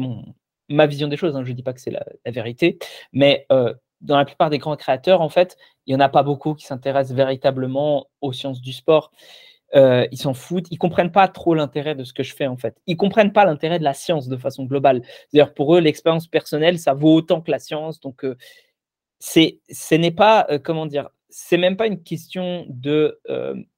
ma 0.69 0.87
vision 0.87 1.07
des 1.07 1.17
choses, 1.17 1.35
hein, 1.35 1.43
je 1.43 1.51
ne 1.51 1.55
dis 1.55 1.63
pas 1.63 1.73
que 1.73 1.81
c'est 1.81 1.91
la, 1.91 2.03
vérité, 2.25 2.77
mais 3.13 3.45
euh, 3.51 3.73
dans 4.01 4.17
la 4.17 4.25
plupart 4.25 4.49
des 4.49 4.57
grands 4.57 4.75
créateurs, 4.75 5.21
en 5.21 5.29
fait, 5.29 5.57
il 5.85 5.95
n'y 5.95 6.01
en 6.01 6.05
a 6.05 6.09
pas 6.09 6.23
beaucoup 6.23 6.53
qui 6.53 6.65
s'intéressent 6.65 7.15
véritablement 7.15 8.07
aux 8.21 8.33
sciences 8.33 8.61
du 8.61 8.73
sport. 8.73 9.11
Euh, 9.73 10.07
ils 10.11 10.17
s'en 10.17 10.33
foutent, 10.33 10.67
ils 10.69 10.77
comprennent 10.77 11.11
pas 11.11 11.27
trop 11.27 11.55
l'intérêt 11.55 11.95
de 11.95 12.03
ce 12.03 12.13
que 12.13 12.23
je 12.23 12.35
fais 12.35 12.47
en 12.47 12.55
fait. 12.55 12.77
Ils 12.87 12.97
comprennent 12.97 13.33
pas 13.33 13.45
l'intérêt 13.45 13.79
de 13.79 13.83
la 13.83 13.93
science 13.93 14.27
de 14.27 14.37
façon 14.37 14.65
globale. 14.65 15.01
D'ailleurs, 15.33 15.53
pour 15.53 15.75
eux, 15.75 15.79
l'expérience 15.79 16.27
personnelle, 16.27 16.79
ça 16.79 16.93
vaut 16.93 17.15
autant 17.15 17.41
que 17.41 17.51
la 17.51 17.59
science. 17.59 17.99
Donc, 17.99 18.23
euh, 18.23 18.37
c'est, 19.19 19.59
ce 19.69 19.95
n'est 19.95 20.11
pas, 20.11 20.47
comment 20.63 20.85
dire, 20.85 21.09
c'est 21.29 21.57
même 21.57 21.77
pas 21.77 21.87
une 21.87 22.03
question 22.03 22.65
de, 22.69 23.19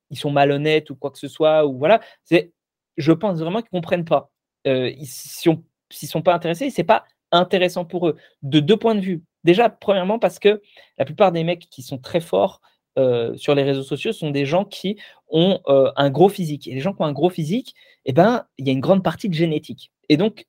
ils 0.10 0.18
sont 0.18 0.32
malhonnêtes 0.32 0.90
ou 0.90 0.96
quoi 0.96 1.12
que 1.12 1.20
ce 1.20 1.28
soit 1.28 1.66
ou 1.66 1.78
voilà. 1.78 2.02
C'est, 2.24 2.52
je 2.98 3.12
pense 3.14 3.40
vraiment 3.40 3.62
qu'ils 3.62 3.70
comprennent 3.70 4.06
pas. 4.06 4.32
ils, 4.66 5.06
si 5.06 5.50
on 5.50 5.64
s'ils 5.90 6.10
sont 6.10 6.22
pas 6.22 6.34
intéressés, 6.34 6.70
c'est 6.70 6.84
pas 6.84 7.06
intéressant 7.32 7.86
pour 7.86 8.08
eux. 8.08 8.18
De 8.42 8.60
deux 8.60 8.78
points 8.78 8.96
de 8.96 9.02
vue. 9.02 9.24
Déjà, 9.44 9.70
premièrement, 9.70 10.20
parce 10.20 10.40
que 10.40 10.62
la 10.98 11.06
plupart 11.06 11.32
des 11.32 11.44
mecs 11.44 11.70
qui 11.70 11.82
sont 11.82 11.98
très 11.98 12.20
forts 12.20 12.62
euh, 12.98 13.36
sur 13.38 13.56
les 13.56 13.64
réseaux 13.64 13.84
sociaux 13.84 14.12
sont 14.14 14.32
des 14.32 14.46
gens 14.46 14.66
qui 14.66 14.98
ont 15.30 15.60
euh, 15.68 15.92
un 15.96 16.10
gros 16.10 16.30
physique. 16.30 16.68
Et 16.68 16.74
les 16.74 16.80
gens 16.80 16.94
qui 16.94 17.02
ont 17.02 17.06
un 17.06 17.14
gros 17.14 17.30
physique, 17.30 17.76
eh 18.06 18.14
ben, 18.14 18.46
il 18.58 18.68
y 18.68 18.70
a 18.70 18.74
une 18.74 18.80
grande 18.82 19.04
partie 19.04 19.30
de 19.30 19.34
génétique. 19.34 19.92
Et 20.10 20.18
donc, 20.18 20.48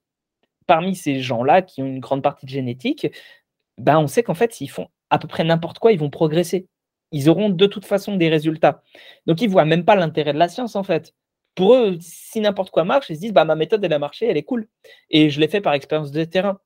parmi 0.67 0.95
ces 0.97 1.21
gens-là 1.21 1.63
qui 1.63 1.83
ont 1.83 1.87
une 1.87 2.01
grande 2.01 2.23
partie 2.23 2.47
de 2.47 2.51
génétique, 2.51 3.09
ben, 3.79 3.99
on 3.99 4.07
sait 4.07 4.23
qu'en 4.23 4.35
fait, 4.35 4.53
s'ils 4.53 4.71
font 4.71 4.89
à 5.11 5.19
peu 5.19 5.29
près 5.29 5.45
n'importe 5.45 5.79
quoi, 5.79 5.93
ils 5.93 5.99
vont 5.99 6.11
progresser. 6.11 6.69
Ils 7.13 7.29
auront 7.31 7.51
de 7.51 7.67
toute 7.67 7.87
façon 7.87 8.17
des 8.17 8.29
résultats. 8.29 8.83
Donc, 9.27 9.41
ils 9.43 9.49
voient 9.49 9.65
même 9.65 9.85
pas 9.85 9.97
l'intérêt 9.97 10.33
de 10.33 10.39
la 10.39 10.49
science, 10.49 10.77
en 10.77 10.83
fait 10.83 11.15
pour 11.59 11.75
eux, 11.75 11.99
si 12.01 12.41
n'importe 12.41 12.71
quoi 12.71 12.85
marche, 12.85 13.11
ils 13.11 13.17
se 13.17 13.21
disent 13.21 13.33
bah, 13.33 13.45
ma 13.45 13.57
méthode, 13.57 13.85
elle 13.85 13.93
a 13.93 13.99
marché, 13.99 14.27
elle 14.27 14.37
est 14.37 14.45
cool. 14.45 14.69
Et 15.11 15.29
je 15.29 15.41
l'ai 15.41 15.49
fait 15.49 15.61
par 15.61 15.75
expérience 15.75 16.13
de 16.13 16.23
terrain. 16.23 16.61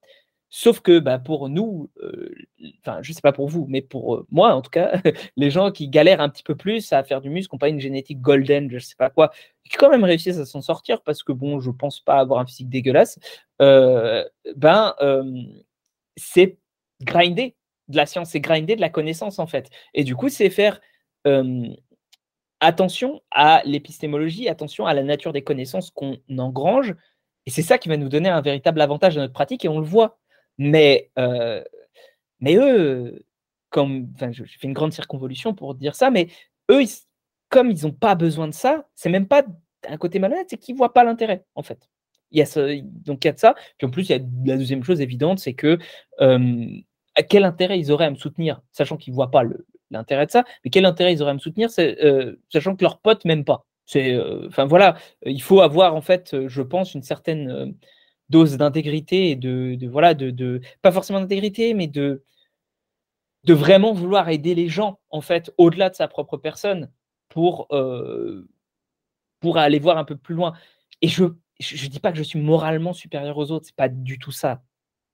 Sauf 0.55 0.81
que 0.81 0.99
bah, 0.99 1.19
pour 1.19 1.49
nous, 1.49 1.91
euh, 2.03 2.29
enfin, 2.81 2.99
je 3.01 3.11
ne 3.11 3.15
sais 3.15 3.23
pas 3.23 3.33
pour 3.33 3.49
vous, 3.49 3.65
mais 3.71 3.81
pour 3.81 4.17
euh, 4.17 4.27
moi 4.31 4.53
en 4.55 4.61
tout 4.61 4.69
cas, 4.71 4.93
les 5.39 5.51
gens 5.51 5.73
qui 5.73 5.89
galèrent 5.89 6.21
un 6.21 6.29
petit 6.29 6.43
peu 6.43 6.55
plus 6.55 6.93
à 6.93 7.03
faire 7.05 7.23
du 7.23 7.31
muscle, 7.31 7.49
qui 7.49 7.55
n'ont 7.55 7.59
pas 7.59 7.71
une 7.71 7.81
génétique 7.81 8.21
golden, 8.21 8.69
je 8.69 8.75
ne 8.75 8.81
sais 8.81 8.95
pas 8.95 9.09
quoi, 9.09 9.33
qui 9.65 9.79
quand 9.79 9.89
même 9.89 10.05
réussissent 10.05 10.37
à 10.37 10.45
s'en 10.45 10.61
sortir 10.61 11.01
parce 11.01 11.23
que 11.23 11.33
bon, 11.33 11.59
je 11.59 11.71
ne 11.71 11.75
pense 11.75 12.01
pas 12.01 12.17
avoir 12.19 12.39
un 12.39 12.45
physique 12.45 12.69
dégueulasse, 12.69 13.19
euh, 13.63 14.29
ben, 14.55 14.95
c'est 16.17 16.59
grinder 17.01 17.57
de 17.89 17.97
la 17.97 18.05
science, 18.05 18.29
c'est 18.29 18.41
grinder 18.41 18.77
de 18.77 18.83
la 18.83 18.91
connaissance 18.91 19.39
en 19.39 19.47
fait. 19.47 19.71
Et 19.95 20.05
du 20.05 20.15
coup, 20.15 20.29
c'est 20.29 20.51
faire 20.51 20.81
attention 22.61 23.23
à 23.31 23.63
l'épistémologie, 23.65 24.51
attention 24.51 24.85
à 24.85 24.93
la 24.93 25.03
nature 25.03 25.33
des 25.33 25.43
connaissances 25.43 25.91
qu'on 25.91 26.19
engrange. 26.39 26.95
Et 27.47 27.51
c'est 27.51 27.63
ça 27.63 27.79
qui 27.79 27.89
va 27.89 27.97
nous 27.97 28.11
donner 28.11 28.29
un 28.29 28.43
véritable 28.43 28.83
avantage 28.83 29.15
dans 29.15 29.23
notre 29.23 29.33
pratique 29.33 29.65
et 29.65 29.69
on 29.69 29.81
le 29.81 29.87
voit. 29.87 30.19
Mais, 30.59 31.11
euh, 31.19 31.63
mais 32.41 32.57
eux, 32.57 33.25
comme, 33.71 34.09
je, 34.33 34.45
fais 34.45 34.69
une 34.69 34.73
grande 34.75 34.93
circonvolution 34.93 35.55
pour 35.55 35.75
dire 35.75 35.97
ça, 35.97 36.11
mais 36.11 36.29
eux, 36.71 36.83
comme 37.49 37.71
ils 37.71 37.85
n'ont 37.85 37.93
pas 37.93 38.15
besoin 38.15 38.49
de 38.49 38.55
ça, 38.55 38.89
c'est 38.95 39.09
même 39.09 39.27
pas 39.27 39.43
un 39.89 39.97
côté 39.97 40.19
malhonnête, 40.19 40.47
c'est 40.51 40.59
qu'ils 40.59 40.75
ne 40.75 40.79
voient 40.79 40.93
pas 40.93 41.05
l'intérêt, 41.05 41.45
en 41.55 41.63
fait. 41.63 41.89
Il 42.31 42.39
y 42.39 42.43
a 42.43 42.47
ce, 42.47 42.81
donc 42.83 43.25
il 43.25 43.29
y 43.29 43.31
a 43.31 43.33
de 43.33 43.39
ça. 43.39 43.55
Puis 43.79 43.87
en 43.87 43.91
plus, 43.91 44.09
il 44.09 44.13
y 44.13 44.15
a 44.15 44.19
la 44.19 44.57
deuxième 44.57 44.85
chose 44.85 45.01
évidente, 45.01 45.39
c'est 45.39 45.55
que 45.55 45.79
euh, 46.21 46.67
quel 47.29 47.45
intérêt 47.45 47.79
ils 47.79 47.93
auraient 47.93 48.07
à 48.07 48.11
me 48.11 48.17
soutenir, 48.17 48.63
sachant 48.71 48.97
qu'ils 48.97 49.13
ne 49.13 49.17
voient 49.17 49.31
pas 49.31 49.43
l'intérêt 49.91 50.27
de 50.27 50.31
ça. 50.31 50.45
Mais 50.65 50.71
quel 50.71 50.87
intérêt 50.87 51.13
ils 51.13 51.23
auraient 51.23 51.33
à 51.33 51.35
me 51.35 51.39
soutenir, 51.39 51.69
euh, 51.79 52.37
sachant 52.49 52.77
que 52.77 52.83
leurs 52.83 53.01
potes 53.01 53.25
m'aiment 53.25 53.45
pas. 53.45 53.67
C'est, 53.85 54.15
euh, 54.15 54.47
enfin 54.49 54.65
voilà, 54.65 54.97
il 55.27 55.43
faut 55.43 55.61
avoir 55.61 55.95
en 55.95 56.01
fait, 56.01 56.47
je 56.47 56.63
pense, 56.63 56.95
une 56.95 57.03
certaine 57.03 57.75
dose 58.33 58.57
d'intégrité 58.57 59.31
et 59.31 59.37
de, 59.37 59.79
voilà, 59.89 60.15
de, 60.15 60.61
pas 60.83 60.93
forcément 60.93 61.21
d'intégrité, 61.21 61.75
mais 61.75 61.87
de 61.87 62.25
de 63.45 63.55
vraiment 63.55 63.93
vouloir 63.93 64.29
aider 64.29 64.55
les 64.55 64.69
gens 64.69 65.01
en 65.11 65.21
fait 65.21 65.53
au-delà 65.59 65.91
de 65.91 65.97
sa 65.97 66.07
propre 66.09 66.37
personne 66.37 66.91
pour 67.29 67.69
pour 69.41 69.59
aller 69.59 69.79
voir 69.79 69.99
un 69.99 70.05
peu 70.05 70.17
plus 70.17 70.35
loin. 70.35 70.55
Et 71.03 71.09
je 71.09 71.25
je, 71.63 71.87
dis 71.89 72.01
pas 72.01 72.13
que 72.13 72.19
je 72.19 72.23
suis 72.23 72.41
moralement 72.41 72.93
supérieur 72.93 73.39
aux 73.39 73.51
autres, 73.51 73.67
c'est 73.67 73.77
pas 73.77 73.89
du 73.89 74.19
tout 74.19 74.33
ça 74.33 74.63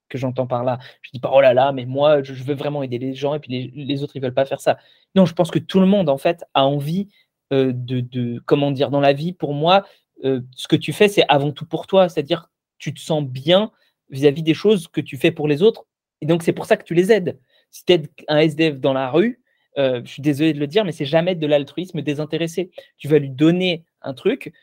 que 0.09 0.17
j'entends 0.17 0.47
par 0.47 0.63
là. 0.63 0.79
Je 1.01 1.11
dis 1.13 1.19
pas 1.19 1.31
oh 1.33 1.41
là 1.41 1.53
là, 1.53 1.71
mais 1.71 1.85
moi 1.85 2.23
je, 2.23 2.33
veux 2.33 2.55
vraiment 2.55 2.83
aider 2.83 2.97
les 2.97 3.13
gens 3.13 3.35
et 3.35 3.39
puis 3.39 3.71
les, 3.73 4.03
autres 4.03 4.15
ils 4.15 4.21
veulent 4.21 4.33
pas 4.33 4.45
faire 4.45 4.61
ça. 4.61 4.77
Non, 5.15 5.25
je 5.25 5.33
pense 5.33 5.51
que 5.51 5.59
tout 5.59 5.79
le 5.79 5.85
monde 5.85 6.09
en 6.09 6.17
fait 6.17 6.43
a 6.53 6.65
envie 6.65 7.09
euh, 7.53 7.71
de, 7.73 8.39
comment 8.45 8.71
dire 8.71 8.89
dans 8.89 8.99
la 9.01 9.13
vie. 9.13 9.33
Pour 9.33 9.53
moi, 9.53 9.85
euh, 10.23 10.41
ce 10.55 10.67
que 10.67 10.75
tu 10.75 10.93
fais 10.93 11.07
c'est 11.07 11.25
avant 11.29 11.51
tout 11.51 11.65
pour 11.65 11.87
toi, 11.87 12.09
c'est-à-dire 12.09 12.49
tu 12.79 12.93
te 12.93 12.99
sens 12.99 13.23
bien 13.23 13.71
vis-à-vis 14.09 14.43
des 14.43 14.55
choses 14.55 14.87
que 14.87 15.01
tu 15.01 15.17
fais 15.17 15.31
pour 15.31 15.47
les 15.47 15.61
autres 15.61 15.85
et 16.21 16.25
donc 16.25 16.43
c'est 16.43 16.53
pour 16.53 16.65
ça 16.65 16.77
que 16.77 16.83
tu 16.83 16.93
les 16.93 17.11
aides. 17.11 17.39
Si 17.71 17.85
tu 17.85 17.93
aides 17.93 18.07
un 18.27 18.39
SDF 18.39 18.79
dans 18.79 18.93
la 18.93 19.09
rue, 19.09 19.41
euh, 19.77 20.01
je 20.03 20.11
suis 20.11 20.21
désolé 20.21 20.53
de 20.53 20.59
le 20.59 20.67
dire, 20.67 20.83
mais 20.83 20.91
c'est 20.91 21.05
jamais 21.05 21.35
de 21.35 21.47
l'altruisme 21.47 22.01
désintéressé. 22.01 22.71
Tu 22.97 23.07
vas 23.07 23.19
lui 23.19 23.29
donner 23.29 23.85
un 24.01 24.13
truc 24.13 24.53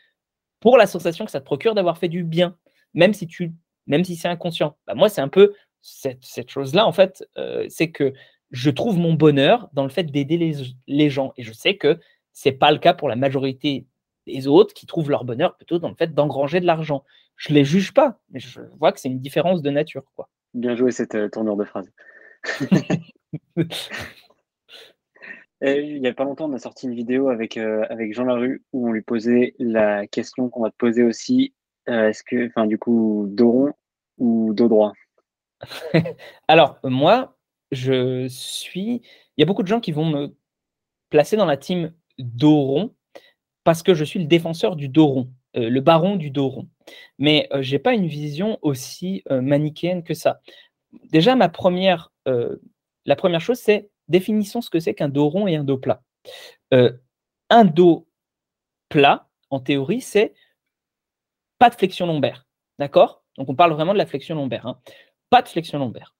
pour 0.59 0.77
la 0.77 0.87
sensation 0.87 1.25
que 1.25 1.31
ça 1.31 1.39
te 1.39 1.45
procure 1.45 1.75
d'avoir 1.75 1.97
fait 1.97 2.09
du 2.09 2.23
bien, 2.23 2.57
même 2.93 3.13
si 3.13 3.27
tu 3.27 3.53
même 3.87 4.03
si 4.03 4.15
c'est 4.15 4.27
inconscient. 4.27 4.75
Bah, 4.85 4.95
moi, 4.95 5.07
c'est 5.07 5.21
un 5.21 5.29
peu 5.29 5.53
cette, 5.81 6.49
chose-là, 6.49 6.85
en 6.85 6.91
fait, 6.91 7.25
euh, 7.37 7.65
c'est 7.69 7.89
que 7.89 8.13
je 8.51 8.69
trouve 8.69 8.97
mon 8.97 9.13
bonheur 9.13 9.69
dans 9.71 9.83
le 9.83 9.89
fait 9.89 10.03
d'aider 10.03 10.53
les, 10.87 11.09
gens. 11.09 11.31
Et 11.37 11.43
je 11.43 11.53
sais 11.53 11.77
que 11.77 11.97
ce 12.33 12.49
n'est 12.49 12.55
pas 12.55 12.71
le 12.71 12.79
cas 12.79 12.93
pour 12.93 13.07
la 13.07 13.15
majorité 13.15 13.85
des 14.25 14.47
autres 14.47 14.73
qui 14.73 14.85
trouvent 14.85 15.09
leur 15.09 15.23
bonheur 15.23 15.55
plutôt 15.55 15.79
dans 15.79 15.89
le 15.89 15.95
fait 15.95 16.13
d'engranger 16.13 16.59
de 16.59 16.65
l'argent. 16.65 17.05
Je 17.37 17.53
ne 17.53 17.59
les 17.59 17.65
juge 17.65 17.93
pas, 17.93 18.19
mais 18.29 18.39
je 18.39 18.61
vois 18.79 18.91
que 18.91 18.99
c'est 18.99 19.09
une 19.09 19.19
différence 19.19 19.61
de 19.61 19.69
nature. 19.69 20.03
Quoi. 20.15 20.27
Bien 20.53 20.75
joué 20.75 20.91
cette 20.91 21.15
euh, 21.15 21.29
tournure 21.29 21.55
de 21.55 21.65
phrase. 21.65 21.91
il 25.61 26.01
n'y 26.01 26.07
a 26.07 26.13
pas 26.13 26.23
longtemps, 26.23 26.49
on 26.49 26.53
a 26.53 26.59
sorti 26.59 26.87
une 26.87 26.95
vidéo 26.95 27.29
avec, 27.29 27.57
euh, 27.57 27.85
avec 27.89 28.13
Jean 28.13 28.25
Larue 28.25 28.63
où 28.73 28.89
on 28.89 28.91
lui 28.91 29.01
posait 29.01 29.55
la 29.59 30.07
question 30.07 30.49
qu'on 30.49 30.63
va 30.63 30.71
te 30.71 30.77
poser 30.77 31.03
aussi. 31.03 31.53
Euh, 31.89 32.09
est-ce 32.09 32.23
que, 32.23 32.47
enfin, 32.47 32.65
du 32.65 32.77
coup, 32.77 33.27
dos 33.29 33.51
rond 33.51 33.73
ou 34.17 34.53
dos 34.53 34.67
droit? 34.67 34.93
Alors, 36.47 36.79
moi, 36.83 37.37
je 37.71 38.27
suis. 38.27 39.01
Il 39.35 39.41
y 39.41 39.43
a 39.43 39.45
beaucoup 39.45 39.63
de 39.63 39.67
gens 39.67 39.79
qui 39.79 39.91
vont 39.91 40.05
me 40.05 40.35
placer 41.09 41.37
dans 41.37 41.45
la 41.45 41.57
team 41.57 41.93
dos 42.17 42.61
rond 42.61 42.95
parce 43.63 43.83
que 43.83 43.93
je 43.93 44.03
suis 44.03 44.19
le 44.19 44.25
défenseur 44.25 44.75
du 44.75 44.87
dos 44.87 45.07
rond, 45.07 45.29
euh, 45.57 45.69
le 45.69 45.81
baron 45.81 46.15
du 46.15 46.29
dos 46.29 46.49
rond. 46.49 46.67
Mais 47.17 47.49
je 47.59 47.71
n'ai 47.71 47.79
pas 47.79 47.93
une 47.93 48.07
vision 48.07 48.59
aussi 48.61 49.23
manichéenne 49.29 50.03
que 50.03 50.13
ça. 50.13 50.39
Déjà, 51.11 51.35
ma 51.35 51.49
première, 51.49 52.13
la 52.25 53.15
première 53.15 53.41
chose, 53.41 53.59
c'est 53.59 53.89
définissons 54.07 54.61
ce 54.61 54.69
que 54.69 54.79
c'est 54.79 54.93
qu'un 54.93 55.09
dos 55.09 55.29
rond 55.29 55.47
et 55.47 55.55
un 55.55 55.63
dos 55.63 55.77
plat. 55.77 56.01
Euh, 56.73 56.91
un 57.49 57.65
dos 57.65 58.07
plat, 58.89 59.29
en 59.49 59.59
théorie, 59.59 60.01
c'est 60.01 60.33
pas 61.59 61.69
de 61.69 61.75
flexion 61.75 62.05
lombaire. 62.05 62.45
D'accord? 62.79 63.23
Donc 63.37 63.49
on 63.49 63.55
parle 63.55 63.73
vraiment 63.73 63.93
de 63.93 63.97
la 63.97 64.05
flexion 64.05 64.35
lombaire. 64.35 64.65
Hein. 64.65 64.79
Pas 65.29 65.41
de 65.41 65.47
flexion 65.47 65.79
lombaire. 65.79 66.15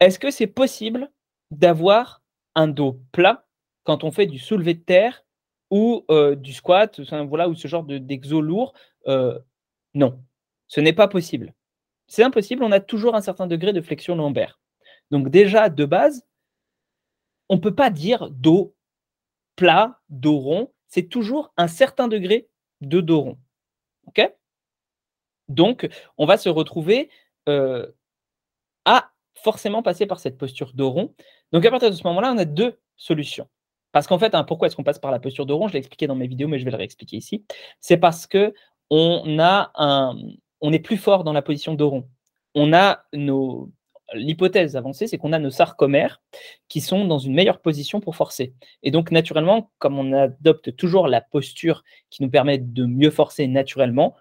Est-ce 0.00 0.18
que 0.18 0.30
c'est 0.30 0.46
possible 0.46 1.10
d'avoir 1.50 2.22
un 2.54 2.68
dos 2.68 3.00
plat 3.12 3.46
quand 3.84 4.04
on 4.04 4.12
fait 4.12 4.26
du 4.26 4.38
soulevé 4.38 4.74
de 4.74 4.82
terre 4.82 5.24
ou 5.70 6.04
euh, 6.10 6.34
du 6.34 6.52
squat, 6.52 7.00
voilà, 7.28 7.48
ou 7.48 7.54
ce 7.54 7.68
genre 7.68 7.84
d'exo 7.84 8.40
lourd 8.40 8.74
euh, 9.06 9.38
Non, 9.94 10.22
ce 10.68 10.80
n'est 10.80 10.92
pas 10.92 11.08
possible. 11.08 11.54
C'est 12.06 12.24
impossible, 12.24 12.64
on 12.64 12.72
a 12.72 12.80
toujours 12.80 13.14
un 13.14 13.20
certain 13.20 13.46
degré 13.46 13.72
de 13.72 13.80
flexion 13.80 14.16
lombaire. 14.16 14.60
Donc 15.10 15.28
déjà, 15.30 15.68
de 15.68 15.84
base, 15.84 16.26
on 17.48 17.56
ne 17.56 17.60
peut 17.60 17.74
pas 17.74 17.90
dire 17.90 18.30
dos 18.30 18.74
plat, 19.56 20.00
dos 20.08 20.38
rond. 20.38 20.72
C'est 20.88 21.08
toujours 21.08 21.52
un 21.56 21.68
certain 21.68 22.08
degré 22.08 22.48
de 22.80 23.00
dos 23.00 23.20
rond. 23.20 23.38
Donc, 25.50 25.88
on 26.16 26.26
va 26.26 26.38
se 26.38 26.48
retrouver 26.48 27.10
euh, 27.48 27.86
à 28.84 29.10
forcément 29.34 29.82
passer 29.82 30.06
par 30.06 30.20
cette 30.20 30.38
posture 30.38 30.72
dos 30.74 30.90
rond. 30.90 31.14
Donc, 31.52 31.64
à 31.64 31.70
partir 31.70 31.90
de 31.90 31.96
ce 31.96 32.06
moment-là, 32.06 32.32
on 32.32 32.38
a 32.38 32.44
deux 32.44 32.78
solutions. 32.96 33.48
Parce 33.92 34.06
qu'en 34.06 34.18
fait, 34.18 34.34
hein, 34.34 34.44
pourquoi 34.44 34.68
est-ce 34.68 34.76
qu'on 34.76 34.84
passe 34.84 34.98
par 34.98 35.10
la 35.10 35.18
posture 35.18 35.46
dos 35.46 35.56
rond 35.56 35.68
Je 35.68 35.72
l'ai 35.72 35.78
expliqué 35.78 36.06
dans 36.06 36.14
mes 36.14 36.26
vidéos, 36.26 36.48
mais 36.48 36.58
je 36.58 36.64
vais 36.64 36.70
le 36.70 36.76
réexpliquer 36.76 37.16
ici. 37.16 37.44
C'est 37.80 37.96
parce 37.96 38.26
que 38.26 38.54
on 38.90 39.38
a 39.38 39.70
un, 39.76 40.16
on 40.60 40.72
est 40.72 40.80
plus 40.80 40.96
fort 40.96 41.24
dans 41.24 41.32
la 41.32 41.42
position 41.42 41.74
dos 41.74 41.90
rond. 41.90 42.08
On 42.54 42.72
a 42.72 43.04
nos, 43.12 43.70
l'hypothèse 44.14 44.76
avancée, 44.76 45.06
c'est 45.06 45.18
qu'on 45.18 45.32
a 45.32 45.38
nos 45.38 45.50
sarcomères 45.50 46.20
qui 46.68 46.80
sont 46.80 47.04
dans 47.04 47.18
une 47.18 47.34
meilleure 47.34 47.60
position 47.60 48.00
pour 48.00 48.16
forcer. 48.16 48.54
Et 48.82 48.90
donc, 48.90 49.10
naturellement, 49.10 49.70
comme 49.78 49.98
on 49.98 50.12
adopte 50.12 50.76
toujours 50.76 51.08
la 51.08 51.20
posture 51.20 51.84
qui 52.10 52.22
nous 52.22 52.30
permet 52.30 52.58
de 52.58 52.84
mieux 52.84 53.10
forcer 53.10 53.46
naturellement, 53.46 54.16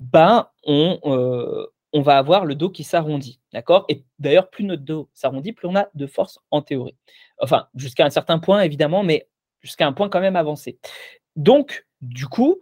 ben, 0.00 0.48
on, 0.64 0.98
euh, 1.04 1.66
on 1.92 2.02
va 2.02 2.18
avoir 2.18 2.44
le 2.44 2.54
dos 2.54 2.70
qui 2.70 2.84
s'arrondit. 2.84 3.40
D'accord? 3.52 3.84
Et 3.88 4.04
d'ailleurs, 4.18 4.50
plus 4.50 4.64
notre 4.64 4.82
dos 4.82 5.08
s'arrondit, 5.14 5.52
plus 5.52 5.68
on 5.68 5.76
a 5.76 5.88
de 5.94 6.06
force 6.06 6.38
en 6.50 6.62
théorie. 6.62 6.96
Enfin, 7.40 7.68
jusqu'à 7.74 8.04
un 8.04 8.10
certain 8.10 8.38
point, 8.38 8.60
évidemment, 8.62 9.02
mais 9.02 9.28
jusqu'à 9.60 9.86
un 9.86 9.92
point 9.92 10.08
quand 10.08 10.20
même 10.20 10.36
avancé. 10.36 10.78
Donc, 11.36 11.86
du 12.00 12.26
coup, 12.26 12.60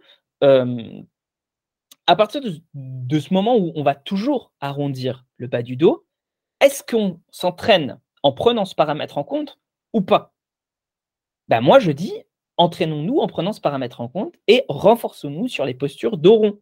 à 2.07 2.15
partir 2.15 2.41
de, 2.41 3.19
ce 3.19 3.33
moment 3.33 3.57
où 3.57 3.71
on 3.75 3.83
va 3.83 3.95
toujours 3.95 4.53
arrondir 4.61 5.25
le 5.37 5.47
bas 5.47 5.61
du 5.61 5.75
dos, 5.75 6.05
est-ce 6.61 6.83
qu'on 6.83 7.19
s'entraîne 7.29 7.99
en 8.23 8.31
prenant 8.31 8.65
ce 8.65 8.75
paramètre 8.75 9.17
en 9.17 9.23
compte 9.23 9.59
ou 9.93 10.01
pas? 10.01 10.33
Ben 11.49 11.61
Moi, 11.61 11.79
je 11.79 11.91
dis, 11.91 12.13
entraînons-nous 12.55 13.19
en 13.19 13.27
prenant 13.27 13.53
ce 13.53 13.61
paramètre 13.61 14.01
en 14.01 14.07
compte 14.07 14.35
et 14.47 14.63
renforçons-nous 14.69 15.47
sur 15.47 15.65
les 15.65 15.73
postures 15.73 16.17
dos. 16.17 16.61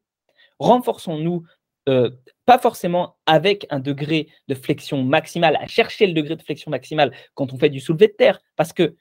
Renforçons-nous, 0.60 1.44
euh, 1.88 2.10
pas 2.46 2.60
forcément 2.60 3.18
avec 3.26 3.66
un 3.70 3.80
degré 3.80 4.28
de 4.48 4.56
flexion 4.56 5.04
maximale, 5.04 5.58
à 5.58 5.68
chercher 5.68 6.08
le 6.08 6.14
degré 6.14 6.36
de 6.36 6.42
flexion 6.42 6.72
maximale 6.72 7.12
quand 7.34 7.54
on 7.54 7.58
fait 7.58 7.70
du 7.70 7.80
soulevé 7.80 8.08
de 8.08 8.14
terre, 8.14 8.40
parce 8.56 8.74
que 8.74 8.96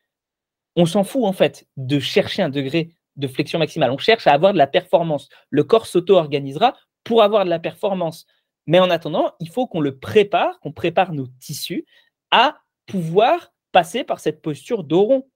on 0.77 0.87
s'en 0.87 1.05
fout 1.05 1.25
en 1.25 1.33
fait 1.33 1.67
de 1.77 2.01
chercher 2.01 2.43
un 2.43 2.49
degré 2.49 2.95
de 3.17 3.29
flexion 3.29 3.59
maximale. 3.59 3.91
On 3.91 3.99
cherche 3.99 4.27
à 4.27 4.33
avoir 4.33 4.53
de 4.53 4.59
la 4.59 4.67
performance. 4.67 5.29
Le 5.51 5.63
corps 5.65 5.87
s'auto-organisera 5.87 6.75
pour 7.05 7.23
avoir 7.23 7.45
de 7.45 7.51
la 7.51 7.59
performance. 7.59 8.27
Mais 8.67 8.81
en 8.81 8.91
attendant, 8.91 9.35
il 9.41 9.51
faut 9.51 9.67
qu'on 9.67 9.81
le 9.81 9.99
prépare, 9.99 10.59
qu'on 10.61 10.73
prépare 10.73 11.13
nos 11.13 11.27
tissus 11.39 11.87
à 12.31 12.59
pouvoir 12.87 13.53
passer 13.73 14.05
par 14.05 14.21
cette 14.21 14.43
posture 14.43 14.85
dos 14.85 15.03
rond, 15.03 15.29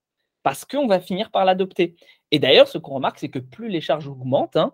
parce 0.42 0.64
qu'on 0.64 0.86
va 0.86 1.00
finir 1.00 1.30
par 1.30 1.44
l'adopter. 1.44 1.96
Et 2.30 2.38
d'ailleurs, 2.38 2.68
ce 2.68 2.78
qu'on 2.78 2.94
remarque, 2.94 3.18
c'est 3.18 3.28
que 3.28 3.38
plus 3.38 3.68
les 3.68 3.80
charges 3.80 4.08
augmentent, 4.08 4.56
hein, 4.56 4.72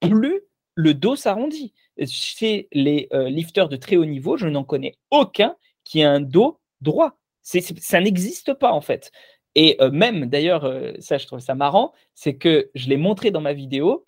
plus 0.00 0.40
le 0.80 0.94
dos 0.94 1.16
s'arrondit. 1.16 1.74
Chez 2.06 2.68
les 2.72 3.08
euh, 3.12 3.28
lifters 3.28 3.68
de 3.68 3.76
très 3.76 3.96
haut 3.96 4.06
niveau, 4.06 4.36
je 4.36 4.48
n'en 4.48 4.64
connais 4.64 4.94
aucun 5.10 5.54
qui 5.84 6.02
a 6.02 6.10
un 6.10 6.20
dos 6.20 6.58
droit. 6.80 7.18
ça 7.42 8.00
n'existe 8.00 8.54
pas 8.54 8.72
en 8.72 8.80
fait. 8.80 9.12
Et 9.54 9.76
euh, 9.80 9.90
même, 9.90 10.26
d'ailleurs, 10.26 10.64
euh, 10.64 10.92
ça 11.00 11.18
je 11.18 11.26
trouve 11.26 11.40
ça 11.40 11.54
marrant, 11.54 11.92
c'est 12.14 12.36
que 12.36 12.70
je 12.74 12.88
l'ai 12.88 12.96
montré 12.96 13.30
dans 13.30 13.40
ma 13.40 13.52
vidéo 13.52 14.06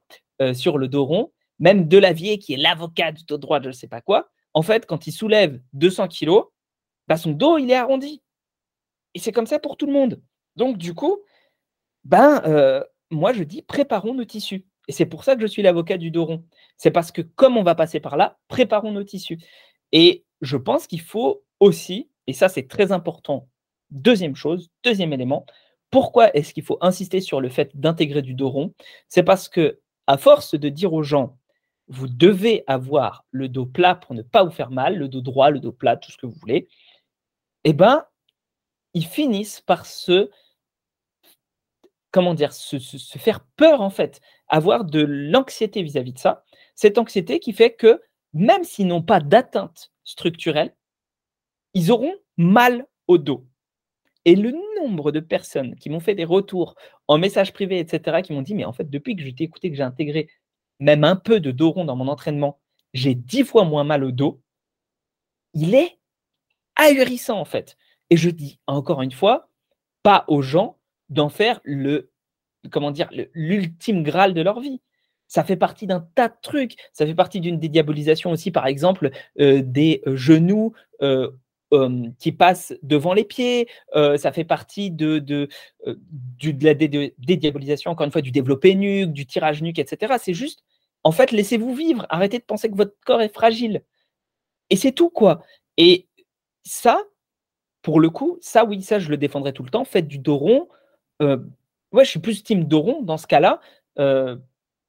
sur 0.55 0.77
le 0.77 0.89
dos 0.89 1.05
rond, 1.05 1.31
même 1.61 1.87
Delavier, 1.87 2.41
qui 2.41 2.55
est 2.55 2.57
l'avocat 2.57 3.13
du 3.13 3.23
dos 3.23 3.39
droit 3.39 3.63
je 3.63 3.69
ne 3.69 3.73
sais 3.73 3.87
pas 3.87 4.01
quoi, 4.01 4.29
en 4.55 4.63
fait, 4.63 4.87
quand 4.87 5.07
il 5.07 5.13
soulève 5.13 5.61
200 5.75 6.09
kilos, 6.09 6.47
bah, 7.07 7.17
son 7.17 7.31
dos, 7.31 7.59
il 7.59 7.71
est 7.71 7.77
arrondi. 7.77 8.23
Et 9.15 9.21
c'est 9.21 9.31
comme 9.31 9.47
ça 9.47 9.61
pour 9.61 9.77
tout 9.77 9.87
le 9.87 9.93
monde. 9.93 10.21
Donc, 10.57 10.79
du 10.79 10.95
coup, 10.95 11.19
ben, 12.03 12.83
moi, 13.13 13.33
je 13.33 13.45
dis, 13.45 13.63
préparons 13.63 14.15
nos 14.15 14.25
tissus. 14.25 14.67
Et 14.89 14.93
c'est 14.93 15.07
pour 15.07 15.25
ça 15.25 15.37
que 15.37 15.43
je 15.43 15.47
suis 15.47 15.63
l'avocat 15.63 15.97
du 15.97 16.11
dos 16.11 16.25
rond. 16.25 16.45
C'est 16.77 16.91
parce 16.91 17.13
que 17.13 17.23
comme 17.23 17.57
on 17.57 17.63
va 17.63 17.75
passer 17.75 18.01
par 18.01 18.17
là, 18.17 18.39
préparons 18.49 18.93
nos 18.93 19.05
tissus. 19.05 19.39
Et 19.93 20.25
je 20.41 20.57
pense 20.57 20.87
qu'il 20.87 21.01
faut 21.01 21.45
aussi, 21.61 22.11
et 22.27 22.33
ça 22.33 22.49
c'est 22.49 22.69
très 22.69 22.93
important, 22.93 23.49
deuxième 23.91 24.37
chose, 24.37 24.71
deuxième 24.83 25.13
élément, 25.13 25.47
pourquoi 25.91 26.35
est-ce 26.35 26.55
qu'il 26.55 26.65
faut 26.65 26.79
insister 26.81 27.21
sur 27.21 27.41
le 27.41 27.51
fait 27.51 27.71
d'intégrer 27.79 28.23
du 28.23 28.35
dos 28.35 28.49
rond 28.49 28.75
C'est 29.09 29.23
parce 29.23 29.49
que 29.49 29.79
à 30.07 30.17
force 30.17 30.55
de 30.55 30.69
dire 30.69 30.93
aux 30.93 31.03
gens, 31.03 31.37
vous 31.89 32.09
devez 32.09 32.65
avoir 32.67 33.25
le 33.31 33.49
dos 33.49 33.67
plat 33.67 33.95
pour 33.95 34.15
ne 34.15 34.23
pas 34.23 34.45
vous 34.45 34.51
faire 34.51 34.71
mal, 34.71 34.97
le 34.97 35.09
dos 35.09 35.21
droit, 35.21 35.51
le 35.51 35.61
dos 35.61 35.73
plat, 35.73 35.97
tout 35.97 36.11
ce 36.11 36.17
que 36.17 36.27
vous 36.27 36.39
voulez, 36.41 36.69
eh 37.65 37.73
ben, 37.73 38.05
ils 38.95 39.07
finissent 39.07 39.61
par 39.61 39.87
se, 39.87 40.31
comment 42.11 42.35
dire, 42.35 42.53
se, 42.53 42.79
faire 43.19 43.45
peur 43.57 43.81
en 43.81 43.91
fait, 43.91 44.21
avoir 44.53 44.85
de 44.85 45.01
l'anxiété 45.01 45.83
vis-à-vis 45.83 46.13
de 46.13 46.19
ça. 46.19 46.45
Cette 46.77 46.99
anxiété 46.99 47.41
qui 47.41 47.53
fait 47.53 47.73
que 47.73 48.01
même 48.35 48.63
s'ils 48.65 48.87
n'ont 48.87 49.03
pas 49.03 49.19
d'atteinte 49.19 49.91
structurelle, 50.05 50.77
ils 51.75 51.91
auront 51.91 52.15
mal 52.37 52.87
au 53.09 53.19
dos. 53.19 53.47
Et 54.25 54.37
le 54.37 54.53
nombre 54.79 55.11
de 55.11 55.21
personnes 55.21 55.75
qui 55.77 55.91
m'ont 55.91 56.01
fait 56.01 56.15
des 56.15 56.25
retours 56.25 56.77
en 57.09 57.19
message 57.19 57.53
privé, 57.53 57.79
etc., 57.79 58.23
qui 58.23 58.33
m'ont 58.33 58.43
dit, 58.43 58.55
mais 58.55 58.67
en 58.67 58.73
fait, 58.73 58.89
depuis 58.89 59.17
que 59.17 59.23
je 59.23 59.31
t'ai 59.31 59.45
écouté, 59.45 59.71
que 59.71 59.77
j'ai 59.77 59.83
intégré 59.83 60.29
même 60.79 61.03
un 61.03 61.17
peu 61.17 61.41
de 61.41 61.51
dos 61.51 61.73
rond 61.73 61.85
dans 61.85 61.97
mon 61.97 62.09
entraînement, 62.09 62.61
j'ai 62.93 63.15
dix 63.15 63.45
fois 63.45 63.65
moins 63.65 63.85
mal 63.85 64.05
au 64.05 64.13
dos, 64.13 64.43
il 65.55 65.75
est 65.75 65.99
ahurissant 66.77 67.41
en 67.41 67.45
fait. 67.45 67.77
Et 68.11 68.17
je 68.19 68.29
dis 68.29 68.61
encore 68.67 69.01
une 69.01 69.13
fois, 69.13 69.49
pas 70.03 70.25
aux 70.29 70.43
gens 70.43 70.79
d'en 71.09 71.31
faire 71.31 71.61
le, 71.65 72.12
comment 72.71 72.91
dire, 72.91 73.09
l'ultime 73.35 74.03
graal 74.03 74.35
de 74.35 74.43
leur 74.43 74.61
vie. 74.61 74.81
Ça 75.29 75.45
fait 75.45 75.57
partie 75.57 75.87
d'un 75.87 76.07
tas 76.15 76.29
de 76.29 76.35
trucs. 76.43 76.77
Ça 76.93 77.07
fait 77.07 77.15
partie 77.15 77.41
d'une 77.41 77.59
dédiabolisation 77.59 78.31
aussi, 78.31 78.51
par 78.51 78.67
exemple, 78.67 79.11
euh, 79.41 79.63
des 79.65 80.03
euh, 80.07 80.15
genoux 80.15 80.75
euh, 81.01 81.31
qui 82.19 82.33
passent 82.33 82.75
devant 82.83 83.15
les 83.15 83.25
pieds. 83.25 83.67
ça 83.95 84.31
fait 84.31 84.45
partie 84.45 84.91
de, 84.91 85.19
de, 85.19 85.49
de 85.87 86.65
la 86.65 86.75
dédiabolisation, 86.75 87.91
encore 87.91 88.05
une 88.05 88.13
fois, 88.13 88.21
du 88.21 88.31
développé 88.31 88.75
nuque, 88.75 89.11
du 89.11 89.25
tirage 89.25 89.63
nuque, 89.63 89.79
etc. 89.79 90.17
C'est 90.21 90.35
juste 90.35 90.63
en 91.03 91.13
fait, 91.13 91.33
laissez-vous 91.33 91.75
vivre. 91.75 92.07
Arrêtez 92.11 92.39
de 92.39 92.45
penser 92.45 92.71
que 92.71 92.77
votre 92.77 92.95
corps 93.07 93.23
est 93.23 93.33
fragile. 93.33 93.83
Et 94.71 94.77
c'est 94.77 94.93
tout, 94.93 95.11
quoi. 95.11 95.43
Et 95.77 96.09
ça, 96.63 97.03
pour 97.83 98.01
le 98.01 98.11
coup, 98.11 98.39
ça, 98.41 98.65
oui, 98.65 98.83
ça, 98.83 98.99
je 98.99 99.09
le 99.09 99.17
défendrai 99.17 99.53
tout 99.53 99.63
le 99.63 99.71
temps. 99.71 99.85
Faites 99.85 100.09
du 100.09 100.19
dos 100.19 100.37
rond. 100.37 100.69
Euh, 101.93 101.97
ouais, 101.97 102.05
je 102.05 102.11
suis 102.11 102.21
plus 102.21 102.43
team 102.43 102.65
dos 102.65 102.81
rond 102.81 103.03
dans 103.03 103.19
ce 103.19 103.27
cas-là. 103.27 103.61
Euh, 103.99 104.37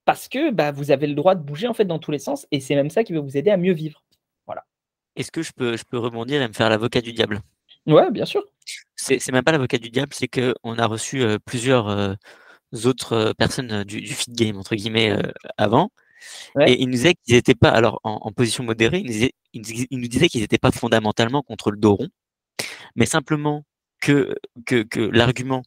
parce 0.06 0.28
que 0.28 0.52
bah, 0.52 0.72
vous 0.72 0.92
avez 0.92 1.08
le 1.08 1.16
droit 1.16 1.36
de 1.36 1.42
bouger 1.42 1.68
en 1.68 1.74
fait 1.74 1.86
dans 1.86 2.00
tous 2.00 2.12
les 2.12 2.20
sens 2.20 2.46
et 2.52 2.60
c'est 2.60 2.76
même 2.76 2.90
ça 2.90 3.04
qui 3.04 3.14
va 3.14 3.22
vous 3.22 3.38
aider 3.38 3.52
à 3.52 3.58
mieux 3.58 3.74
vivre. 3.74 4.04
Voilà. 4.46 4.66
Est-ce 5.16 5.32
que 5.32 5.42
je 5.42 5.52
peux, 5.54 5.78
je 5.78 5.84
peux 5.84 5.98
rebondir 5.98 6.42
et 6.42 6.48
me 6.48 6.54
faire 6.54 6.70
l'avocat 6.70 7.02
du 7.02 7.14
diable? 7.14 7.42
Ouais, 7.86 8.12
bien 8.12 8.26
sûr. 8.26 8.44
C'est 8.96 9.32
même 9.32 9.44
pas 9.44 9.52
l'avocat 9.52 9.78
du 9.78 9.90
diable, 9.90 10.14
c'est 10.14 10.28
qu'on 10.28 10.78
a 10.78 10.86
reçu 10.86 11.22
euh, 11.22 11.38
plusieurs 11.44 12.18
autres 12.86 13.34
personnes 13.38 13.84
du, 13.84 14.02
du, 14.02 14.14
feed 14.14 14.34
game, 14.36 14.58
entre 14.58 14.76
guillemets, 14.76 15.16
avant, 15.58 15.92
et 16.62 16.82
il 16.82 16.86
nous 16.88 16.94
disait 16.94 17.16
qu'ils 17.16 17.36
n'étaient 17.36 17.56
pas, 17.56 17.70
alors 17.70 18.00
en, 18.04 18.32
position 18.32 18.64
modérée, 18.64 19.04
il 19.54 19.62
nous 19.92 20.08
disait, 20.08 20.30
qu'ils 20.30 20.42
n'étaient 20.42 20.58
pas 20.58 20.72
fondamentalement 20.72 21.42
contre 21.42 21.72
le 21.72 21.78
dos 21.78 21.96
rond, 21.96 22.10
mais 22.96 23.06
simplement 23.06 23.64
que, 24.00 24.36
que, 24.66 24.84
que 24.84 25.00
l'argument 25.00 25.64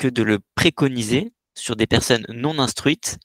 que 0.00 0.08
de 0.08 0.22
le 0.22 0.38
préconiser 0.54 1.32
sur 1.54 1.76
des 1.76 1.86
personnes 1.86 2.24
non 2.30 2.58
instruites, 2.58 3.18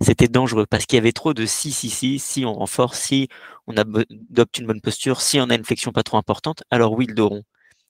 c'était 0.00 0.28
dangereux 0.28 0.64
parce 0.64 0.86
qu'il 0.86 0.96
y 0.96 1.00
avait 1.00 1.12
trop 1.12 1.34
de 1.34 1.44
si, 1.44 1.72
si, 1.72 1.90
si, 1.90 2.20
si 2.20 2.44
on 2.44 2.54
renforce, 2.54 3.00
si 3.00 3.28
on 3.66 3.76
adopte 3.76 4.58
une 4.58 4.66
bonne 4.66 4.80
posture, 4.80 5.20
si 5.20 5.40
on 5.40 5.50
a 5.50 5.56
une 5.56 5.64
flexion 5.64 5.90
pas 5.90 6.04
trop 6.04 6.16
importante, 6.16 6.62
alors 6.70 6.92
oui, 6.92 7.06
ils 7.08 7.14
l'auront. 7.14 7.42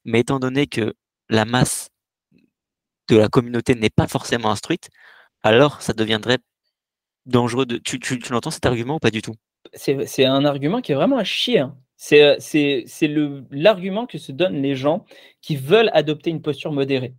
Mais 0.04 0.20
étant 0.20 0.40
donné 0.40 0.66
que 0.66 0.94
la 1.28 1.44
masse 1.44 1.90
de 3.08 3.16
la 3.16 3.28
communauté 3.28 3.74
n'est 3.74 3.90
pas 3.90 4.08
forcément 4.08 4.50
instruite, 4.50 4.88
alors 5.42 5.82
ça 5.82 5.92
deviendrait 5.92 6.38
dangereux. 7.26 7.66
De... 7.66 7.76
Tu, 7.76 8.00
tu, 8.00 8.18
l'entends 8.30 8.50
cet 8.50 8.64
argument 8.64 8.96
ou 8.96 9.00
pas 9.00 9.10
du 9.10 9.20
tout? 9.20 9.34
C'est 9.74 10.24
un 10.24 10.46
argument 10.46 10.80
qui 10.80 10.92
est 10.92 10.96
vraiment 10.96 11.18
à 11.18 11.24
chier. 11.24 11.58
Hein. 11.58 11.76
C'est 11.96 12.38
l'argument 13.50 14.06
que 14.06 14.16
se 14.16 14.32
donnent 14.32 14.62
les 14.62 14.76
gens 14.76 15.04
qui 15.42 15.56
veulent 15.56 15.90
adopter 15.92 16.30
une 16.30 16.40
posture 16.40 16.72
modérée. 16.72 17.14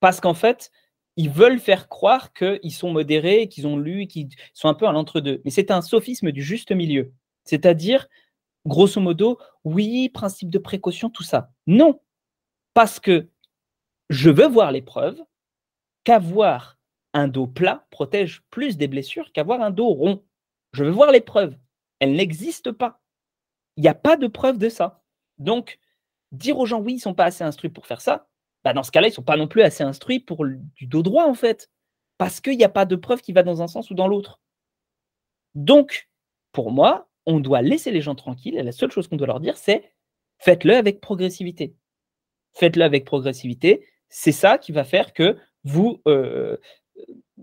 Parce 0.00 0.20
qu'en 0.20 0.34
fait, 0.34 0.70
ils 1.16 1.30
veulent 1.30 1.60
faire 1.60 1.88
croire 1.88 2.32
qu'ils 2.32 2.72
sont 2.72 2.90
modérés, 2.90 3.48
qu'ils 3.48 3.66
ont 3.66 3.76
lu, 3.76 4.06
qu'ils 4.06 4.28
sont 4.54 4.68
un 4.68 4.74
peu 4.74 4.86
à 4.86 4.92
l'entre-deux. 4.92 5.42
Mais 5.44 5.50
c'est 5.50 5.70
un 5.70 5.82
sophisme 5.82 6.32
du 6.32 6.42
juste 6.42 6.72
milieu. 6.72 7.12
C'est-à-dire, 7.44 8.08
grosso 8.66 9.00
modo, 9.00 9.38
oui, 9.64 10.08
principe 10.08 10.50
de 10.50 10.58
précaution, 10.58 11.10
tout 11.10 11.22
ça. 11.22 11.52
Non, 11.66 12.00
parce 12.74 13.00
que 13.00 13.28
je 14.08 14.30
veux 14.30 14.46
voir 14.46 14.72
les 14.72 14.82
preuves 14.82 15.22
qu'avoir 16.04 16.78
un 17.12 17.28
dos 17.28 17.46
plat 17.46 17.86
protège 17.90 18.42
plus 18.50 18.76
des 18.76 18.88
blessures 18.88 19.32
qu'avoir 19.32 19.60
un 19.60 19.70
dos 19.70 19.88
rond. 19.88 20.24
Je 20.72 20.84
veux 20.84 20.90
voir 20.90 21.10
les 21.10 21.20
preuves. 21.20 21.56
Elles 21.98 22.14
n'existent 22.14 22.72
pas. 22.72 23.02
Il 23.76 23.82
n'y 23.82 23.88
a 23.88 23.94
pas 23.94 24.16
de 24.16 24.26
preuve 24.26 24.58
de 24.58 24.68
ça. 24.68 25.02
Donc, 25.38 25.78
dire 26.32 26.58
aux 26.58 26.66
gens, 26.66 26.80
oui, 26.80 26.92
ils 26.92 26.96
ne 26.96 27.00
sont 27.00 27.14
pas 27.14 27.24
assez 27.24 27.44
instruits 27.44 27.70
pour 27.70 27.86
faire 27.86 28.00
ça, 28.00 28.29
bah 28.64 28.72
dans 28.72 28.82
ce 28.82 28.90
cas-là, 28.90 29.08
ils 29.08 29.10
ne 29.10 29.14
sont 29.14 29.22
pas 29.22 29.36
non 29.36 29.48
plus 29.48 29.62
assez 29.62 29.82
instruits 29.82 30.20
pour 30.20 30.44
du 30.46 30.86
dos 30.86 31.02
droit, 31.02 31.24
en 31.24 31.34
fait. 31.34 31.70
Parce 32.18 32.40
qu'il 32.40 32.56
n'y 32.56 32.64
a 32.64 32.68
pas 32.68 32.84
de 32.84 32.96
preuve 32.96 33.22
qui 33.22 33.32
va 33.32 33.42
dans 33.42 33.62
un 33.62 33.66
sens 33.66 33.90
ou 33.90 33.94
dans 33.94 34.08
l'autre. 34.08 34.40
Donc, 35.54 36.10
pour 36.52 36.70
moi, 36.70 37.08
on 37.26 37.40
doit 37.40 37.62
laisser 37.62 37.90
les 37.90 38.00
gens 38.02 38.14
tranquilles 38.14 38.56
et 38.56 38.62
la 38.62 38.72
seule 38.72 38.90
chose 38.90 39.08
qu'on 39.08 39.16
doit 39.16 39.26
leur 39.26 39.40
dire, 39.40 39.56
c'est 39.56 39.92
faites-le 40.38 40.76
avec 40.76 41.00
progressivité. 41.00 41.74
Faites-le 42.54 42.84
avec 42.84 43.04
progressivité. 43.04 43.86
C'est 44.08 44.32
ça 44.32 44.58
qui 44.58 44.72
va 44.72 44.84
faire 44.84 45.12
que 45.12 45.36
vous, 45.64 46.02
euh, 46.08 46.56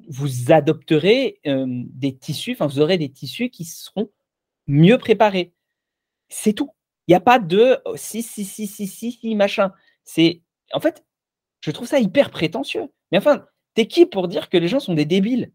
vous 0.09 0.51
adopterez 0.51 1.39
euh, 1.47 1.65
des 1.67 2.15
tissus, 2.15 2.53
enfin, 2.53 2.67
vous 2.67 2.79
aurez 2.79 2.97
des 2.97 3.11
tissus 3.11 3.49
qui 3.49 3.65
seront 3.65 4.11
mieux 4.67 4.97
préparés. 4.97 5.53
C'est 6.29 6.53
tout. 6.53 6.71
Il 7.07 7.11
n'y 7.11 7.15
a 7.15 7.21
pas 7.21 7.39
de 7.39 7.79
oh, 7.85 7.95
si, 7.95 8.21
si, 8.21 8.43
si, 8.43 8.67
si, 8.67 8.87
si, 8.87 9.13
si, 9.13 9.35
machin. 9.35 9.71
C'est, 10.03 10.41
en 10.73 10.79
fait, 10.79 11.05
je 11.61 11.71
trouve 11.71 11.87
ça 11.87 11.99
hyper 11.99 12.31
prétentieux. 12.31 12.87
Mais 13.11 13.17
enfin, 13.17 13.45
t'es 13.73 13.87
qui 13.87 14.05
pour 14.05 14.27
dire 14.27 14.49
que 14.49 14.57
les 14.57 14.67
gens 14.67 14.79
sont 14.79 14.93
des 14.93 15.05
débiles? 15.05 15.51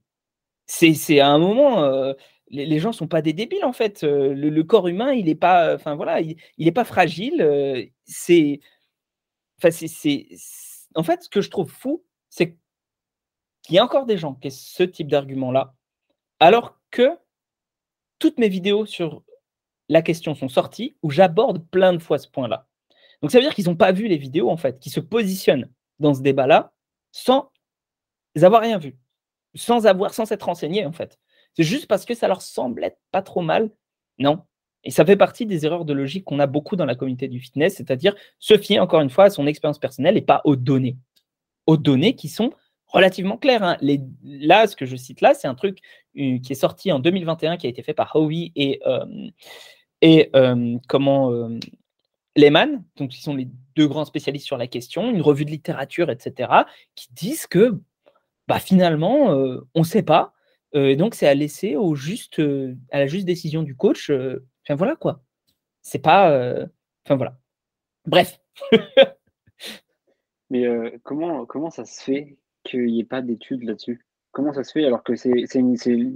C'est, 0.67 1.21
à 1.21 1.29
un 1.29 1.39
moment, 1.39 1.83
euh, 1.83 2.15
les, 2.49 2.67
les, 2.67 2.79
gens 2.79 2.93
sont 2.93 3.09
pas 3.09 3.21
des 3.23 3.33
débiles 3.33 3.65
en 3.65 3.73
fait. 3.73 4.05
Euh, 4.05 4.33
le, 4.35 4.63
corps 4.63 4.89
humain, 4.89 5.13
il 5.13 5.27
n'est 5.27 5.35
pas, 5.35 5.75
enfin 5.75 5.95
voilà, 5.97 6.21
il, 6.21 6.37
n'est 6.59 6.73
pas 6.73 6.85
fragile. 6.85 7.91
c'est, 8.05 8.61
en 10.95 11.03
fait, 11.03 11.23
ce 11.23 11.29
que 11.29 11.41
je 11.41 11.51
trouve 11.51 11.71
fou, 11.71 12.05
c'est 12.31 12.57
qu'il 13.63 13.77
y 13.77 13.79
a 13.79 13.85
encore 13.85 14.07
des 14.07 14.19
gens 14.19 14.35
qui 14.35 14.49
ont 14.49 14.51
ce 14.51 14.83
type 14.83 15.09
d'argument-là, 15.09 15.75
alors 16.41 16.79
que 16.91 17.11
toutes 18.19 18.39
mes 18.39 18.49
vidéos 18.49 18.87
sur 18.87 19.23
la 19.89 20.03
question 20.03 20.35
sont 20.35 20.49
sorties 20.49 20.97
où 21.03 21.11
j'aborde 21.11 21.69
plein 21.69 21.93
de 21.93 21.99
fois 21.99 22.19
ce 22.19 22.29
point-là. 22.29 22.69
Donc 23.21 23.31
ça 23.31 23.39
veut 23.39 23.45
dire 23.45 23.55
qu'ils 23.55 23.67
n'ont 23.67 23.77
pas 23.77 23.93
vu 23.93 24.09
les 24.09 24.17
vidéos, 24.17 24.51
en 24.51 24.57
fait, 24.57 24.81
qui 24.81 24.91
se 24.91 25.01
positionnent 25.01 25.69
dans 26.03 26.15
ce 26.15 26.21
débat-là 26.21 26.73
sans 27.13 27.51
avoir 28.41 28.63
rien 28.63 28.79
vu, 28.79 28.97
sans 29.55 29.87
avoir, 29.87 30.15
sans 30.15 30.25
s'être 30.25 30.45
renseignés, 30.45 30.87
en 30.87 30.93
fait. 30.93 31.19
C'est 31.55 31.65
juste 31.65 31.87
parce 31.87 32.05
que 32.05 32.15
ça 32.15 32.29
leur 32.29 32.43
semble 32.43 32.85
être 32.85 32.99
pas 33.11 33.23
trop 33.23 33.43
mal. 33.43 33.71
Non. 34.19 34.43
Et 34.85 34.91
ça 34.91 35.05
fait 35.05 35.17
partie 35.17 35.47
des 35.47 35.65
erreurs 35.65 35.85
de 35.85 35.93
logique 35.93 36.25
qu'on 36.25 36.41
a 36.41 36.47
beaucoup 36.47 36.77
dans 36.77 36.87
la 36.87 36.95
communauté 36.95 37.29
du 37.29 37.41
fitness, 37.41 37.77
c'est-à-dire 37.77 38.15
se 38.39 38.57
fier 38.59 38.81
encore 38.81 39.01
une 39.01 39.11
fois 39.11 39.25
à 39.25 39.31
son 39.31 39.47
expérience 39.47 39.79
personnelle 39.79 40.17
et 40.17 40.23
pas 40.23 40.41
aux 40.45 40.57
données. 40.57 40.97
Aux 41.67 41.77
données 41.77 42.17
qui 42.17 42.29
sont 42.29 42.53
relativement 42.87 43.37
clair. 43.37 43.63
Hein. 43.63 43.77
Là, 44.23 44.67
ce 44.67 44.75
que 44.75 44.87
je 44.87 44.97
cite 44.97 45.21
là, 45.21 45.35
c'est 45.35 45.47
un 45.47 45.55
truc 45.55 45.79
euh, 46.19 46.39
qui 46.39 46.53
est 46.53 46.57
sorti 46.57 46.91
en 46.91 46.99
2021, 46.99 47.59
qui 47.59 47.67
a 47.67 47.71
été 47.71 47.83
fait 47.83 47.95
par 47.95 48.17
Howie 48.17 48.53
et, 48.57 48.81
euh, 48.87 49.07
et 50.01 50.31
euh, 50.35 50.79
comment 50.89 51.31
Lehman, 52.35 52.83
donc 52.97 53.11
qui 53.11 53.23
sont 53.23 53.35
les 53.35 53.49
deux 53.77 53.87
grands 53.89 54.05
spécialistes 54.05 54.47
sur 54.47 54.57
la 54.57 54.67
question, 54.67 55.11
une 55.11 55.23
revue 55.23 55.45
de 55.45 55.51
littérature, 55.51 56.11
etc., 56.11 56.51
qui 56.95 57.09
disent 57.13 57.47
que 57.47 57.81
bah, 58.49 58.59
finalement, 58.59 59.29
on 59.75 59.81
ne 59.81 59.85
sait 59.85 60.03
pas. 60.03 60.35
et 60.75 60.97
donc, 60.97 61.15
c'est 61.15 61.29
à 61.29 61.35
laisser 61.35 61.77
juste, 61.95 62.41
à 62.91 62.99
la 62.99 63.07
juste 63.07 63.27
décision 63.27 63.63
du 63.63 63.77
coach. 63.77 64.11
enfin, 64.11 64.75
voilà 64.75 64.97
quoi. 64.97 65.23
C'est 65.83 66.01
pas. 66.01 66.29
Enfin, 67.05 67.17
voilà. 67.17 67.39
Bref. 68.07 68.41
Mais 70.53 70.69
comment, 71.03 71.71
ça 71.71 71.87
se 71.87 72.03
fait 72.03 72.37
qu'il 72.63 72.85
n'y 72.85 73.01
ait 73.01 73.05
pas 73.05 73.23
d'études 73.23 73.63
là-dessus? 73.65 74.05
Comment 74.33 74.53
ça 74.53 74.65
se 74.65 74.73
fait 74.73 74.85
alors 74.85 75.03
que 75.03 75.17
c'est, 75.17 75.47
j'ai 75.51 75.63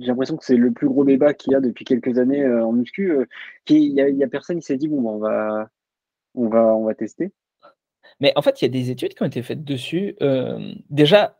l'impression 0.07 0.37
que 0.37 0.45
c'est 0.45 0.57
le 0.57 0.73
plus 0.73 0.89
gros 0.89 1.05
débat 1.05 1.33
qu'il 1.33 1.53
y 1.53 1.55
a 1.55 1.61
depuis 1.61 1.87
quelques 1.87 2.19
années 2.19 2.43
euh, 2.43 2.65
en 2.65 2.73
muscu. 2.73 3.13
Euh, 3.13 3.25
il 3.69 3.95
n'y 3.95 4.25
a, 4.25 4.29
personne 4.29 4.59
qui 4.59 4.67
s'est 4.67 4.77
dit 4.77 4.89
bon, 4.89 5.19
ben, 5.19 5.69
on 6.35 6.49
va 6.85 6.95
tester. 6.95 7.33
Mais 8.21 8.33
en 8.37 8.43
fait, 8.43 8.61
il 8.61 8.65
y 8.65 8.69
a 8.69 8.71
des 8.71 8.91
études 8.91 9.15
qui 9.15 9.23
ont 9.23 9.27
été 9.27 9.43
faites 9.43 9.65
dessus, 9.65 10.17
déjà 10.91 11.37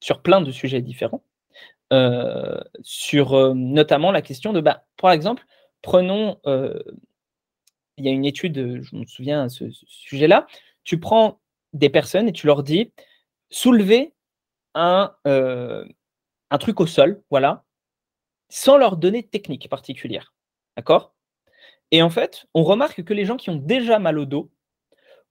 sur 0.00 0.22
plein 0.22 0.40
de 0.40 0.50
sujets 0.50 0.82
différents, 0.82 1.22
sur 2.82 3.54
notamment 3.54 4.12
la 4.12 4.22
question 4.22 4.52
de, 4.52 4.60
bah, 4.60 4.84
par 4.96 5.12
exemple, 5.12 5.44
prenons, 5.82 6.38
il 6.44 8.04
y 8.04 8.08
a 8.08 8.12
une 8.12 8.24
étude, 8.24 8.82
je 8.82 8.96
me 8.96 9.04
souviens 9.06 9.44
à 9.44 9.48
ce, 9.48 9.64
sujet-là, 9.70 10.46
tu 10.84 10.98
prends 10.98 11.40
des 11.72 11.90
personnes 11.90 12.28
et 12.28 12.32
tu 12.32 12.46
leur 12.46 12.62
dis, 12.62 12.92
soulevez 13.50 14.14
un, 14.74 15.14
un 15.24 16.58
truc 16.58 16.80
au 16.80 16.86
sol, 16.86 17.22
voilà, 17.30 17.64
sans 18.48 18.76
leur 18.76 18.96
donner 18.96 19.22
de 19.22 19.28
technique 19.28 19.68
particulière. 19.68 20.34
D'accord? 20.76 21.14
Et 21.90 22.02
en 22.02 22.10
fait, 22.10 22.46
on 22.54 22.62
remarque 22.62 23.02
que 23.02 23.14
les 23.14 23.24
gens 23.24 23.36
qui 23.36 23.50
ont 23.50 23.56
déjà 23.56 23.98
mal 23.98 24.18
au 24.18 24.24
dos 24.24 24.50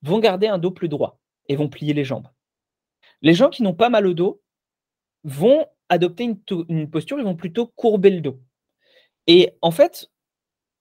vont 0.02 0.20
garder 0.20 0.48
un 0.48 0.58
dos 0.58 0.72
plus 0.72 0.90
droit 0.90 1.20
et 1.48 1.56
vont 1.56 1.70
plier 1.70 1.94
les 1.94 2.04
jambes. 2.04 2.28
Les 3.22 3.34
gens 3.34 3.50
qui 3.50 3.64
n'ont 3.64 3.74
pas 3.74 3.90
mal 3.90 4.08
au 4.08 4.14
dos 4.14 4.42
vont 5.24 5.66
adopter 5.90 6.24
une, 6.24 6.90
posture, 6.90 7.20
ils 7.20 7.26
vont 7.26 7.36
plutôt 7.36 7.68
courber 7.68 8.10
le 8.12 8.22
dos. 8.22 8.40
Et 9.28 9.52
en 9.62 9.72
fait, 9.72 10.10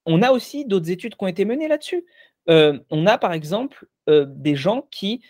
on 0.07 0.23
a 0.23 0.31
aussi 0.31 0.65
d'autres 0.65 0.91
études 0.91 1.17
qui 1.17 1.25
ont 1.25 1.29
été 1.29 1.45
menées 1.45 1.69
là-dessus. 1.69 2.07
Euh, 2.49 2.79
on 2.91 3.07
a 3.07 3.19
par 3.19 3.33
exemple 3.33 3.87
euh, 4.09 4.27
des 4.29 4.57
gens 4.57 4.83
qui 4.91 5.23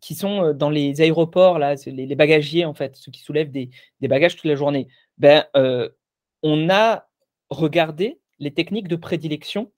qui 0.00 0.14
sont 0.14 0.52
dans 0.52 0.70
les 0.70 1.00
aéroports, 1.00 1.58
là, 1.60 1.76
les, 1.86 2.16
bagagiers, 2.16 2.64
en 2.64 2.74
fait, 2.74 2.96
ceux 2.96 3.12
qui 3.12 3.20
soulèvent 3.20 3.52
des, 3.52 3.70
bagages 4.00 4.34
toute 4.34 4.46
la 4.46 4.56
journée, 4.56 4.88
ben, 5.18 5.44
on 6.42 6.68
a 6.68 7.08
regardé 7.50 8.18
les 8.40 8.52
techniques 8.52 8.88
de 8.88 8.96
prédilection 8.96 9.70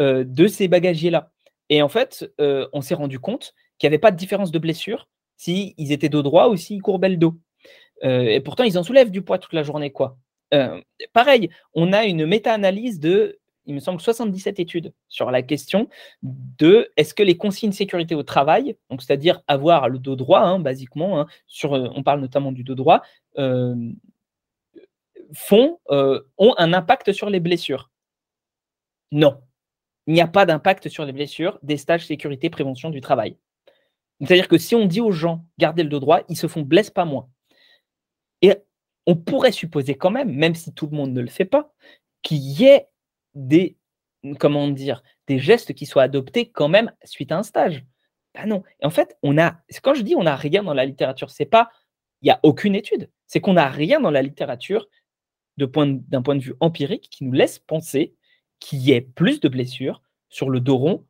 de 0.00 0.46
ces 0.48 0.68
bagagiers-là. 0.68 1.32
Et 1.70 1.80
en 1.82 1.88
fait, 1.88 2.30
on 2.38 2.82
s'est 2.82 2.94
rendu 2.94 3.18
compte 3.18 3.54
qu'il 3.78 3.88
n'y 3.88 3.94
avait 3.94 4.00
pas 4.00 4.10
de 4.10 4.16
différence 4.16 4.50
de 4.50 4.58
blessure 4.58 5.08
s'ils 5.36 5.72
ils 5.78 5.92
étaient 5.92 6.10
dos 6.10 6.22
droit 6.22 6.48
ou 6.48 6.56
s'ils 6.56 6.82
courbaient 6.82 7.08
le 7.08 7.16
dos. 7.16 7.34
et 8.02 8.40
pourtant, 8.40 8.64
ils 8.64 8.78
en 8.78 8.82
soulèvent 8.82 9.10
du 9.10 9.22
poids 9.22 9.38
toute 9.38 9.54
la 9.54 9.62
journée, 9.62 9.90
quoi. 9.90 10.18
pareil, 11.12 11.48
on 11.74 11.92
a 11.92 12.04
une 12.04 12.26
méta-analyse 12.26 13.00
de 13.00 13.40
il 13.70 13.74
me 13.74 13.80
semble, 13.80 14.00
77 14.00 14.58
études 14.60 14.92
sur 15.08 15.30
la 15.30 15.42
question 15.42 15.88
de 16.22 16.90
est-ce 16.96 17.14
que 17.14 17.22
les 17.22 17.36
consignes 17.36 17.72
sécurité 17.72 18.14
au 18.14 18.22
travail, 18.22 18.76
donc 18.90 19.02
c'est-à-dire 19.02 19.40
avoir 19.46 19.88
le 19.88 19.98
dos 19.98 20.16
droit, 20.16 20.40
hein, 20.40 20.58
basiquement, 20.58 21.20
hein, 21.20 21.26
sur, 21.46 21.74
euh, 21.74 21.88
on 21.94 22.02
parle 22.02 22.20
notamment 22.20 22.52
du 22.52 22.64
dos 22.64 22.74
droit, 22.74 23.02
euh, 23.38 23.74
font, 25.34 25.78
euh, 25.90 26.20
ont 26.38 26.54
un 26.58 26.72
impact 26.72 27.12
sur 27.12 27.30
les 27.30 27.40
blessures? 27.40 27.90
Non, 29.12 29.40
il 30.10 30.14
n'y 30.14 30.20
a 30.20 30.26
pas 30.26 30.44
d'impact 30.44 30.88
sur 30.88 31.04
les 31.04 31.12
blessures 31.12 31.60
des 31.62 31.76
stages 31.76 32.04
sécurité 32.04 32.50
prévention 32.50 32.90
du 32.90 33.00
travail. 33.00 33.36
C'est-à-dire 34.20 34.48
que 34.48 34.58
si 34.58 34.74
on 34.74 34.84
dit 34.84 35.00
aux 35.00 35.12
gens 35.12 35.46
gardez 35.56 35.84
le 35.84 35.88
dos 35.88 36.00
droit, 36.00 36.22
ils 36.28 36.36
se 36.36 36.48
font 36.48 36.62
blesse 36.62 36.90
pas 36.90 37.04
moins. 37.04 37.30
Et 38.42 38.54
on 39.06 39.14
pourrait 39.14 39.52
supposer 39.52 39.94
quand 39.94 40.10
même, 40.10 40.34
même 40.34 40.56
si 40.56 40.74
tout 40.74 40.88
le 40.88 40.96
monde 40.96 41.12
ne 41.12 41.20
le 41.20 41.28
fait 41.28 41.44
pas, 41.44 41.72
qu'il 42.22 42.38
y 42.38 42.64
ait 42.64 42.88
des, 43.34 43.76
comment 44.40 44.66
dire, 44.66 45.04
des 45.28 45.38
gestes 45.38 45.74
qui 45.74 45.86
soient 45.86 46.02
adoptés 46.02 46.50
quand 46.50 46.68
même 46.68 46.90
suite 47.04 47.30
à 47.30 47.38
un 47.38 47.44
stage. 47.44 47.84
Ben 48.34 48.46
non. 48.46 48.64
En 48.82 48.90
fait, 48.90 49.16
on 49.22 49.38
a, 49.38 49.60
quand 49.80 49.94
je 49.94 50.02
dis 50.02 50.16
on 50.16 50.24
n'a 50.24 50.34
rien 50.34 50.64
dans 50.64 50.74
la 50.74 50.86
littérature, 50.86 51.30
c'est 51.30 51.46
pas, 51.46 51.70
il 52.22 52.26
n'y 52.26 52.32
a 52.32 52.40
aucune 52.42 52.74
étude, 52.74 53.12
c'est 53.28 53.40
qu'on 53.40 53.52
n'a 53.52 53.68
rien 53.68 54.00
dans 54.00 54.10
la 54.10 54.22
littérature 54.22 54.88
d'un 55.56 55.68
point, 55.68 55.86
de 55.86 56.42
vue 56.42 56.54
empirique 56.58 57.10
qui 57.10 57.22
nous 57.22 57.32
laisse 57.32 57.60
penser 57.60 58.16
qu'il 58.60 58.78
y 58.80 58.92
ait 58.92 59.00
plus 59.00 59.40
de 59.40 59.48
blessures 59.48 60.02
sur 60.28 60.50
le 60.50 60.60
dos 60.60 60.76
rond 60.76 61.04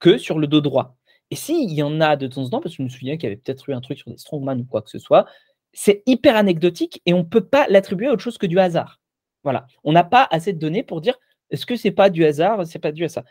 que 0.00 0.18
sur 0.18 0.38
le 0.38 0.46
dos 0.46 0.60
droit. 0.60 0.96
Et 1.30 1.36
s'il 1.36 1.72
y 1.72 1.82
en 1.82 2.00
a 2.00 2.16
de 2.16 2.26
temps 2.26 2.42
en 2.42 2.50
temps, 2.50 2.60
parce 2.60 2.74
que 2.74 2.78
je 2.78 2.82
me 2.82 2.88
souviens 2.88 3.16
qu'il 3.16 3.24
y 3.24 3.26
avait 3.32 3.40
peut-être 3.40 3.68
eu 3.68 3.74
un 3.74 3.80
truc 3.80 3.98
sur 3.98 4.10
des 4.10 4.18
strongman 4.18 4.60
ou 4.60 4.64
quoi 4.64 4.82
que 4.82 4.90
ce 4.90 4.98
soit, 4.98 5.26
c'est 5.72 6.02
hyper 6.06 6.36
anecdotique 6.36 7.02
et 7.06 7.14
on 7.14 7.18
ne 7.18 7.24
peut 7.24 7.44
pas 7.44 7.66
l'attribuer 7.68 8.08
à 8.08 8.12
autre 8.12 8.22
chose 8.22 8.38
que 8.38 8.46
du 8.46 8.58
hasard. 8.58 9.00
Voilà. 9.42 9.66
On 9.82 9.92
n'a 9.92 10.04
pas 10.04 10.26
assez 10.30 10.52
de 10.52 10.58
données 10.58 10.82
pour 10.82 11.00
dire 11.00 11.18
est-ce 11.50 11.66
que 11.66 11.76
c'est 11.76 11.90
pas 11.90 12.10
du 12.10 12.24
hasard, 12.24 12.66
c'est 12.66 12.78
pas 12.78 12.92
dû 12.92 13.04
à 13.04 13.08
ça. 13.08 13.24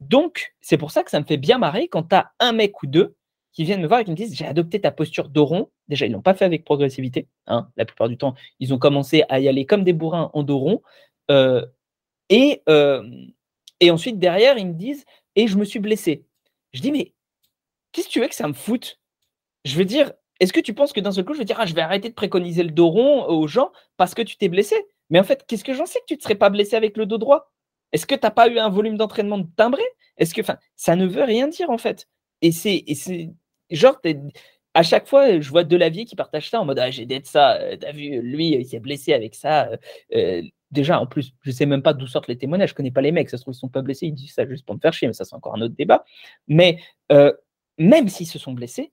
Donc, 0.00 0.54
c'est 0.60 0.76
pour 0.76 0.90
ça 0.90 1.02
que 1.02 1.10
ça 1.10 1.20
me 1.20 1.24
fait 1.24 1.36
bien 1.36 1.58
marrer 1.58 1.88
quand 1.88 2.04
tu 2.04 2.14
as 2.14 2.32
un 2.40 2.52
mec 2.52 2.82
ou 2.82 2.86
deux 2.86 3.16
qui 3.52 3.64
viennent 3.64 3.80
me 3.80 3.86
voir 3.86 4.00
et 4.00 4.04
qui 4.04 4.10
me 4.10 4.16
disent 4.16 4.34
j'ai 4.34 4.46
adopté 4.46 4.80
ta 4.80 4.90
posture 4.90 5.28
d'oron. 5.30 5.70
Déjà, 5.88 6.06
ils 6.06 6.12
l'ont 6.12 6.22
pas 6.22 6.34
fait 6.34 6.44
avec 6.44 6.64
progressivité. 6.64 7.28
Hein. 7.46 7.68
La 7.76 7.86
plupart 7.86 8.08
du 8.08 8.18
temps, 8.18 8.34
ils 8.60 8.74
ont 8.74 8.78
commencé 8.78 9.24
à 9.28 9.40
y 9.40 9.48
aller 9.48 9.64
comme 9.64 9.84
des 9.84 9.94
bourrins 9.94 10.30
en 10.34 10.42
doron. 10.42 10.82
Euh, 11.30 11.64
et, 12.30 12.62
et 13.80 13.90
ensuite, 13.90 14.18
derrière, 14.18 14.58
ils 14.58 14.66
me 14.66 14.74
disent 14.74 15.04
et 15.36 15.46
je 15.46 15.56
me 15.56 15.64
suis 15.64 15.78
blessé. 15.78 16.24
Je 16.72 16.80
dis 16.80 16.92
mais 16.92 17.12
qu'est-ce 17.92 18.08
que 18.08 18.12
tu 18.12 18.20
veux 18.20 18.28
que 18.28 18.34
ça 18.34 18.48
me 18.48 18.54
foute? 18.54 18.98
Je 19.64 19.76
veux 19.76 19.84
dire, 19.84 20.12
est-ce 20.40 20.52
que 20.52 20.60
tu 20.60 20.74
penses 20.74 20.92
que 20.92 21.00
d'un 21.00 21.12
seul 21.12 21.24
coup, 21.24 21.34
je 21.34 21.38
vais 21.38 21.44
dire 21.44 21.58
ah, 21.58 21.66
je 21.66 21.74
vais 21.74 21.80
arrêter 21.82 22.08
de 22.08 22.14
préconiser 22.14 22.62
le 22.62 22.70
dos 22.70 22.88
rond 22.88 23.24
aux 23.26 23.46
gens 23.46 23.72
parce 23.96 24.14
que 24.14 24.22
tu 24.22 24.36
t'es 24.36 24.48
blessé? 24.48 24.76
Mais 25.10 25.18
en 25.20 25.24
fait, 25.24 25.44
qu'est-ce 25.46 25.64
que 25.64 25.74
j'en 25.74 25.86
sais 25.86 26.00
que 26.00 26.06
tu 26.06 26.14
ne 26.14 26.18
te 26.18 26.24
serais 26.24 26.34
pas 26.34 26.50
blessé 26.50 26.76
avec 26.76 26.96
le 26.96 27.06
dos 27.06 27.18
droit? 27.18 27.52
Est-ce 27.92 28.06
que 28.06 28.14
tu 28.14 28.20
n'as 28.22 28.30
pas 28.30 28.48
eu 28.48 28.58
un 28.58 28.68
volume 28.68 28.96
d'entraînement 28.96 29.38
de 29.38 29.48
timbré? 29.56 29.82
Est-ce 30.18 30.34
que, 30.34 30.40
enfin, 30.40 30.58
ça 30.76 30.96
ne 30.96 31.06
veut 31.06 31.24
rien 31.24 31.48
dire 31.48 31.70
en 31.70 31.78
fait. 31.78 32.08
Et 32.42 32.52
c'est, 32.52 32.84
genre, 33.70 33.98
à 34.74 34.82
chaque 34.82 35.06
fois, 35.08 35.40
je 35.40 35.48
vois 35.48 35.64
Delavier 35.64 36.04
qui 36.04 36.16
partage 36.16 36.50
ça 36.50 36.60
en 36.60 36.64
mode 36.64 36.78
Ah, 36.78 36.90
j'ai 36.90 37.06
d'être 37.06 37.26
ça, 37.26 37.56
euh, 37.60 37.76
t'as 37.76 37.92
vu, 37.92 38.20
lui, 38.20 38.48
il 38.50 38.66
s'est 38.66 38.80
blessé 38.80 39.14
avec 39.14 39.34
ça. 39.34 39.68
Euh, 39.68 39.76
euh, 40.14 40.42
déjà, 40.70 41.00
en 41.00 41.06
plus, 41.06 41.32
je 41.42 41.50
sais 41.50 41.66
même 41.66 41.82
pas 41.82 41.94
d'où 41.94 42.06
sortent 42.06 42.28
les 42.28 42.38
témoignages, 42.38 42.70
je 42.70 42.74
connais 42.74 42.90
pas 42.90 43.02
les 43.02 43.12
mecs, 43.12 43.30
ça 43.30 43.36
se 43.36 43.42
trouve, 43.42 43.54
ils 43.54 43.58
sont 43.58 43.68
pas 43.68 43.82
blessés, 43.82 44.06
ils 44.06 44.14
disent 44.14 44.34
ça 44.34 44.46
juste 44.46 44.64
pour 44.64 44.74
me 44.74 44.80
faire 44.80 44.92
chier, 44.92 45.08
mais 45.08 45.14
ça, 45.14 45.24
c'est 45.24 45.34
encore 45.34 45.54
un 45.54 45.60
autre 45.60 45.74
débat. 45.74 46.04
Mais 46.48 46.80
même 47.78 48.08
s'ils 48.08 48.26
se 48.26 48.38
sont 48.38 48.52
blessés, 48.52 48.92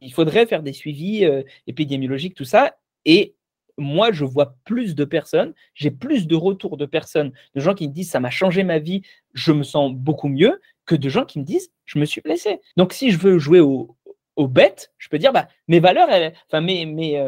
il 0.00 0.12
faudrait 0.12 0.46
faire 0.46 0.62
des 0.62 0.72
suivis 0.72 1.26
épidémiologiques, 1.66 2.34
tout 2.34 2.44
ça. 2.44 2.76
Et 3.04 3.34
moi, 3.76 4.12
je 4.12 4.24
vois 4.24 4.56
plus 4.64 4.94
de 4.94 5.04
personnes, 5.04 5.54
j'ai 5.74 5.90
plus 5.90 6.26
de 6.26 6.36
retours 6.36 6.76
de 6.76 6.86
personnes, 6.86 7.32
de 7.54 7.60
gens 7.60 7.74
qui 7.74 7.88
me 7.88 7.92
disent 7.92 8.10
ça 8.10 8.20
m'a 8.20 8.30
changé 8.30 8.62
ma 8.62 8.78
vie, 8.78 9.02
je 9.32 9.52
me 9.52 9.62
sens 9.62 9.92
beaucoup 9.92 10.28
mieux, 10.28 10.60
que 10.86 10.94
de 10.94 11.08
gens 11.08 11.24
qui 11.24 11.38
me 11.38 11.44
disent 11.44 11.70
je 11.84 11.98
me 11.98 12.04
suis 12.04 12.20
blessé. 12.20 12.60
Donc 12.76 12.92
si 12.92 13.10
je 13.10 13.18
veux 13.18 13.38
jouer 13.38 13.60
au, 13.60 13.96
au 14.36 14.48
bête, 14.48 14.92
je 14.98 15.08
peux 15.08 15.18
dire 15.18 15.32
bah, 15.32 15.48
mes 15.68 15.80
valeurs, 15.80 16.08
enfin 16.46 16.60
mes, 16.60 16.84
mes, 16.86 17.26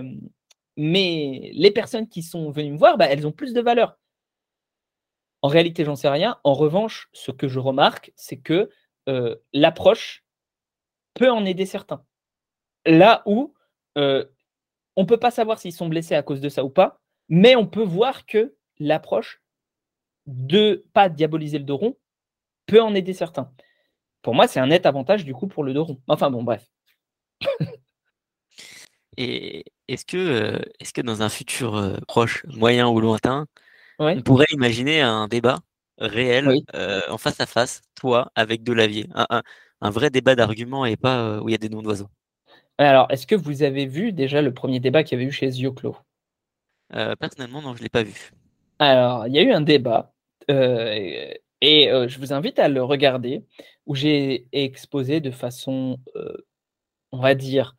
les 0.76 1.72
personnes 1.74 2.08
qui 2.08 2.22
sont 2.22 2.50
venues 2.50 2.72
me 2.72 2.78
voir, 2.78 2.96
bah, 2.98 3.06
elles 3.06 3.26
ont 3.26 3.32
plus 3.32 3.52
de 3.52 3.60
valeur. 3.60 3.98
En 5.42 5.48
réalité, 5.48 5.84
j'en 5.84 5.96
sais 5.96 6.08
rien. 6.08 6.38
En 6.44 6.54
revanche, 6.54 7.08
ce 7.12 7.30
que 7.32 7.48
je 7.48 7.58
remarque, 7.58 8.12
c'est 8.16 8.38
que 8.38 8.70
l'approche 9.52 10.24
peut 11.14 11.30
en 11.30 11.44
aider 11.44 11.66
certains. 11.66 12.04
Là 12.86 13.22
où 13.26 13.54
on 13.96 14.24
ne 14.96 15.06
peut 15.06 15.18
pas 15.18 15.30
savoir 15.30 15.58
s'ils 15.58 15.72
sont 15.72 15.88
blessés 15.88 16.14
à 16.14 16.22
cause 16.22 16.40
de 16.40 16.48
ça 16.48 16.64
ou 16.64 16.70
pas, 16.70 17.00
mais 17.28 17.56
on 17.56 17.66
peut 17.66 17.82
voir 17.82 18.26
que 18.26 18.56
l'approche 18.78 19.42
de 20.26 20.86
pas 20.92 21.08
diaboliser 21.08 21.58
le 21.58 21.64
dos 21.64 21.76
rond 21.76 21.98
peut 22.66 22.80
en 22.80 22.94
aider 22.94 23.12
certains. 23.12 23.52
Pour 24.22 24.34
moi, 24.34 24.46
c'est 24.46 24.60
un 24.60 24.68
net 24.68 24.86
avantage 24.86 25.24
du 25.24 25.34
coup 25.34 25.48
pour 25.48 25.64
le 25.64 25.74
dos 25.74 25.84
rond. 25.84 26.00
Enfin 26.08 26.30
bon, 26.30 26.42
bref. 26.44 26.70
Et 29.16 29.64
est-ce 29.92 30.92
que, 30.92 31.00
dans 31.02 31.22
un 31.22 31.28
futur 31.28 31.98
proche, 32.08 32.44
moyen 32.46 32.88
ou 32.88 33.00
lointain, 33.00 33.46
on 33.98 34.20
pourrait 34.22 34.46
imaginer 34.52 35.00
un 35.00 35.28
débat 35.28 35.60
réel 35.98 36.62
en 37.08 37.18
face 37.18 37.40
à 37.40 37.46
face, 37.46 37.82
toi 37.94 38.30
avec 38.34 38.62
Delavier, 38.62 39.06
un, 39.14 39.42
un 39.80 39.90
vrai 39.90 40.10
débat 40.10 40.34
d'arguments 40.34 40.84
et 40.84 40.96
pas 40.96 41.40
où 41.40 41.48
il 41.48 41.52
y 41.52 41.54
a 41.54 41.58
des 41.58 41.68
noms 41.68 41.82
d'oiseaux 41.82 42.08
alors, 42.78 43.06
est-ce 43.10 43.26
que 43.26 43.34
vous 43.34 43.62
avez 43.62 43.86
vu 43.86 44.12
déjà 44.12 44.42
le 44.42 44.52
premier 44.52 44.80
débat 44.80 45.02
qu'il 45.02 45.18
y 45.18 45.20
avait 45.20 45.28
eu 45.28 45.32
chez 45.32 45.50
Zioclo? 45.50 45.96
Euh, 46.94 47.14
Personnellement, 47.16 47.62
non, 47.62 47.74
je 47.74 47.78
ne 47.78 47.84
l'ai 47.84 47.90
pas 47.90 48.02
vu. 48.02 48.32
Alors, 48.78 49.26
il 49.26 49.34
y 49.34 49.38
a 49.38 49.42
eu 49.42 49.52
un 49.52 49.60
débat, 49.60 50.12
euh, 50.50 51.32
et 51.60 51.90
euh, 51.90 52.08
je 52.08 52.18
vous 52.18 52.32
invite 52.32 52.58
à 52.58 52.68
le 52.68 52.82
regarder, 52.82 53.44
où 53.86 53.94
j'ai 53.94 54.46
exposé 54.52 55.20
de 55.20 55.30
façon, 55.30 55.98
on 57.12 57.20
va 57.20 57.34
dire, 57.34 57.76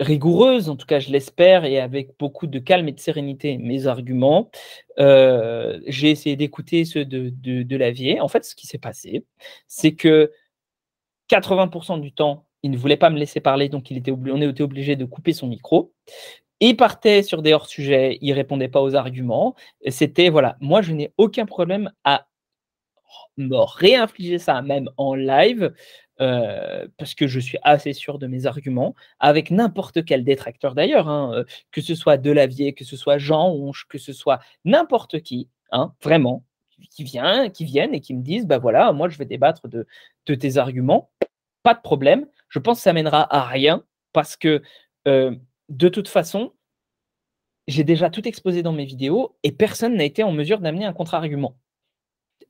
rigoureuse, 0.00 0.68
en 0.68 0.76
tout 0.76 0.86
cas 0.86 0.98
je 1.00 1.10
l'espère, 1.10 1.64
et 1.64 1.80
avec 1.80 2.18
beaucoup 2.18 2.46
de 2.46 2.58
calme 2.58 2.88
et 2.88 2.92
de 2.92 3.00
sérénité 3.00 3.58
mes 3.58 3.86
arguments. 3.86 4.50
j'ai 4.98 6.10
essayé 6.10 6.36
d'écouter 6.36 6.84
ceux 6.84 7.04
de, 7.04 7.30
de, 7.30 7.76
Lavier. 7.76 8.20
En 8.20 8.28
fait, 8.28 8.44
ce 8.44 8.54
qui 8.54 8.66
s'est 8.66 8.78
passé, 8.78 9.24
c'est 9.66 9.94
que 9.94 10.32
80% 11.30 12.00
du 12.00 12.12
temps, 12.12 12.46
il 12.62 12.70
ne 12.70 12.76
voulait 12.76 12.96
pas 12.96 13.10
me 13.10 13.18
laisser 13.18 13.40
parler, 13.40 13.68
donc 13.68 13.90
il 13.90 13.98
était 13.98 14.12
on 14.12 14.40
était 14.40 14.62
obligé 14.62 14.96
de 14.96 15.04
couper 15.04 15.32
son 15.32 15.46
micro. 15.48 15.92
Il 16.60 16.76
partait 16.76 17.22
sur 17.22 17.42
des 17.42 17.52
hors-sujets, 17.52 18.18
il 18.20 18.32
répondait 18.32 18.68
pas 18.68 18.80
aux 18.82 18.94
arguments. 18.94 19.54
C'était, 19.88 20.30
voilà, 20.30 20.56
moi 20.60 20.82
je 20.82 20.92
n'ai 20.92 21.12
aucun 21.18 21.46
problème 21.46 21.92
à 22.04 22.26
me 23.36 23.56
réinfliger 23.56 24.38
ça 24.38 24.62
même 24.62 24.88
en 24.96 25.14
live, 25.14 25.74
euh, 26.20 26.86
parce 26.96 27.14
que 27.14 27.26
je 27.26 27.40
suis 27.40 27.58
assez 27.62 27.92
sûr 27.92 28.18
de 28.18 28.26
mes 28.26 28.46
arguments, 28.46 28.94
avec 29.18 29.50
n'importe 29.50 30.04
quel 30.04 30.24
détracteur 30.24 30.74
d'ailleurs, 30.74 31.08
hein, 31.08 31.32
euh, 31.34 31.44
que 31.72 31.80
ce 31.80 31.94
soit 31.94 32.16
Delavier, 32.16 32.72
que 32.72 32.84
ce 32.84 32.96
soit 32.96 33.18
Jean 33.18 33.50
Honche, 33.50 33.86
que 33.88 33.98
ce 33.98 34.12
soit 34.12 34.40
n'importe 34.64 35.20
qui, 35.20 35.48
hein, 35.72 35.92
vraiment, 36.02 36.44
qui 36.90 37.04
vient, 37.04 37.50
qui 37.50 37.64
viennent 37.64 37.94
et 37.94 38.00
qui 38.00 38.14
me 38.14 38.22
disent, 38.22 38.46
bah 38.46 38.58
voilà, 38.58 38.92
moi 38.92 39.08
je 39.08 39.18
vais 39.18 39.24
débattre 39.24 39.68
de, 39.68 39.86
tes 40.24 40.56
arguments, 40.56 41.10
pas 41.62 41.74
de 41.74 41.80
problème. 41.80 42.26
Je 42.48 42.58
pense 42.58 42.78
que 42.78 42.82
ça 42.82 42.92
mènera 42.92 43.34
à 43.34 43.46
rien 43.46 43.84
parce 44.12 44.36
que 44.36 44.62
euh, 45.08 45.34
de 45.68 45.88
toute 45.88 46.08
façon, 46.08 46.52
j'ai 47.66 47.84
déjà 47.84 48.10
tout 48.10 48.26
exposé 48.28 48.62
dans 48.62 48.72
mes 48.72 48.84
vidéos 48.84 49.36
et 49.42 49.52
personne 49.52 49.96
n'a 49.96 50.04
été 50.04 50.22
en 50.22 50.32
mesure 50.32 50.60
d'amener 50.60 50.84
un 50.84 50.92
contre-argument. 50.92 51.56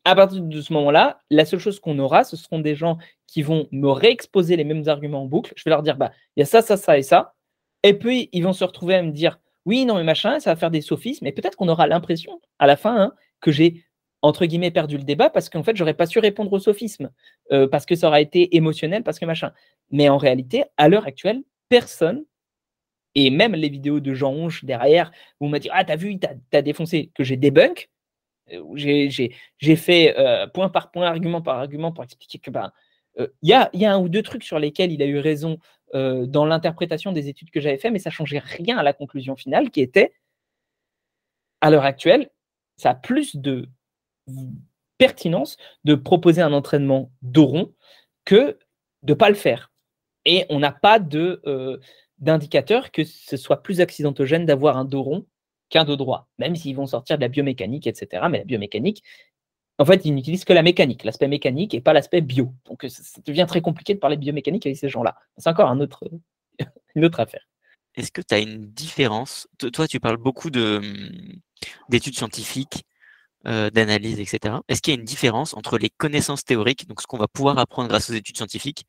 À 0.05 0.15
partir 0.15 0.43
de 0.43 0.61
ce 0.61 0.73
moment-là, 0.75 1.21
la 1.31 1.45
seule 1.45 1.61
chose 1.61 1.81
qu'on 1.81 1.99
aura, 1.99 2.25
ce 2.25 2.37
seront 2.37 2.59
des 2.59 2.75
gens 2.75 2.99
qui 3.27 3.43
vont 3.43 3.69
me 3.73 3.89
réexposer 3.89 4.57
les 4.57 4.65
mêmes 4.65 4.87
arguments 4.89 5.23
en 5.23 5.27
boucle. 5.27 5.53
Je 5.57 5.65
vais 5.65 5.71
leur 5.71 5.83
dire, 5.83 5.97
bah, 5.97 6.13
il 6.37 6.41
y 6.41 6.43
a 6.43 6.47
ça, 6.47 6.63
ça, 6.63 6.77
ça 6.77 6.99
et 6.99 7.03
ça. 7.03 7.35
Et 7.83 7.95
puis, 7.95 8.29
ils 8.33 8.45
vont 8.45 8.53
se 8.53 8.65
retrouver 8.65 8.95
à 8.95 9.03
me 9.03 9.13
dire, 9.13 9.39
oui, 9.65 9.87
non, 9.87 9.97
mais 9.97 10.05
machin, 10.05 10.41
ça 10.41 10.53
va 10.53 10.57
faire 10.57 10.71
des 10.71 10.83
sophismes. 10.83 11.25
Mais 11.25 11.33
peut-être 11.33 11.57
qu'on 11.57 11.69
aura 11.69 11.87
l'impression, 11.87 12.41
à 12.59 12.67
la 12.67 12.77
fin, 12.77 13.01
hein, 13.01 13.15
que 13.41 13.51
j'ai 13.53 13.85
entre 14.25 14.47
guillemets 14.47 14.71
perdu 14.71 14.97
le 14.97 15.05
débat 15.05 15.29
parce 15.29 15.51
qu'en 15.51 15.63
fait 15.63 15.77
j'aurais 15.77 15.93
pas 15.93 16.07
su 16.07 16.19
répondre 16.19 16.51
au 16.55 16.59
sophisme 16.59 17.11
euh, 17.53 17.69
parce 17.69 17.85
que 17.85 17.95
ça 17.95 18.09
aurait 18.09 18.23
été 18.23 18.57
émotionnel 18.57 19.03
parce 19.03 19.19
que 19.19 19.27
machin. 19.27 19.53
Mais 19.91 20.09
en 20.09 20.17
réalité, 20.17 20.65
à 20.79 20.89
l'heure 20.89 21.07
actuelle, 21.07 21.43
personne 21.69 22.25
et 23.15 23.29
même 23.29 23.55
les 23.55 23.69
vidéos 23.69 24.01
de 24.01 24.15
Jean 24.15 24.33
Honche 24.33 24.65
derrière 24.65 25.13
où 25.41 25.47
on 25.47 25.49
m'a 25.51 25.59
dit 25.59 25.69
ah 25.73 25.85
t'as 25.85 25.97
vu 25.97 26.19
t'as 26.19 26.33
as 26.53 26.63
défoncé 26.63 27.11
que 27.15 27.23
j'ai 27.23 27.37
débunk 27.37 27.91
j'ai 28.75 29.77
fait 29.77 30.19
euh, 30.19 30.47
point 30.47 30.69
par 30.69 30.91
point 30.91 31.07
argument 31.07 31.43
par 31.43 31.59
argument 31.59 31.93
pour 31.93 32.05
expliquer 32.05 32.39
que 32.39 32.51
ben 32.51 32.73
il 33.17 33.49
y, 33.49 33.53
a, 33.53 33.71
un 33.73 33.99
ou 34.01 34.09
deux 34.09 34.23
trucs 34.23 34.43
sur 34.43 34.59
lesquels 34.59 34.91
il 34.91 35.01
a 35.01 35.07
eu 35.07 35.19
raison 35.19 35.59
dans 35.93 36.45
l'interprétation 36.45 37.13
des 37.13 37.29
études 37.29 37.51
que 37.51 37.61
j'avais 37.61 37.79
fait 37.79 37.93
mais 37.93 38.01
ça 38.01 38.11
changeait 38.11 38.41
rien 38.41 38.77
à 38.77 38.83
la 38.83 38.93
conclusion 38.93 39.37
finale 39.37 39.71
qui 39.71 39.81
était 39.81 40.13
à 41.61 41.71
l'heure 41.71 41.85
actuelle 41.85 42.29
ça 42.77 42.91
a 42.91 42.95
plus 42.95 43.37
de 43.37 43.69
pertinence 44.99 45.57
de 45.85 45.95
proposer 45.95 46.43
un 46.43 46.53
entraînement 46.53 47.13
dos 47.23 47.47
rond 47.47 47.75
que 48.25 48.59
de 49.03 49.13
ne 49.13 49.15
pas 49.15 49.29
le 49.29 49.35
faire. 49.35 49.73
Et 50.25 50.47
on 50.49 50.59
n'a 50.59 50.73
pas 50.73 50.99
de 50.99 51.43
euh, 51.47 51.79
d'indicateur 52.19 52.91
que 52.91 53.05
ce 53.05 53.37
soit 53.37 53.63
plus 53.63 53.81
accidentogène 53.81 54.47
d'avoir 54.47 54.79
un 54.79 54.85
dos 54.85 55.03
rond 55.03 55.27
qu'un 55.75 55.85
dos 55.85 55.97
droit, 55.97 56.29
même 56.39 56.55
s'ils 56.55 56.77
vont 56.77 56.87
sortir 56.87 57.17
de 57.19 57.23
la 57.23 57.29
biomécanique, 57.29 57.89
etc. 57.89 58.29
Mais 58.31 58.39
la 58.39 58.45
biomécanique, 58.45 59.03
en 59.79 59.85
fait, 59.85 60.03
ils 60.05 60.15
n'utilisent 60.15 60.45
que 60.45 60.53
la 60.53 60.63
mécanique, 60.63 61.03
l'aspect 61.03 61.27
mécanique 61.27 61.75
et 61.75 61.81
pas 61.81 61.93
l'aspect 61.93 62.21
bio. 62.21 62.55
Donc 62.67 62.87
ça, 62.89 63.21
devient 63.27 63.45
très 63.49 63.61
compliqué 63.61 63.93
de 63.93 63.99
parler 63.99 64.17
de 64.17 64.21
biomécanique 64.21 64.65
avec 64.67 64.79
ces 64.79 64.89
gens-là. 64.89 65.17
C'est 65.37 65.51
encore 65.51 65.69
une 66.95 67.05
autre 67.05 67.21
affaire. 67.21 67.43
Est-ce 67.97 68.13
que 68.13 68.23
tu 68.23 68.35
as 68.35 68.39
une 68.39 68.67
différence? 68.71 69.49
Toi, 69.73 69.89
tu 69.89 69.99
parles 69.99 70.17
beaucoup 70.17 70.51
de, 70.51 70.81
d'études 71.89 72.15
scientifiques 72.15 72.85
euh, 73.49 73.69
d'analyse, 73.71 74.21
etc. 74.21 74.55
Est-ce 74.69 74.81
qu'il 74.81 74.95
y 74.95 74.97
a 74.97 75.01
une 75.01 75.05
différence 75.05 75.55
entre 75.55 75.77
les 75.77 75.91
connaissances 75.91 76.45
théoriques, 76.45 76.87
donc 76.87 77.01
ce 77.01 77.09
qu'on 77.09 77.19
va 77.19 77.29
pouvoir 77.29 77.59
apprendre 77.59 77.89
grâce 77.89 78.11
aux 78.11 78.15
études 78.15 78.37
scientifiques, 78.37 78.87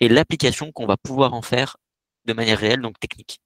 et 0.00 0.08
l'application 0.08 0.72
qu'on 0.72 0.86
va 0.86 0.96
pouvoir 0.96 1.34
en 1.34 1.42
faire 1.42 1.76
de 2.24 2.32
manière 2.32 2.58
réelle, 2.58 2.80
donc 2.80 2.98
technique? 2.98 3.38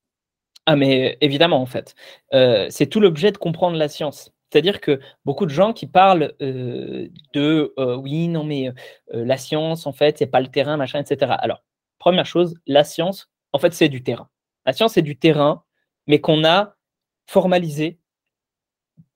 Ah 0.68 0.74
mais 0.74 1.16
évidemment 1.20 1.60
en 1.62 1.66
fait. 1.66 1.94
Euh, 2.34 2.66
c'est 2.70 2.86
tout 2.88 2.98
l'objet 3.00 3.30
de 3.30 3.38
comprendre 3.38 3.76
la 3.76 3.88
science. 3.88 4.32
C'est-à-dire 4.50 4.80
que 4.80 5.00
beaucoup 5.24 5.46
de 5.46 5.50
gens 5.50 5.72
qui 5.72 5.86
parlent 5.86 6.34
euh, 6.42 7.08
de 7.34 7.72
oui, 7.98 8.28
non, 8.28 8.42
mais 8.44 8.70
la 9.12 9.36
science, 9.38 9.86
en 9.86 9.92
fait, 9.92 10.18
c'est 10.18 10.26
pas 10.26 10.40
le 10.40 10.46
terrain, 10.48 10.76
machin, 10.76 11.00
etc. 11.00 11.32
Alors, 11.32 11.62
première 11.98 12.26
chose, 12.26 12.54
la 12.66 12.84
science, 12.84 13.28
en 13.52 13.58
fait, 13.58 13.74
c'est 13.74 13.88
du 13.88 14.02
terrain. 14.02 14.28
La 14.64 14.72
science, 14.72 14.92
c'est 14.94 15.02
du 15.02 15.16
terrain, 15.18 15.64
mais 16.06 16.20
qu'on 16.20 16.44
a 16.44 16.76
formalisé 17.28 17.98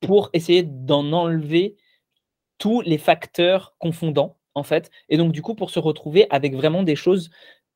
pour 0.01 0.31
essayer 0.33 0.63
d'en 0.63 1.13
enlever 1.13 1.77
tous 2.59 2.81
les 2.83 2.99
facteurs 2.99 3.75
confondants 3.79 4.39
en 4.55 4.63
fait, 4.65 4.91
et 5.09 5.17
donc 5.17 5.33
du 5.33 5.43
coup 5.43 5.55
pour 5.55 5.71
se 5.71 5.79
retrouver 5.81 6.27
avec 6.31 6.55
vraiment 6.55 6.83
des 6.83 6.97
choses, 6.97 7.31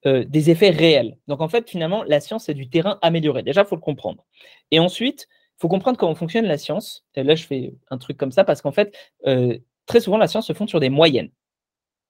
euh, 0.07 0.25
des 0.25 0.51
effets 0.51 0.69
réels. 0.69 1.17
Donc 1.29 1.41
en 1.41 1.49
fait, 1.49 1.71
finalement, 1.71 2.03
la 2.05 2.21
science, 2.21 2.45
c'est 2.45 2.55
du 2.55 2.69
terrain 2.69 2.99
amélioré. 3.01 3.43
Déjà, 3.43 3.63
il 3.63 3.67
faut 3.67 3.75
le 3.75 3.81
comprendre. 3.81 4.27
Et 4.71 4.79
ensuite, 4.79 5.29
il 5.31 5.61
faut 5.61 5.69
comprendre 5.69 5.97
comment 5.97 6.15
fonctionne 6.15 6.45
la 6.45 6.59
science. 6.59 7.07
Et 7.15 7.23
là, 7.23 7.35
je 7.35 7.47
fais 7.47 7.75
un 7.91 7.97
truc 7.97 8.19
comme 8.19 8.31
ça 8.31 8.45
parce 8.45 8.61
qu'en 8.61 8.73
fait, 8.73 8.95
euh, 9.27 9.59
très 9.87 10.01
souvent, 10.01 10.19
la 10.19 10.29
science 10.29 10.47
se 10.47 10.53
fonde 10.53 10.69
sur 10.69 10.79
des 10.79 10.91
moyennes. 10.91 11.31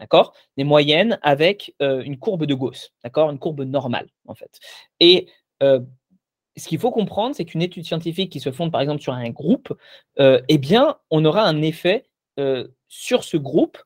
D'accord? 0.01 0.35
Des 0.57 0.65
moyennes 0.65 1.21
avec 1.23 1.73
euh, 1.83 2.03
une 2.03 2.19
courbe 2.19 2.47
de 2.47 2.55
Gauss, 2.55 2.93
d'accord? 3.05 3.31
Une 3.31 3.39
courbe 3.39 3.63
normale, 3.63 4.09
en 4.27 4.35
fait. 4.35 4.59
Et 4.99 5.29
ce 5.61 6.69
qu'il 6.69 6.79
faut 6.79 6.91
comprendre, 6.91 7.35
c'est 7.35 7.45
qu'une 7.47 7.63
étude 7.63 7.87
scientifique 7.87 8.31
qui 8.31 8.39
se 8.39 8.53
fonde 8.53 8.71
par 8.71 8.83
exemple 8.83 9.01
sur 9.01 9.15
un 9.15 9.31
groupe, 9.31 9.73
eh 10.19 10.59
bien, 10.59 10.99
on 11.11 11.25
aura 11.25 11.45
un 11.45 11.63
effet 11.63 12.05
sur 12.89 13.25
ce 13.25 13.37
groupe 13.39 13.79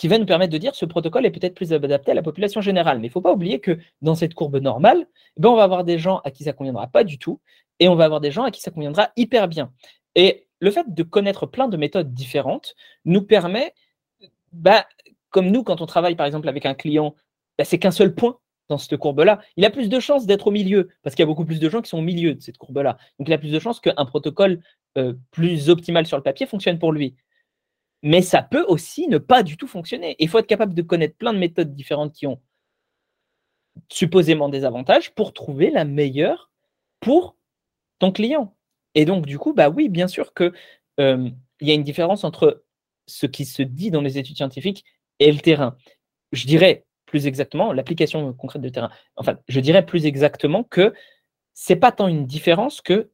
qui 0.00 0.08
va 0.08 0.16
nous 0.16 0.24
permettre 0.24 0.50
de 0.50 0.56
dire 0.56 0.74
ce 0.74 0.86
protocole 0.86 1.26
est 1.26 1.30
peut-être 1.30 1.54
plus 1.54 1.74
adapté 1.74 2.12
à 2.12 2.14
la 2.14 2.22
population 2.22 2.62
générale. 2.62 3.00
Mais 3.00 3.08
il 3.08 3.10
ne 3.10 3.12
faut 3.12 3.20
pas 3.20 3.34
oublier 3.34 3.60
que 3.60 3.78
dans 4.00 4.14
cette 4.14 4.32
courbe 4.32 4.56
normale, 4.56 5.06
eh 5.36 5.40
ben, 5.42 5.50
on 5.50 5.56
va 5.56 5.62
avoir 5.62 5.84
des 5.84 5.98
gens 5.98 6.22
à 6.24 6.30
qui 6.30 6.42
ça 6.42 6.52
ne 6.52 6.56
conviendra 6.56 6.86
pas 6.86 7.04
du 7.04 7.18
tout, 7.18 7.38
et 7.80 7.86
on 7.86 7.94
va 7.96 8.06
avoir 8.06 8.22
des 8.22 8.30
gens 8.30 8.44
à 8.44 8.50
qui 8.50 8.62
ça 8.62 8.70
conviendra 8.70 9.10
hyper 9.18 9.46
bien. 9.46 9.70
Et 10.14 10.46
le 10.58 10.70
fait 10.70 10.86
de 10.88 11.02
connaître 11.02 11.44
plein 11.44 11.68
de 11.68 11.76
méthodes 11.76 12.14
différentes 12.14 12.76
nous 13.04 13.20
permet, 13.20 13.74
bah, 14.52 14.86
comme 15.28 15.50
nous, 15.50 15.64
quand 15.64 15.82
on 15.82 15.86
travaille 15.86 16.16
par 16.16 16.24
exemple 16.26 16.48
avec 16.48 16.64
un 16.64 16.72
client, 16.72 17.14
bah, 17.58 17.66
c'est 17.66 17.78
qu'un 17.78 17.90
seul 17.90 18.14
point 18.14 18.38
dans 18.70 18.78
cette 18.78 18.96
courbe-là, 18.96 19.42
il 19.58 19.66
a 19.66 19.70
plus 19.70 19.90
de 19.90 20.00
chances 20.00 20.24
d'être 20.24 20.46
au 20.46 20.50
milieu, 20.50 20.88
parce 21.02 21.14
qu'il 21.14 21.22
y 21.22 21.24
a 21.24 21.26
beaucoup 21.26 21.44
plus 21.44 21.60
de 21.60 21.68
gens 21.68 21.82
qui 21.82 21.90
sont 21.90 21.98
au 21.98 22.02
milieu 22.02 22.34
de 22.34 22.40
cette 22.40 22.56
courbe-là. 22.56 22.96
Donc 23.18 23.28
il 23.28 23.34
a 23.34 23.38
plus 23.38 23.52
de 23.52 23.58
chances 23.58 23.80
qu'un 23.80 24.06
protocole 24.06 24.62
euh, 24.96 25.12
plus 25.30 25.68
optimal 25.68 26.06
sur 26.06 26.16
le 26.16 26.22
papier 26.22 26.46
fonctionne 26.46 26.78
pour 26.78 26.90
lui. 26.90 27.16
Mais 28.02 28.22
ça 28.22 28.42
peut 28.42 28.64
aussi 28.66 29.08
ne 29.08 29.18
pas 29.18 29.42
du 29.42 29.56
tout 29.56 29.66
fonctionner. 29.66 30.16
Il 30.18 30.28
faut 30.28 30.38
être 30.38 30.46
capable 30.46 30.74
de 30.74 30.82
connaître 30.82 31.16
plein 31.16 31.32
de 31.32 31.38
méthodes 31.38 31.74
différentes 31.74 32.14
qui 32.14 32.26
ont 32.26 32.40
supposément 33.88 34.48
des 34.48 34.64
avantages 34.64 35.14
pour 35.14 35.32
trouver 35.32 35.70
la 35.70 35.84
meilleure 35.84 36.50
pour 37.00 37.36
ton 37.98 38.12
client. 38.12 38.56
Et 38.94 39.04
donc, 39.04 39.26
du 39.26 39.38
coup, 39.38 39.52
bah 39.52 39.68
oui, 39.68 39.88
bien 39.88 40.08
sûr 40.08 40.34
qu'il 40.34 40.52
euh, 41.00 41.30
y 41.60 41.70
a 41.70 41.74
une 41.74 41.84
différence 41.84 42.24
entre 42.24 42.64
ce 43.06 43.26
qui 43.26 43.44
se 43.44 43.62
dit 43.62 43.90
dans 43.90 44.00
les 44.00 44.18
études 44.18 44.36
scientifiques 44.36 44.84
et 45.18 45.30
le 45.30 45.38
terrain. 45.38 45.76
Je 46.32 46.46
dirais 46.46 46.84
plus 47.06 47.26
exactement, 47.26 47.72
l'application 47.72 48.32
concrète 48.32 48.62
de 48.62 48.68
terrain. 48.68 48.90
Enfin, 49.16 49.38
je 49.48 49.60
dirais 49.60 49.84
plus 49.84 50.06
exactement 50.06 50.62
que 50.62 50.94
c'est 51.54 51.76
pas 51.76 51.92
tant 51.92 52.08
une 52.08 52.24
différence 52.24 52.80
que 52.80 53.10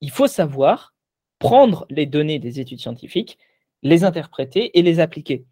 il 0.00 0.10
faut 0.10 0.28
savoir 0.28 0.94
prendre 1.38 1.86
les 1.90 2.06
données 2.06 2.38
des 2.38 2.60
études 2.60 2.80
scientifiques, 2.80 3.38
les 3.82 4.04
interpréter 4.04 4.78
et 4.78 4.82
les 4.82 5.00
appliquer. 5.00 5.44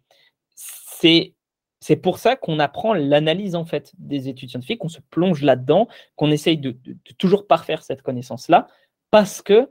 C'est 1.83 1.95
pour 1.95 2.19
ça 2.19 2.35
qu'on 2.35 2.59
apprend 2.59 2.93
l'analyse 2.93 3.55
en 3.55 3.65
fait 3.65 3.91
des 3.97 4.29
études 4.29 4.49
scientifiques, 4.49 4.79
qu'on 4.79 4.89
se 4.89 5.01
plonge 5.09 5.41
là-dedans, 5.41 5.87
qu'on 6.15 6.29
essaye 6.29 6.57
de, 6.57 6.77
toujours 7.17 7.47
parfaire 7.47 7.81
cette 7.83 8.03
connaissance-là, 8.03 8.67
parce 9.09 9.41
que 9.41 9.69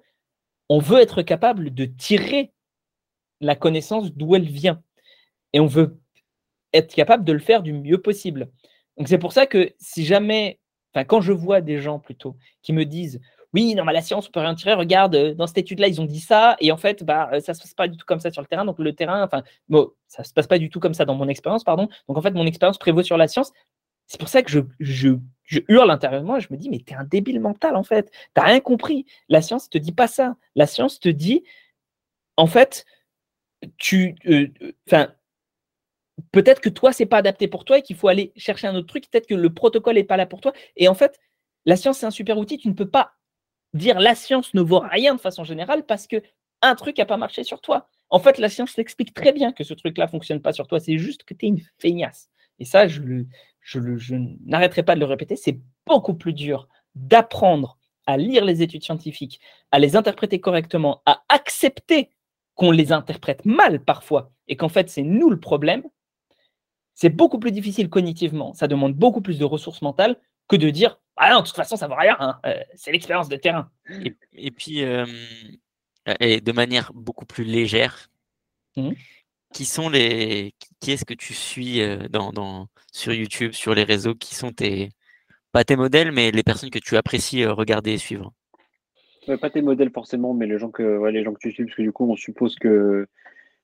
on 0.68 0.78
veut 0.78 1.00
être 1.00 1.22
capable 1.22 1.72
de 1.72 1.84
tirer 1.84 2.52
la 3.40 3.56
connaissance 3.56 4.12
d'où 4.12 4.34
elle 4.34 4.48
vient. 4.48 4.82
Et 5.52 5.60
on 5.60 5.66
veut 5.66 6.00
être 6.72 6.94
capable 6.94 7.24
de 7.24 7.32
le 7.32 7.38
faire 7.38 7.62
du 7.62 7.72
mieux 7.72 8.00
possible. 8.00 8.50
Donc 8.96 9.08
c'est 9.08 9.18
pour 9.18 9.32
ça 9.32 9.46
que 9.46 9.72
si 9.78 10.04
jamais, 10.04 10.60
quand 11.06 11.20
je 11.20 11.32
vois 11.32 11.60
des 11.60 11.80
gens 11.80 11.98
plutôt 11.98 12.36
qui 12.62 12.72
me 12.72 12.84
disent 12.84 13.20
oui, 13.52 13.74
non, 13.74 13.84
mais 13.84 13.92
la 13.92 14.02
science, 14.02 14.28
on 14.28 14.30
peut 14.30 14.40
rien 14.40 14.54
tirer. 14.54 14.74
Regarde, 14.74 15.14
euh, 15.16 15.34
dans 15.34 15.46
cette 15.46 15.58
étude-là, 15.58 15.88
ils 15.88 16.00
ont 16.00 16.04
dit 16.04 16.20
ça, 16.20 16.56
et 16.60 16.70
en 16.70 16.76
fait, 16.76 17.02
bah, 17.02 17.30
euh, 17.32 17.40
ça 17.40 17.52
se 17.54 17.60
passe 17.60 17.74
pas 17.74 17.88
du 17.88 17.96
tout 17.96 18.06
comme 18.06 18.20
ça 18.20 18.30
sur 18.30 18.42
le 18.42 18.46
terrain. 18.46 18.64
Donc 18.64 18.78
le 18.78 18.94
terrain, 18.94 19.24
enfin, 19.24 19.42
bon, 19.68 19.90
ça 20.06 20.22
se 20.22 20.32
passe 20.32 20.46
pas 20.46 20.58
du 20.58 20.70
tout 20.70 20.78
comme 20.80 20.94
ça 20.94 21.04
dans 21.04 21.16
mon 21.16 21.28
expérience, 21.28 21.64
pardon. 21.64 21.88
Donc 22.08 22.16
en 22.16 22.22
fait, 22.22 22.30
mon 22.32 22.46
expérience 22.46 22.78
prévaut 22.78 23.02
sur 23.02 23.16
la 23.16 23.26
science. 23.28 23.52
C'est 24.06 24.18
pour 24.18 24.28
ça 24.28 24.42
que 24.42 24.50
je, 24.50 24.60
je, 24.80 25.10
je 25.44 25.60
hurle 25.68 25.90
intérieurement 25.90 26.36
et 26.36 26.40
je 26.40 26.48
me 26.50 26.56
dis, 26.56 26.70
mais 26.70 26.80
t'es 26.80 26.94
un 26.94 27.04
débile 27.04 27.40
mental 27.40 27.76
en 27.76 27.84
fait. 27.84 28.10
T'as 28.34 28.42
rien 28.42 28.60
compris. 28.60 29.06
La 29.28 29.42
science 29.42 29.68
te 29.70 29.78
dit 29.78 29.92
pas 29.92 30.08
ça. 30.08 30.36
La 30.56 30.66
science 30.66 31.00
te 31.00 31.08
dit, 31.08 31.44
en 32.36 32.46
fait, 32.46 32.86
tu, 33.78 34.16
euh, 34.26 34.48
enfin, 34.88 35.12
peut-être 36.32 36.60
que 36.60 36.68
toi, 36.68 36.92
c'est 36.92 37.06
pas 37.06 37.18
adapté 37.18 37.48
pour 37.48 37.64
toi 37.64 37.78
et 37.78 37.82
qu'il 37.82 37.96
faut 37.96 38.08
aller 38.08 38.32
chercher 38.36 38.66
un 38.68 38.74
autre 38.76 38.86
truc. 38.88 39.10
Peut-être 39.10 39.26
que 39.26 39.34
le 39.34 39.52
protocole 39.52 39.96
n'est 39.96 40.04
pas 40.04 40.16
là 40.16 40.26
pour 40.26 40.40
toi. 40.40 40.52
Et 40.76 40.88
en 40.88 40.94
fait, 40.94 41.18
la 41.66 41.76
science, 41.76 41.98
c'est 41.98 42.06
un 42.06 42.10
super 42.10 42.38
outil. 42.38 42.58
Tu 42.58 42.68
ne 42.68 42.74
peux 42.74 42.88
pas 42.88 43.14
dire 43.74 44.00
la 44.00 44.14
science 44.14 44.54
ne 44.54 44.60
vaut 44.60 44.80
rien 44.80 45.14
de 45.14 45.20
façon 45.20 45.44
générale 45.44 45.84
parce 45.86 46.06
que 46.06 46.22
un 46.62 46.74
truc 46.74 46.98
n'a 46.98 47.06
pas 47.06 47.16
marché 47.16 47.44
sur 47.44 47.60
toi. 47.60 47.88
En 48.10 48.18
fait, 48.18 48.38
la 48.38 48.48
science 48.48 48.74
t'explique 48.74 49.14
très 49.14 49.32
bien 49.32 49.52
que 49.52 49.64
ce 49.64 49.74
truc-là 49.74 50.08
fonctionne 50.08 50.42
pas 50.42 50.52
sur 50.52 50.66
toi. 50.66 50.80
C'est 50.80 50.98
juste 50.98 51.24
que 51.24 51.34
tu 51.34 51.46
es 51.46 51.48
une 51.48 51.62
feignasse. 51.78 52.28
Et 52.58 52.64
ça, 52.64 52.88
je, 52.88 53.00
je, 53.60 53.96
je 53.96 54.16
n'arrêterai 54.44 54.82
pas 54.82 54.94
de 54.94 55.00
le 55.00 55.06
répéter. 55.06 55.36
C'est 55.36 55.60
beaucoup 55.86 56.14
plus 56.14 56.32
dur 56.32 56.68
d'apprendre 56.94 57.78
à 58.06 58.16
lire 58.16 58.44
les 58.44 58.62
études 58.62 58.82
scientifiques, 58.82 59.40
à 59.70 59.78
les 59.78 59.96
interpréter 59.96 60.40
correctement, 60.40 61.02
à 61.06 61.22
accepter 61.28 62.10
qu'on 62.54 62.72
les 62.72 62.92
interprète 62.92 63.44
mal 63.44 63.84
parfois 63.84 64.32
et 64.48 64.56
qu'en 64.56 64.68
fait 64.68 64.90
c'est 64.90 65.02
nous 65.02 65.30
le 65.30 65.40
problème, 65.40 65.84
c'est 66.94 67.08
beaucoup 67.08 67.38
plus 67.38 67.52
difficile 67.52 67.88
cognitivement. 67.88 68.52
Ça 68.54 68.68
demande 68.68 68.94
beaucoup 68.94 69.22
plus 69.22 69.38
de 69.38 69.44
ressources 69.44 69.80
mentales 69.80 70.16
que 70.50 70.56
de 70.56 70.70
dire 70.70 71.00
Ah 71.16 71.32
non, 71.32 71.40
de 71.40 71.46
toute 71.46 71.56
façon, 71.56 71.76
ça 71.76 71.86
ne 71.86 71.92
vaut 71.92 71.98
rien. 71.98 72.16
Hein, 72.18 72.38
euh, 72.46 72.60
c'est 72.74 72.92
l'expérience 72.92 73.28
de 73.28 73.36
terrain. 73.36 73.70
Et, 74.32 74.50
puis, 74.50 74.82
euh, 74.84 75.06
et 76.20 76.40
de 76.40 76.52
manière 76.52 76.92
beaucoup 76.94 77.26
plus 77.26 77.44
légère, 77.44 78.08
mmh. 78.76 78.90
qui 79.54 79.64
sont 79.64 79.88
les. 79.88 80.54
Qui 80.80 80.92
est-ce 80.92 81.04
que 81.04 81.14
tu 81.14 81.34
suis 81.34 81.80
euh, 81.80 82.08
dans, 82.08 82.32
dans, 82.32 82.68
sur 82.92 83.12
YouTube, 83.12 83.52
sur 83.52 83.74
les 83.74 83.84
réseaux 83.84 84.14
Qui 84.14 84.34
sont 84.34 84.52
tes. 84.52 84.90
Pas 85.52 85.64
tes 85.64 85.76
modèles, 85.76 86.12
mais 86.12 86.30
les 86.30 86.44
personnes 86.44 86.70
que 86.70 86.78
tu 86.78 86.96
apprécies 86.96 87.44
regarder 87.44 87.94
et 87.94 87.98
suivre? 87.98 88.32
Pas 89.40 89.50
tes 89.50 89.62
modèles 89.62 89.90
forcément, 89.90 90.32
mais 90.32 90.46
les 90.46 90.58
gens 90.58 90.70
que, 90.70 91.08
les 91.08 91.24
gens 91.24 91.32
que 91.32 91.40
tu 91.40 91.50
suis, 91.50 91.64
parce 91.64 91.76
que 91.76 91.82
du 91.82 91.92
coup, 91.92 92.08
on 92.08 92.14
suppose 92.14 92.54
que 92.54 93.06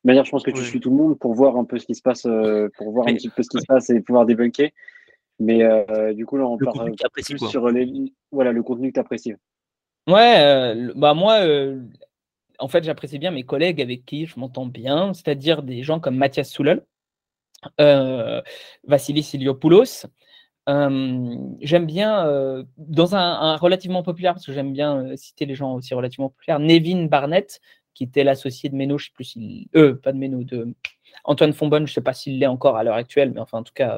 manière, 0.07 0.25
je 0.25 0.31
pense 0.31 0.43
que 0.43 0.51
tu 0.51 0.63
suis 0.63 0.81
tout 0.81 0.91
le 0.91 0.97
monde 0.97 1.19
pour 1.19 1.35
voir 1.35 1.57
un 1.57 1.65
peu 1.65 1.79
ce 1.79 1.87
qui 1.87 1.95
se 1.95 2.03
passe, 2.03 2.27
euh, 2.27 2.69
pour 2.79 2.93
voir 2.93 3.09
un 3.09 3.15
petit 3.15 3.29
peu 3.29 3.43
ce 3.43 3.49
qui 3.51 3.61
se 3.61 3.67
passe 3.67 3.91
et 3.91 4.01
pouvoir 4.01 4.25
débunker. 4.25 4.71
Mais 5.39 5.63
euh, 5.63 6.15
du 6.15 6.25
coup, 6.25 6.37
là, 6.37 6.47
on 6.47 6.57
parle 6.59 6.93
plus 7.13 7.39
sur 7.49 7.69
les, 7.69 8.13
voilà, 8.31 8.53
le 8.53 8.63
contenu 8.63 8.89
que 8.89 8.95
tu 8.95 9.01
apprécies. 9.01 9.35
Ouais, 10.07 10.37
euh, 10.39 10.93
bah 10.97 11.15
moi, 11.15 11.41
en 12.59 12.69
fait, 12.69 12.85
j'apprécie 12.85 13.19
bien 13.19 13.31
mes 13.31 13.45
collègues 13.45 13.83
avec 13.83 14.05
qui 14.05 14.27
je 14.27 14.39
m'entends 14.39 14.67
bien, 14.67 15.13
c'est-à-dire 15.13 15.63
des 15.63 15.83
gens 15.83 16.01
comme 16.01 16.17
Mathias 16.17 16.51
Soulel, 16.51 16.85
Vassilis 18.85 19.31
Iliopoulos. 19.35 20.07
j'aime 20.67 21.87
bien, 21.87 22.65
dans 22.79 23.17
un, 23.17 23.41
un, 23.41 23.57
relativement 23.57 24.03
populaire, 24.03 24.35
parce 24.35 24.47
que 24.47 24.53
j'aime 24.53 24.73
bien 24.73 25.17
citer 25.17 25.45
les 25.45 25.55
gens 25.55 25.75
aussi 25.75 25.93
relativement 25.93 26.31
populaires, 26.31 26.61
Nevin 26.61 27.07
Barnett, 27.07 27.61
qui 27.97 28.05
était 28.05 28.25
l'associé 28.25 28.69
de 28.69 28.77
Méno, 28.77 28.99
je 28.99 29.07
sais 29.07 29.13
plus 29.15 29.25
s'il. 29.25 29.69
Euh, 29.75 29.95
pas 29.95 30.13
de 30.13 30.19
Méno, 30.19 30.45
de 30.45 30.75
Antoine 31.25 31.55
Fonbonne, 31.55 31.87
je 31.87 31.93
ne 31.93 31.95
sais 31.95 32.03
pas 32.03 32.13
s'il 32.13 32.39
l'est 32.39 32.47
encore 32.47 32.77
à 32.77 32.85
l'heure 32.85 32.95
actuelle, 32.95 33.33
mais 33.33 33.41
enfin, 33.41 33.59
en 33.59 33.63
tout 33.63 33.73
cas, 33.73 33.97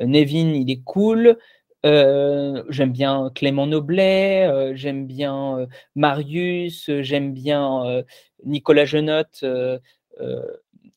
euh, 0.00 0.06
Nevin, 0.06 0.52
il 0.54 0.70
est 0.70 0.82
cool. 0.84 1.38
Euh, 1.84 2.62
j'aime 2.68 2.92
bien 2.92 3.32
Clément 3.34 3.66
Noblet, 3.66 4.46
euh, 4.46 4.72
j'aime 4.76 5.08
bien 5.08 5.66
Marius, 5.96 6.88
j'aime 7.00 7.34
bien 7.34 8.04
Nicolas 8.44 8.84
Genotte, 8.84 9.44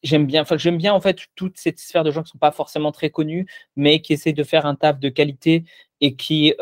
j'aime 0.04 0.28
bien, 0.28 0.43
enfin, 0.43 0.58
j'aime 0.58 0.78
bien 0.78 0.93
en 0.93 1.02
fait 1.02 1.22
toute 1.36 1.58
cette 1.58 1.80
sphère 1.80 2.04
de 2.04 2.12
gens 2.12 2.22
qui 2.22 2.28
ne 2.28 2.32
sont 2.34 2.38
pas 2.38 2.52
forcément 2.52 2.91
très 2.91 3.10
connus, 3.10 3.48
mais 3.76 4.02
qui 4.02 4.14
essaient 4.14 4.34
de 4.34 4.43
faire 4.43 4.68
un 4.68 4.76
taf 4.76 5.00
de 5.00 5.10
qualité 5.10 5.64
et 6.00 6.16
qui, 6.16 6.54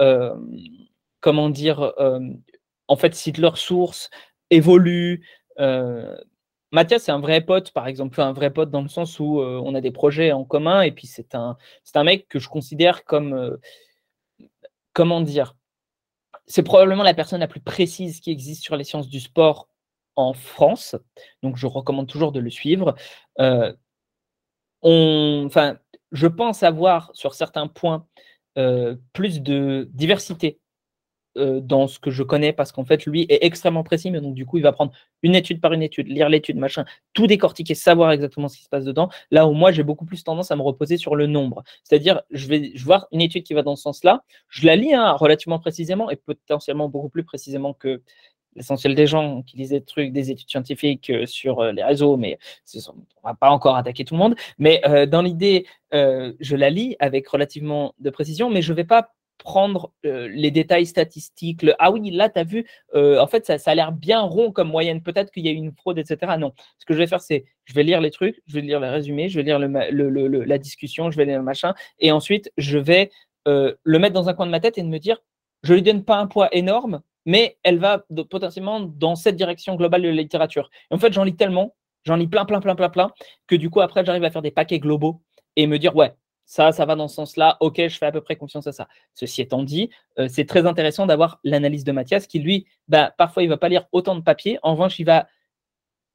comment 1.20 1.50
dire, 1.50 1.94
en 2.88 2.96
fait, 2.96 3.14
citent 3.16 3.40
leurs 3.40 3.58
sources, 3.58 4.10
évoluent, 4.50 5.26
Mathias, 6.74 7.04
c'est 7.04 7.12
un 7.12 7.20
vrai 7.20 7.42
pote, 7.42 7.72
par 7.72 7.88
exemple, 7.88 8.20
un 8.20 8.34
vrai 8.34 8.52
pote 8.52 8.72
dans 8.72 8.82
le 8.82 8.88
sens 8.88 9.20
où 9.20 9.40
euh, 9.40 9.62
on 9.64 9.76
a 9.76 9.82
des 9.82 9.92
projets 9.92 10.32
en 10.32 10.44
commun, 10.44 10.82
et 10.82 10.92
puis 10.92 11.06
c'est 11.06 11.36
un, 11.36 11.56
c'est 11.84 11.98
un 11.98 12.04
mec 12.04 12.28
que 12.28 12.40
je 12.40 12.50
considère 12.50 13.06
comme, 13.06 13.34
euh, 13.34 13.58
comment 14.92 15.22
dire, 15.22 15.56
c'est 16.48 16.64
probablement 16.64 17.04
la 17.04 17.14
personne 17.14 17.42
la 17.42 17.48
plus 17.48 17.60
précise 17.60 18.22
qui 18.22 18.32
existe 18.32 18.64
sur 18.64 18.76
les 18.76 18.84
sciences 18.84 19.08
du 19.08 19.20
sport 19.20 19.68
en 20.16 20.34
France, 20.34 20.96
donc 21.44 21.58
je 21.58 21.68
recommande 21.68 22.08
toujours 22.08 22.32
de 22.32 22.40
le 22.40 22.50
suivre. 22.50 22.96
on, 24.82 25.44
enfin, 25.46 25.78
je 26.12 26.28
pense 26.28 26.64
avoir 26.64 27.12
sur 27.14 27.36
certains 27.36 27.68
points 27.68 28.08
plus 29.14 29.42
de 29.42 29.88
diversité 29.94 30.60
euh, 31.36 31.62
dans 31.62 31.88
ce 31.88 31.98
que 31.98 32.12
je 32.12 32.22
connais 32.22 32.54
parce 32.54 32.72
qu'en 32.72 32.86
fait, 32.86 33.08
lui 33.08 33.26
est 33.28 33.44
extrêmement 33.44 33.84
précis, 33.84 34.12
mais 34.12 34.22
donc 34.22 34.36
du 34.36 34.46
coup, 34.46 34.58
il 34.58 34.64
va 34.64 34.72
prendre 34.72 34.92
une 35.24 35.34
étude 35.34 35.60
par 35.62 35.74
une 35.74 35.82
étude, 35.82 36.08
lire 36.08 36.30
l'étude, 36.30 36.58
machin, 36.58 36.86
tout 37.14 37.26
décortiquer, 37.26 37.74
savoir 37.74 38.12
exactement 38.12 38.48
ce 38.48 38.58
qui 38.58 38.64
se 38.64 38.70
passe 38.70 38.86
dedans. 38.86 39.10
Là 39.32 39.48
où 39.48 39.54
moi, 39.54 39.72
j'ai 39.72 39.82
beaucoup 39.82 40.06
plus 40.06 40.24
tendance 40.24 40.52
à 40.52 40.56
me 40.56 40.62
reposer 40.62 40.98
sur 40.98 41.16
le 41.16 41.26
nombre. 41.26 41.64
C'est-à-dire, 41.84 42.22
je 42.30 42.48
vais 42.48 42.74
voir 42.84 43.08
une 43.12 43.22
étude 43.22 43.44
qui 43.44 43.56
va 43.56 43.64
dans 43.64 43.76
ce 43.76 43.82
sens-là, 43.82 44.24
je 44.48 44.68
la 44.68 44.76
lis 44.76 44.94
hein, 44.94 45.12
relativement 45.14 45.58
précisément 45.58 46.12
et 46.12 46.18
potentiellement 46.18 46.88
beaucoup 46.88 47.10
plus 47.10 47.24
précisément 47.24 47.74
que 47.74 48.04
l'essentiel 48.56 48.94
des 48.94 49.08
gens 49.08 49.42
qui 49.42 49.58
lisent 49.58 49.72
des 49.72 49.84
trucs, 49.84 50.12
des 50.14 50.30
études 50.30 50.52
scientifiques 50.52 51.12
sur 51.26 51.64
les 51.64 51.84
réseaux, 51.84 52.16
mais 52.16 52.38
on 53.24 53.28
va 53.28 53.34
pas 53.34 53.50
encore 53.50 53.76
attaquer 53.76 54.06
tout 54.06 54.14
le 54.14 54.20
monde. 54.20 54.36
Mais 54.60 54.80
dans 55.08 55.24
l'idée, 55.24 55.66
je 55.92 56.56
la 56.56 56.70
lis 56.70 56.96
avec 57.00 57.28
relativement 57.28 57.96
de 57.98 58.12
précision, 58.12 58.52
mais 58.52 58.62
je 58.62 58.74
vais 58.74 58.84
pas 58.84 59.14
prendre 59.44 59.92
les 60.04 60.52
détails 60.52 60.86
statistiques. 60.86 61.66
ah 61.80 61.92
oui, 61.92 62.12
là, 62.12 62.30
tu 62.30 62.40
as 62.40 62.44
vu, 62.44 62.66
en 62.94 63.28
fait, 63.28 63.46
ça, 63.46 63.58
ça 63.58 63.72
a 63.72 63.76
l'air 63.76 63.92
bien 63.92 64.22
rond 64.22 64.52
comme 64.52 64.70
moyenne. 64.70 65.04
Peut-être 65.04 65.32
qu'il 65.32 65.46
y 65.46 65.50
a 65.50 65.52
eu 65.52 65.56
une 65.56 65.74
fraude, 65.74 66.00
etc. 66.00 66.38
Non. 66.40 66.54
Ce 66.80 66.86
que 66.86 66.94
je 66.94 67.00
vais 67.00 67.08
faire, 67.08 67.22
c'est 67.22 67.46
je 67.66 67.74
vais 67.74 67.84
lire 67.84 68.02
les 68.02 68.12
trucs, 68.12 68.42
je 68.48 68.56
vais 68.56 68.62
lire 68.62 68.80
les 68.80 68.90
résumés, 68.90 69.30
je 69.30 69.40
vais 69.40 69.44
lire 69.44 69.60
le, 69.60 70.44
la 70.44 70.58
discussion, 70.58 71.12
je 71.12 71.18
vais 71.18 71.26
lire 71.26 71.38
le 71.38 71.44
machin. 71.44 71.74
Et 72.00 72.12
ensuite, 72.12 72.52
je 72.58 72.78
vais 72.78 73.12
le 73.46 74.00
mettre 74.00 74.14
dans 74.14 74.30
un 74.30 74.34
coin 74.34 74.46
de 74.46 74.52
ma 74.52 74.60
tête 74.60 74.78
et 74.78 74.84
de 74.84 74.88
me 74.88 75.00
dire 75.00 75.18
je 75.64 75.74
lui 75.74 75.82
donne 75.82 76.04
pas 76.04 76.18
un 76.18 76.28
poids 76.28 76.54
énorme, 76.54 77.02
mais 77.26 77.58
elle 77.64 77.80
va 77.80 78.06
potentiellement 78.30 78.82
dans 78.82 79.16
cette 79.16 79.36
direction 79.36 79.76
globale 79.76 80.02
de 80.02 80.10
la 80.10 80.16
littérature. 80.16 80.70
Et 80.92 80.94
en 80.94 81.00
fait, 81.00 81.14
j'en 81.14 81.24
lis 81.24 81.36
tellement, 81.36 81.76
j'en 82.04 82.18
lis 82.18 82.28
plein, 82.28 82.46
plein, 82.46 82.60
plein, 82.60 82.76
plein, 82.76 82.90
plein, 82.90 83.12
que 83.48 83.56
du 83.56 83.70
coup, 83.70 83.82
après, 83.82 84.06
j'arrive 84.06 84.24
à 84.26 84.32
faire 84.32 84.42
des 84.42 84.52
paquets 84.52 84.80
globaux 84.80 85.22
et 85.56 85.68
me 85.68 85.80
dire, 85.80 85.96
ouais, 85.96 86.14
ça, 86.46 86.72
ça 86.72 86.86
va 86.86 86.96
dans 86.96 87.08
ce 87.08 87.16
sens-là, 87.16 87.58
ok, 87.62 87.76
je 87.88 87.98
fais 87.98 88.06
à 88.06 88.12
peu 88.12 88.22
près 88.22 88.36
confiance 88.36 88.68
à 88.68 88.72
ça. 88.72 88.88
Ceci 89.14 89.42
étant 89.42 89.64
dit, 89.64 89.90
euh, 90.20 90.28
c'est 90.30 90.46
très 90.46 90.66
intéressant 90.66 91.06
d'avoir 91.06 91.40
l'analyse 91.44 91.84
de 91.84 91.92
Mathias 91.92 92.28
qui, 92.28 92.40
lui, 92.40 92.66
bah, 92.88 93.14
parfois, 93.18 93.44
il 93.44 93.50
va 93.50 93.58
pas 93.58 93.70
lire 93.70 93.86
autant 93.92 94.16
de 94.16 94.22
papiers. 94.22 94.60
En 94.64 94.74
revanche, 94.74 95.00
il 95.00 95.06
va 95.06 95.28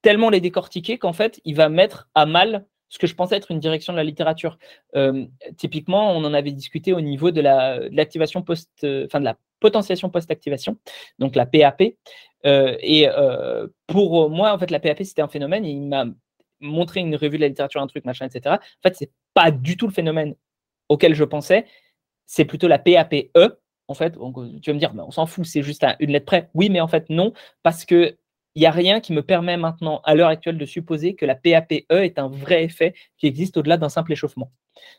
tellement 0.01 0.29
les 0.29 0.41
décortiquer 0.41 0.97
qu'en 0.97 1.13
fait, 1.13 1.41
il 1.45 1.55
va 1.55 1.69
mettre 1.69 2.09
à 2.15 2.25
mal 2.25 2.65
ce 2.87 2.97
que 2.97 3.05
je 3.05 3.13
pensais 3.13 3.35
être 3.35 3.51
une 3.51 3.59
direction 3.59 3.93
de 3.93 3.97
la 3.97 4.03
littérature. 4.03 4.57
Euh, 4.95 5.25
typiquement, 5.57 6.11
on 6.11 6.23
en 6.23 6.33
avait 6.33 6.51
discuté 6.51 6.93
au 6.93 7.01
niveau 7.01 7.31
de 7.31 7.41
l'activation 7.41 8.41
post, 8.41 8.69
euh, 8.83 9.05
enfin 9.05 9.19
de 9.19 9.25
la 9.25 9.37
potentiation 9.59 10.09
post-activation, 10.09 10.77
donc 11.19 11.35
la 11.35 11.45
PAP. 11.45 11.81
et 12.43 13.07
pour 13.87 14.29
moi, 14.29 14.53
en 14.53 14.57
fait, 14.57 14.71
la 14.71 14.79
PAP, 14.79 15.03
c'était 15.03 15.21
un 15.21 15.27
phénomène. 15.27 15.65
il 15.65 15.81
m'a 15.81 16.05
montré 16.61 16.99
une 16.99 17.15
revue 17.15 17.37
de 17.37 17.41
la 17.41 17.47
littérature, 17.47 17.81
un 17.81 17.87
truc, 17.87 18.05
machin, 18.05 18.27
etc. 18.27 18.55
En 18.55 18.81
fait, 18.83 18.95
c'est 18.95 19.11
pas 19.39 19.51
du 19.51 19.77
tout 19.77 19.87
le 19.87 19.93
phénomène 19.93 20.35
auquel 20.89 21.15
je 21.15 21.23
pensais. 21.23 21.65
C'est 22.25 22.43
plutôt 22.43 22.67
la 22.67 22.77
PAPE. 22.77 23.31
En 23.87 23.93
fait, 23.93 24.11
tu 24.61 24.69
vas 24.69 24.73
me 24.73 24.79
dire, 24.79 24.93
on 24.95 25.11
s'en 25.11 25.25
fout, 25.25 25.45
c'est 25.45 25.63
juste 25.63 25.85
une 26.01 26.11
lettre 26.11 26.25
près. 26.25 26.49
Oui, 26.53 26.69
mais 26.69 26.81
en 26.81 26.89
fait, 26.89 27.09
non, 27.09 27.31
parce 27.63 27.85
que 27.85 28.17
il 28.55 28.59
n'y 28.59 28.65
a 28.65 28.71
rien 28.71 28.99
qui 28.99 29.13
me 29.13 29.21
permet 29.21 29.55
maintenant, 29.55 30.01
à 30.03 30.15
l'heure 30.15 30.27
actuelle, 30.27 30.57
de 30.57 30.65
supposer 30.65 31.15
que 31.15 31.25
la 31.25 31.35
PAPE 31.35 31.85
est 31.89 32.19
un 32.19 32.27
vrai 32.27 32.65
effet 32.65 32.93
qui 33.17 33.27
existe 33.27 33.55
au-delà 33.55 33.77
d'un 33.77 33.87
simple 33.87 34.11
échauffement. 34.11 34.51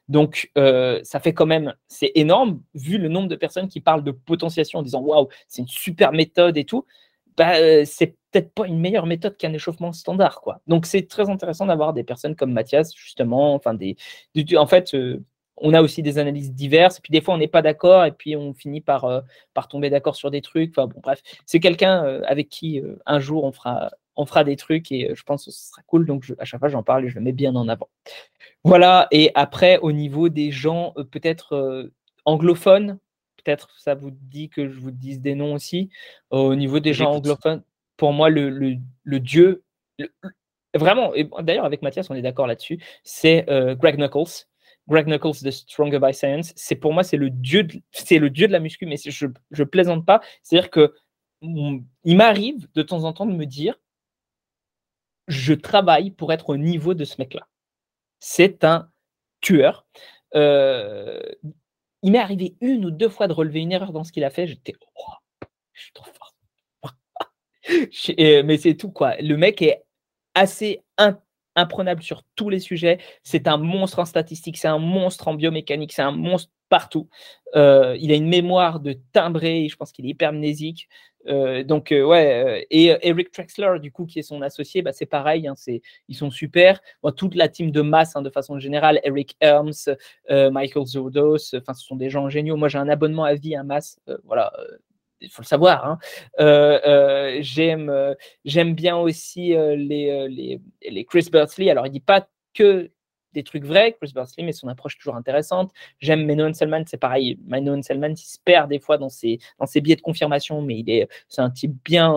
Donc, 0.08 0.50
euh, 0.56 1.00
ça 1.02 1.20
fait 1.20 1.34
quand 1.34 1.46
même, 1.46 1.74
c'est 1.88 2.12
énorme, 2.14 2.62
vu 2.74 2.96
le 2.96 3.08
nombre 3.08 3.28
de 3.28 3.36
personnes 3.36 3.68
qui 3.68 3.80
parlent 3.80 4.04
de 4.04 4.12
potentiation 4.12 4.78
en 4.78 4.82
disant 4.82 5.02
waouh, 5.02 5.28
c'est 5.48 5.60
une 5.60 5.68
super 5.68 6.12
méthode 6.12 6.56
et 6.56 6.64
tout. 6.64 6.86
Bah, 7.40 7.56
euh, 7.56 7.84
c'est 7.86 8.18
peut-être 8.30 8.52
pas 8.52 8.66
une 8.66 8.78
meilleure 8.78 9.06
méthode 9.06 9.38
qu'un 9.38 9.54
échauffement 9.54 9.94
standard, 9.94 10.42
quoi. 10.42 10.60
Donc, 10.66 10.84
c'est 10.84 11.08
très 11.08 11.30
intéressant 11.30 11.64
d'avoir 11.64 11.94
des 11.94 12.04
personnes 12.04 12.36
comme 12.36 12.52
Mathias, 12.52 12.94
justement, 12.94 13.54
enfin, 13.54 13.72
des, 13.72 13.96
en 14.58 14.66
fait, 14.66 14.92
euh, 14.92 15.24
on 15.56 15.72
a 15.72 15.80
aussi 15.80 16.02
des 16.02 16.18
analyses 16.18 16.52
diverses, 16.52 16.98
et 16.98 17.00
puis 17.00 17.12
des 17.12 17.22
fois 17.22 17.32
on 17.34 17.38
n'est 17.38 17.48
pas 17.48 17.62
d'accord, 17.62 18.04
et 18.04 18.12
puis 18.12 18.36
on 18.36 18.52
finit 18.52 18.82
par, 18.82 19.06
euh, 19.06 19.22
tomber 19.70 19.88
d'accord 19.88 20.16
sur 20.16 20.30
des 20.30 20.42
trucs. 20.42 20.74
Bref, 20.74 21.22
c'est 21.46 21.60
quelqu'un 21.60 22.02
avec 22.26 22.50
qui 22.50 22.82
un 23.06 23.20
jour 23.20 23.44
on 23.44 23.52
fera, 23.52 23.90
on 24.16 24.26
fera 24.26 24.44
des 24.44 24.56
trucs, 24.56 24.92
et 24.92 25.10
je 25.14 25.22
pense 25.22 25.46
que 25.46 25.50
ce 25.50 25.68
sera 25.70 25.82
cool. 25.86 26.04
Donc 26.06 26.30
à 26.38 26.44
chaque 26.44 26.60
fois 26.60 26.68
j'en 26.68 26.82
parle 26.82 27.06
et 27.06 27.08
je 27.08 27.14
le 27.14 27.20
mets 27.22 27.32
bien 27.32 27.54
en 27.56 27.68
avant. 27.68 27.88
Voilà, 28.64 29.06
et 29.10 29.32
après 29.34 29.78
au 29.78 29.92
niveau 29.92 30.28
des 30.30 30.50
gens 30.50 30.94
peut-être 31.10 31.90
anglophones, 32.24 32.98
peut-être 33.42 33.78
ça 33.78 33.94
vous 33.94 34.10
dit 34.10 34.48
que 34.48 34.68
je 34.68 34.78
vous 34.78 34.90
dise 34.90 35.20
des 35.20 35.34
noms 35.34 35.54
aussi. 35.54 35.90
au 36.30 36.54
niveau 36.54 36.80
des 36.80 36.92
gens 36.92 37.12
anglophones, 37.12 37.62
pour 37.96 38.12
moi 38.12 38.30
le, 38.30 38.48
le, 39.04 39.20
dieu, 39.20 39.62
vraiment, 40.74 41.14
et 41.14 41.28
d'ailleurs 41.40 41.64
avec 41.64 41.82
Mathias 41.82 42.10
on 42.10 42.14
est 42.14 42.22
d'accord 42.22 42.46
là-dessus, 42.46 42.78
c'est 43.04 43.46
Greg 43.78 43.96
Knuckles. 43.96 44.46
Greg 44.88 45.06
Knuckles 45.06 45.44
de 45.44 45.50
Stronger 45.50 46.00
by 46.00 46.12
Science, 46.12 46.52
c'est 46.56 46.74
pour 46.74 46.92
moi 46.92 47.02
c'est 47.02 47.16
le 47.16 47.30
dieu 47.30 47.62
de, 47.62 47.80
c'est 47.92 48.18
le 48.18 48.30
dieu 48.30 48.46
de 48.46 48.52
la 48.52 48.60
muscu, 48.60 48.86
mais 48.86 48.96
je 48.96 49.26
je 49.50 49.64
plaisante 49.64 50.04
pas. 50.04 50.20
C'est-à-dire 50.42 50.70
que 50.70 50.94
il 51.42 52.16
m'arrive 52.16 52.68
de 52.74 52.82
temps 52.82 53.04
en 53.04 53.12
temps 53.12 53.26
de 53.26 53.34
me 53.34 53.46
dire, 53.46 53.78
je 55.28 55.54
travaille 55.54 56.10
pour 56.10 56.32
être 56.32 56.50
au 56.50 56.56
niveau 56.56 56.94
de 56.94 57.04
ce 57.04 57.16
mec-là. 57.18 57.46
C'est 58.18 58.64
un 58.64 58.90
tueur. 59.40 59.86
Euh, 60.34 61.20
il 62.02 62.12
m'est 62.12 62.18
arrivé 62.18 62.56
une 62.60 62.84
ou 62.84 62.90
deux 62.90 63.08
fois 63.08 63.28
de 63.28 63.32
relever 63.32 63.60
une 63.60 63.72
erreur 63.72 63.92
dans 63.92 64.04
ce 64.04 64.12
qu'il 64.12 64.24
a 64.24 64.30
fait. 64.30 64.46
J'étais, 64.46 64.74
oh, 64.96 65.12
je 65.72 65.82
suis 65.82 65.92
trop 65.92 66.04
fort. 66.04 66.34
mais 68.44 68.56
c'est 68.56 68.74
tout 68.74 68.90
quoi. 68.90 69.16
Le 69.20 69.36
mec 69.36 69.62
est 69.62 69.82
assez 70.34 70.82
imprenable 71.56 72.02
sur 72.02 72.22
tous 72.36 72.48
les 72.48 72.60
sujets. 72.60 72.98
C'est 73.22 73.48
un 73.48 73.56
monstre 73.56 73.98
en 73.98 74.04
statistique, 74.04 74.56
c'est 74.56 74.68
un 74.68 74.78
monstre 74.78 75.28
en 75.28 75.34
biomécanique, 75.34 75.92
c'est 75.92 76.02
un 76.02 76.12
monstre 76.12 76.50
partout. 76.68 77.08
Euh, 77.56 77.96
il 78.00 78.12
a 78.12 78.14
une 78.14 78.28
mémoire 78.28 78.80
de 78.80 78.94
timbré, 79.12 79.68
je 79.68 79.76
pense 79.76 79.92
qu'il 79.92 80.06
est 80.06 80.10
hypermnésique. 80.10 80.88
Euh, 81.26 81.62
donc, 81.64 81.92
euh, 81.92 82.02
ouais, 82.02 82.66
et 82.70 82.96
Eric 83.02 83.30
Trexler, 83.30 83.78
du 83.80 83.92
coup, 83.92 84.06
qui 84.06 84.18
est 84.18 84.22
son 84.22 84.42
associé, 84.42 84.82
bah, 84.82 84.92
c'est 84.92 85.06
pareil, 85.06 85.46
hein, 85.46 85.54
c'est, 85.56 85.82
ils 86.08 86.16
sont 86.16 86.30
super. 86.30 86.80
toute 87.16 87.34
la 87.34 87.48
team 87.48 87.70
de 87.70 87.82
masse, 87.82 88.16
hein, 88.16 88.22
de 88.22 88.30
façon 88.30 88.58
générale, 88.58 89.00
Eric 89.04 89.36
Helms, 89.40 89.96
Michael 90.28 90.86
Zodos, 90.86 91.54
enfin, 91.54 91.74
ce 91.74 91.86
sont 91.86 91.96
des 91.96 92.10
gens 92.10 92.28
géniaux. 92.28 92.56
Moi, 92.56 92.68
j'ai 92.68 92.78
un 92.78 92.88
abonnement 92.88 93.24
à 93.24 93.34
vie 93.34 93.54
à 93.54 93.62
masse, 93.62 94.00
voilà, 94.24 94.52
il 95.20 95.30
faut 95.30 95.42
le 95.42 95.46
savoir. 95.46 95.86
Hein. 95.86 95.98
Euh, 96.40 96.80
euh, 96.86 97.38
j'aime, 97.40 97.88
euh, 97.90 98.14
j'aime 98.44 98.74
bien 98.74 98.96
aussi 98.96 99.48
les, 99.50 100.28
les, 100.28 100.60
les, 100.88 101.04
Chris 101.04 101.28
Bursley. 101.30 101.70
Alors, 101.70 101.86
il 101.86 101.90
dit 101.90 102.00
pas 102.00 102.26
que 102.54 102.90
des 103.32 103.42
trucs 103.42 103.64
vrais, 103.64 103.92
Chris 103.92 104.12
Bursley, 104.14 104.44
mais 104.44 104.52
son 104.52 104.68
approche 104.68 104.96
toujours 104.98 105.16
intéressante. 105.16 105.72
J'aime 105.98 106.26
Manon 106.26 106.52
Selman, 106.52 106.84
c'est 106.86 106.96
pareil. 106.96 107.38
Manon 107.46 107.82
Selman, 107.82 108.12
il 108.12 108.16
se 108.18 108.38
perd 108.44 108.68
des 108.70 108.78
fois 108.78 108.98
dans 108.98 109.08
ses, 109.08 109.38
dans 109.58 109.66
ses 109.66 109.80
biais 109.80 109.96
de 109.96 110.00
confirmation, 110.00 110.62
mais 110.62 110.78
il 110.78 110.90
est, 110.90 111.08
c'est 111.28 111.42
un 111.42 111.50
type 111.50 111.74
bien 111.84 112.14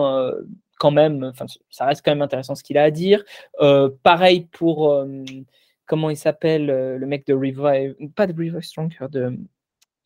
quand 0.78 0.90
même. 0.90 1.24
Enfin, 1.24 1.46
ça 1.70 1.86
reste 1.86 2.04
quand 2.04 2.10
même 2.12 2.22
intéressant 2.22 2.54
ce 2.54 2.62
qu'il 2.62 2.78
a 2.78 2.84
à 2.84 2.90
dire. 2.90 3.24
pareil 4.02 4.46
pour 4.52 5.04
comment 5.86 6.10
il 6.10 6.16
s'appelle 6.16 6.66
le 6.66 7.06
mec 7.06 7.26
de 7.26 7.34
Revive, 7.34 7.94
pas 8.14 8.26
de 8.26 8.32
Revive 8.32 8.60
Stronger, 8.60 9.06
de 9.10 9.38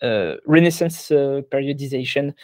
Renaissance 0.02 1.12
Periodization. 1.50 2.34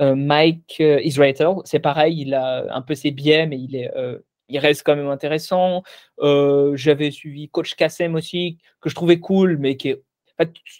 Euh, 0.00 0.14
Mike 0.14 0.76
euh, 0.80 1.00
Israel, 1.02 1.34
c'est 1.64 1.80
pareil, 1.80 2.20
il 2.20 2.34
a 2.34 2.72
un 2.74 2.82
peu 2.82 2.94
ses 2.94 3.10
biais, 3.10 3.46
mais 3.46 3.58
il, 3.58 3.74
est, 3.74 3.90
euh, 3.96 4.18
il 4.48 4.58
reste 4.58 4.82
quand 4.84 4.96
même 4.96 5.08
intéressant. 5.08 5.82
J'avais 6.20 7.10
suivi 7.10 7.48
Coach 7.48 7.74
Kassem 7.74 8.14
aussi, 8.14 8.58
que 8.80 8.88
je 8.88 8.94
trouvais 8.94 9.18
cool, 9.18 9.58
mais 9.58 9.76
qui 9.76 9.90
est 9.90 10.02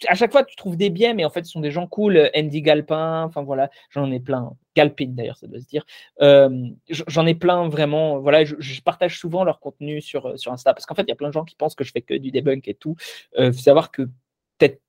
à 0.07 0.15
chaque 0.15 0.31
fois, 0.31 0.43
tu 0.43 0.55
trouves 0.55 0.77
des 0.77 0.89
biais, 0.89 1.13
mais 1.13 1.25
en 1.25 1.29
fait, 1.29 1.45
ce 1.45 1.51
sont 1.51 1.59
des 1.59 1.71
gens 1.71 1.85
cool. 1.85 2.31
Andy 2.35 2.61
Galpin, 2.61 3.23
enfin 3.23 3.41
voilà, 3.41 3.69
j'en 3.89 4.09
ai 4.09 4.19
plein. 4.19 4.53
Galpin 4.75 5.09
d'ailleurs, 5.09 5.37
ça 5.37 5.47
doit 5.47 5.59
se 5.59 5.65
dire. 5.65 5.85
j'en 6.19 7.25
ai 7.25 7.35
plein 7.35 7.67
vraiment. 7.67 8.19
Voilà, 8.19 8.45
je, 8.45 8.81
partage 8.81 9.19
souvent 9.19 9.43
leur 9.43 9.59
contenu 9.59 10.01
sur, 10.01 10.39
sur 10.39 10.53
Insta 10.53 10.73
parce 10.73 10.85
qu'en 10.85 10.95
fait, 10.95 11.03
il 11.03 11.09
y 11.09 11.11
a 11.11 11.15
plein 11.15 11.27
de 11.27 11.33
gens 11.33 11.43
qui 11.43 11.55
pensent 11.55 11.75
que 11.75 11.83
je 11.83 11.91
fais 11.91 12.01
que 12.01 12.13
du 12.13 12.31
debunk 12.31 12.67
et 12.67 12.73
tout. 12.73 12.95
Il 13.37 13.51
faut 13.51 13.59
savoir 13.59 13.91
que 13.91 14.03
peut-être 14.57 14.81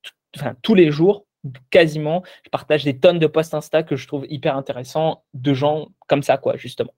tous 0.63 0.75
les 0.75 0.91
jours, 0.91 1.27
quasiment, 1.71 2.23
je 2.45 2.51
partage 2.51 2.85
des 2.85 2.99
tonnes 2.99 3.19
de 3.19 3.27
posts 3.27 3.55
Insta 3.55 3.83
que 3.83 3.97
je 3.97 4.07
trouve 4.07 4.27
hyper 4.29 4.57
intéressants 4.57 5.25
de 5.35 5.53
gens 5.55 5.89
comme 6.07 6.23
ça, 6.23 6.37
quoi, 6.37 6.57
justement. 6.57 6.95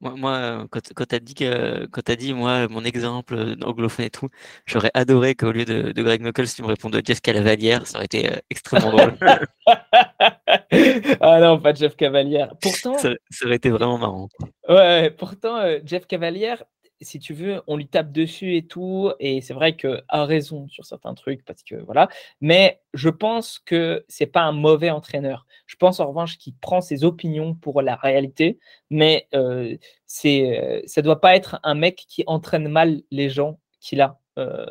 Moi, 0.00 0.66
quand, 0.70 1.06
tu 1.06 1.14
as 1.14 1.18
dit 1.18 1.34
que, 1.34 1.84
quand 1.86 2.08
as 2.08 2.16
dit, 2.16 2.32
moi, 2.32 2.68
mon 2.68 2.84
exemple 2.84 3.56
anglophone 3.62 4.06
et 4.06 4.10
tout, 4.10 4.30
j'aurais 4.64 4.90
adoré 4.94 5.34
qu'au 5.34 5.52
lieu 5.52 5.66
de, 5.66 5.92
Greg 6.02 6.22
Knuckles, 6.22 6.46
tu 6.46 6.62
me 6.62 6.68
répondes 6.68 6.98
Jeff 7.04 7.20
Cavalière, 7.20 7.86
ça 7.86 7.98
aurait 7.98 8.06
été 8.06 8.32
euh, 8.32 8.36
extrêmement 8.48 8.92
drôle. 8.92 9.18
ah 11.20 11.40
non, 11.40 11.60
pas 11.60 11.74
Jeff 11.74 11.96
Cavalière. 11.96 12.54
Pourtant, 12.62 12.96
ça, 12.96 13.10
aurait 13.44 13.56
été 13.56 13.68
vraiment 13.68 13.98
marrant. 13.98 14.30
Ouais, 14.68 15.10
pourtant, 15.10 15.58
euh, 15.58 15.80
Jeff 15.84 16.06
Cavalière, 16.06 16.64
si 17.00 17.18
tu 17.18 17.32
veux, 17.32 17.62
on 17.66 17.76
lui 17.76 17.86
tape 17.86 18.12
dessus 18.12 18.56
et 18.56 18.66
tout, 18.66 19.12
et 19.20 19.40
c'est 19.40 19.54
vrai 19.54 19.76
qu'il 19.76 20.02
a 20.08 20.24
raison 20.24 20.68
sur 20.68 20.84
certains 20.84 21.14
trucs, 21.14 21.44
parce 21.44 21.62
que 21.62 21.76
voilà, 21.76 22.08
mais 22.40 22.80
je 22.92 23.08
pense 23.08 23.58
que 23.58 24.04
c'est 24.08 24.26
pas 24.26 24.42
un 24.42 24.52
mauvais 24.52 24.90
entraîneur. 24.90 25.46
Je 25.66 25.76
pense 25.76 26.00
en 26.00 26.08
revanche 26.08 26.36
qu'il 26.36 26.54
prend 26.56 26.80
ses 26.80 27.04
opinions 27.04 27.54
pour 27.54 27.80
la 27.82 27.96
réalité, 27.96 28.58
mais 28.90 29.28
euh, 29.34 29.76
c'est, 30.06 30.58
euh, 30.60 30.82
ça 30.86 31.00
doit 31.02 31.20
pas 31.20 31.36
être 31.36 31.58
un 31.62 31.74
mec 31.74 32.04
qui 32.08 32.22
entraîne 32.26 32.68
mal 32.68 33.02
les 33.10 33.30
gens 33.30 33.58
qu'il 33.80 34.00
a. 34.02 34.18
Euh, 34.38 34.66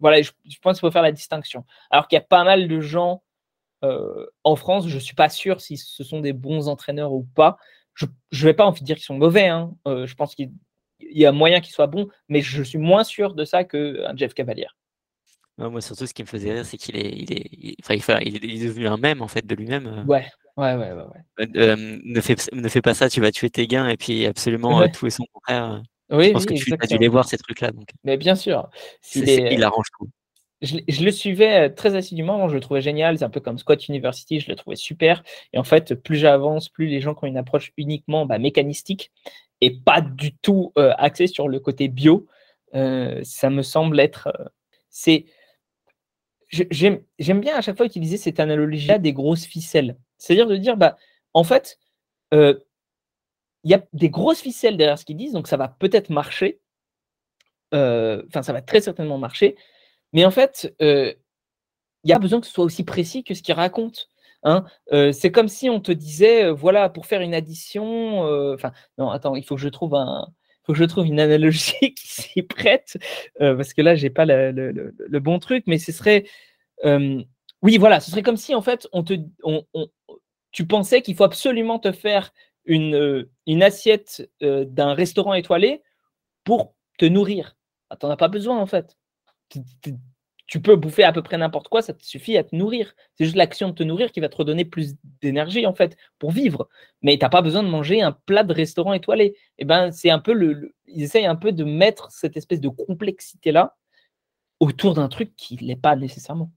voilà, 0.00 0.22
je, 0.22 0.30
pense 0.62 0.78
qu'il 0.78 0.86
faut 0.86 0.92
faire 0.92 1.02
la 1.02 1.12
distinction. 1.12 1.64
Alors 1.90 2.08
qu'il 2.08 2.16
y 2.16 2.20
a 2.20 2.24
pas 2.24 2.44
mal 2.44 2.68
de 2.68 2.80
gens 2.80 3.22
en 4.44 4.56
France, 4.56 4.88
je 4.88 4.98
suis 4.98 5.14
pas 5.14 5.28
sûr 5.28 5.60
si 5.60 5.76
ce 5.76 6.02
sont 6.04 6.20
des 6.20 6.32
bons 6.32 6.68
entraîneurs 6.68 7.12
ou 7.12 7.24
pas. 7.34 7.58
Je 7.92 8.06
ne 8.06 8.44
vais 8.44 8.54
pas 8.54 8.70
de 8.70 8.78
dire 8.78 8.96
qu'ils 8.96 9.04
sont 9.04 9.18
mauvais. 9.18 9.48
Hein. 9.48 9.74
je 9.84 10.14
pense 10.14 10.34
qu'ils 10.34 10.52
il 11.10 11.18
y 11.18 11.26
a 11.26 11.32
moyen 11.32 11.60
qu'il 11.60 11.72
soit 11.72 11.86
bon, 11.86 12.08
mais 12.28 12.40
je 12.40 12.62
suis 12.62 12.78
moins 12.78 13.04
sûr 13.04 13.34
de 13.34 13.44
ça 13.44 13.64
qu'un 13.64 14.16
Jeff 14.16 14.34
Cavalier. 14.34 14.66
moi, 15.58 15.80
surtout, 15.80 16.06
ce 16.06 16.14
qui 16.14 16.22
me 16.22 16.28
faisait 16.28 16.52
rire, 16.52 16.66
c'est 16.66 16.76
qu'il 16.76 16.96
est, 16.96 17.10
il 17.10 17.32
est, 17.32 17.48
il, 17.52 17.70
est, 17.70 18.66
devenu 18.66 18.86
un 18.86 18.96
même 18.96 19.22
en 19.22 19.28
fait 19.28 19.46
de 19.46 19.54
lui-même. 19.54 19.86
Euh. 19.86 20.04
Ouais. 20.04 20.26
Ouais, 20.56 20.74
ouais, 20.76 20.92
ouais. 20.92 21.02
ouais. 21.02 21.48
Euh, 21.56 21.76
euh, 21.76 21.98
ne, 22.04 22.20
fais, 22.20 22.36
ne 22.52 22.68
fais 22.68 22.80
pas 22.80 22.94
ça, 22.94 23.08
tu 23.08 23.20
vas 23.20 23.32
tuer 23.32 23.50
tes 23.50 23.66
gains 23.66 23.88
et 23.88 23.96
puis 23.96 24.24
absolument 24.24 24.78
Ouais. 24.78 24.90
tout 24.90 25.06
et 25.06 25.10
son 25.10 25.24
contraire. 25.32 25.82
Oui, 26.10 26.26
je 26.26 26.32
pense 26.32 26.44
oui, 26.48 26.58
que 26.58 26.64
tu 26.64 26.74
as 26.80 26.86
dû 26.86 26.98
les 26.98 27.08
voir 27.08 27.24
ces 27.24 27.38
trucs-là. 27.38 27.72
Donc, 27.72 27.88
Mais 28.04 28.16
bien 28.16 28.36
sûr, 28.36 28.68
est, 29.14 29.52
il 29.52 29.64
arrange 29.64 29.86
tout. 29.98 30.08
je, 30.60 31.04
le 31.04 31.10
suivais 31.10 31.70
très 31.70 31.96
assidûment, 31.96 32.48
je 32.48 32.54
le 32.54 32.60
trouvais 32.60 32.82
génial, 32.82 33.18
c'est 33.18 33.24
un 33.24 33.30
peu 33.30 33.40
comme 33.40 33.58
Scott 33.58 33.88
University, 33.88 34.38
je 34.38 34.48
le 34.48 34.54
trouvais 34.54 34.76
super. 34.76 35.24
Et 35.52 35.58
en 35.58 35.64
fait, 35.64 35.94
plus 35.94 36.16
j'avance, 36.16 36.68
plus 36.68 36.86
les 36.86 37.00
gens 37.00 37.14
qui 37.14 37.24
ont 37.24 37.28
une 37.28 37.38
approche 37.38 37.72
uniquement 37.76 38.26
bah, 38.26 38.38
mécanistique 38.38 39.10
pas 39.70 40.00
du 40.00 40.36
tout 40.36 40.72
euh, 40.78 40.92
axée 40.98 41.26
sur 41.26 41.48
le 41.48 41.60
côté 41.60 41.88
bio, 41.88 42.26
euh, 42.74 43.20
ça 43.24 43.50
me 43.50 43.62
semble 43.62 44.00
être... 44.00 44.28
euh, 44.38 44.48
c'est 44.90 45.26
J'aime 46.70 47.40
bien 47.40 47.56
à 47.56 47.62
chaque 47.62 47.76
fois 47.76 47.86
utiliser 47.86 48.16
cette 48.16 48.38
analogie-là 48.38 48.98
des 48.98 49.12
grosses 49.12 49.44
ficelles. 49.44 49.96
C'est-à-dire 50.18 50.46
de 50.46 50.56
dire, 50.56 50.76
bah, 50.76 50.96
en 51.32 51.42
fait, 51.42 51.80
il 52.30 52.60
y 53.64 53.74
a 53.74 53.82
des 53.92 54.08
grosses 54.08 54.40
ficelles 54.40 54.76
derrière 54.76 54.96
ce 54.98 55.04
qu'ils 55.04 55.16
disent, 55.16 55.32
donc 55.32 55.48
ça 55.48 55.56
va 55.56 55.66
peut-être 55.66 56.10
marcher. 56.10 56.60
Enfin, 57.72 58.42
ça 58.42 58.52
va 58.52 58.62
très 58.62 58.80
certainement 58.80 59.18
marcher. 59.18 59.56
Mais 60.12 60.24
en 60.24 60.30
fait, 60.30 60.72
il 60.78 61.16
n'y 62.04 62.12
a 62.12 62.16
pas 62.16 62.20
besoin 62.20 62.40
que 62.40 62.46
ce 62.46 62.52
soit 62.52 62.64
aussi 62.64 62.84
précis 62.84 63.24
que 63.24 63.34
ce 63.34 63.42
qu'ils 63.42 63.54
racontent. 63.54 64.02
Hein. 64.44 64.64
C'est 65.12 65.32
comme 65.32 65.48
si 65.48 65.68
on 65.70 65.80
te 65.80 65.92
disait, 65.92 66.50
voilà, 66.50 66.88
pour 66.88 67.06
faire 67.06 67.20
une 67.20 67.34
addition. 67.34 68.20
Enfin, 68.54 68.72
non, 68.98 69.10
attends, 69.10 69.34
il 69.36 69.44
faut 69.44 69.56
que 69.56 69.60
je 69.60 69.68
trouve 69.68 69.94
un, 69.94 70.28
je 70.68 70.84
trouve 70.84 71.06
une 71.06 71.20
analogie 71.20 71.94
qui 71.94 72.08
s'y 72.08 72.42
prête, 72.42 72.96
parce 73.38 73.74
que 73.74 73.82
là, 73.82 73.94
j'ai 73.96 74.10
pas 74.10 74.24
le, 74.26 75.18
bon 75.20 75.38
truc, 75.38 75.64
mais 75.66 75.78
ce 75.78 75.92
serait, 75.92 76.24
oui, 77.62 77.78
voilà, 77.78 78.00
ce 78.00 78.10
serait 78.10 78.22
comme 78.22 78.36
si 78.36 78.54
en 78.54 78.62
fait, 78.62 78.86
on 78.92 79.02
te, 79.02 79.14
on- 79.42 79.64
on- 79.74 79.88
tu 80.52 80.66
pensais 80.66 81.02
qu'il 81.02 81.16
faut 81.16 81.24
absolument 81.24 81.78
te 81.78 81.92
faire 81.92 82.32
une, 82.64 83.26
assiette 83.62 84.30
d'un 84.40 84.94
restaurant 84.94 85.34
étoilé 85.34 85.82
pour 86.44 86.74
te 86.98 87.06
nourrir. 87.06 87.56
Ah, 87.90 87.96
T'en 87.96 88.10
as 88.10 88.16
pas 88.16 88.28
besoin 88.28 88.58
en 88.58 88.66
fait. 88.66 88.96
Tu- 90.46 90.60
peux 90.60 90.76
bouffer 90.76 91.04
à 91.04 91.12
peu 91.12 91.22
près 91.22 91.36
n'importe 91.38 91.68
quoi, 91.68 91.82
ça 91.82 91.92
te 91.94 92.04
suffit 92.04 92.36
à 92.36 92.44
te 92.44 92.54
nourrir. 92.54 92.94
C'est 93.14 93.24
juste 93.24 93.36
l'action 93.36 93.68
de 93.70 93.74
te 93.74 93.82
nourrir 93.82 94.12
qui 94.12 94.20
va 94.20 94.28
te 94.28 94.36
redonner 94.36 94.64
plus 94.64 94.94
d'énergie 95.20 95.66
en 95.66 95.74
fait 95.74 95.96
pour 96.18 96.30
vivre. 96.32 96.68
Mais 97.02 97.16
tu 97.18 97.24
n'as 97.24 97.28
pas 97.30 97.42
besoin 97.42 97.62
de 97.62 97.68
manger 97.68 98.02
un 98.02 98.12
plat 98.12 98.44
de 98.44 98.52
restaurant 98.52 98.92
étoilé. 98.92 99.34
Et 99.58 99.64
ben 99.64 99.90
c'est 99.92 100.10
un 100.10 100.18
peu 100.18 100.32
le, 100.32 100.52
le- 100.52 100.74
ils 100.86 101.02
essayent 101.02 101.26
un 101.26 101.36
peu 101.36 101.52
de 101.52 101.64
mettre 101.64 102.10
cette 102.10 102.36
espèce 102.36 102.60
de 102.60 102.68
complexité 102.68 103.52
là 103.52 103.76
autour 104.60 104.94
d'un 104.94 105.08
truc 105.08 105.34
qui 105.36 105.56
l'est 105.56 105.76
pas 105.76 105.96
nécessairement. 105.96 106.50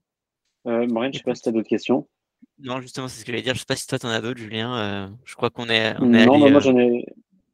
Euh, 0.66 0.86
Maureen, 0.86 1.12
je 1.12 1.18
sais 1.18 1.24
pas 1.24 1.34
si 1.34 1.42
tu 1.42 1.48
as 1.48 1.52
d'autres 1.52 1.68
questions. 1.68 2.06
Non, 2.60 2.80
justement, 2.80 3.08
c'est 3.08 3.20
ce 3.20 3.24
que 3.24 3.32
j'allais 3.32 3.42
dire. 3.42 3.54
Je 3.54 3.60
sais 3.60 3.66
pas 3.66 3.76
si 3.76 3.86
toi, 3.86 3.98
tu 3.98 4.06
en 4.06 4.10
as 4.10 4.20
d'autres, 4.20 4.38
Julien. 4.38 4.76
Euh, 4.76 5.08
je 5.24 5.34
crois 5.34 5.50
qu'on 5.50 5.68
est, 5.68 5.94
on 5.98 6.12
est 6.12 6.26
Non, 6.26 6.34
allé, 6.34 6.44
bah, 6.44 6.50
moi 6.50 6.56
euh, 6.58 6.60
j'en 6.60 6.76
ai, 6.76 7.04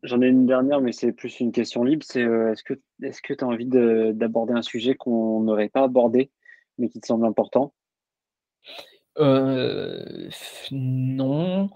j'en 0.05 0.21
ai 0.21 0.29
une 0.29 0.47
dernière, 0.47 0.81
mais 0.81 0.93
c'est 0.93 1.13
plus 1.13 1.41
une 1.41 1.51
question 1.51 1.83
libre. 1.83 2.05
C'est 2.09 2.23
euh, 2.23 2.53
est-ce 2.53 2.63
que 2.63 2.75
que 2.75 3.35
tu 3.35 3.45
as 3.45 3.47
envie 3.47 3.67
de- 3.67 4.13
d'aborder 4.15 4.53
un 4.53 4.63
sujet 4.63 4.95
qu'on 4.95 5.41
n'aurait 5.41 5.69
pas 5.69 5.83
abordé, 5.83 6.31
mais 6.79 6.89
qui 6.89 7.01
te 7.01 7.07
semble 7.07 7.27
important? 7.27 7.75
Euh, 9.19 10.29
non. 10.71 11.71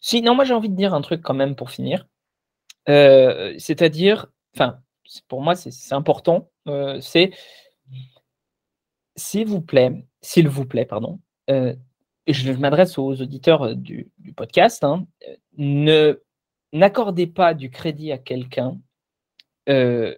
Si, 0.00 0.22
non, 0.22 0.34
moi 0.34 0.44
j'ai 0.44 0.54
envie 0.54 0.68
de 0.68 0.76
dire 0.76 0.94
un 0.94 1.00
truc 1.02 1.22
quand 1.22 1.34
même 1.34 1.56
pour 1.56 1.70
finir. 1.70 2.08
Euh, 2.88 3.54
c'est-à-dire, 3.58 4.26
enfin, 4.54 4.80
pour 5.28 5.40
moi 5.40 5.54
c'est 5.54 5.94
important, 5.94 6.50
c'est 7.00 7.30
s'il 9.16 9.46
vous 9.46 9.62
plaît, 9.62 10.04
s'il 10.20 10.48
vous 10.48 10.66
plaît, 10.66 10.84
pardon, 10.84 11.20
et 11.48 12.32
je 12.32 12.52
m'adresse 12.52 12.98
aux 12.98 13.20
auditeurs 13.20 13.74
du, 13.76 14.10
podcast, 14.36 14.84
hein, 14.84 15.06
ne 15.56 16.20
n'accordez 16.74 17.26
pas 17.26 17.54
du 17.54 17.70
crédit 17.70 18.12
à 18.12 18.18
quelqu'un 18.18 18.78
euh, 19.70 20.14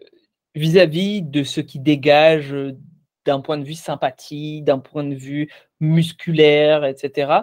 vis-à-vis 0.57 1.23
de 1.23 1.45
ce 1.45 1.61
qui 1.61 1.79
dégage 1.79 2.53
euh, 2.53 2.77
d'un 3.25 3.41
point 3.41 3.59
de 3.59 3.65
vue 3.65 3.75
sympathie, 3.75 4.63
d'un 4.63 4.79
point 4.79 5.05
de 5.05 5.15
vue 5.15 5.51
musculaire, 5.81 6.85
etc. 6.85 7.43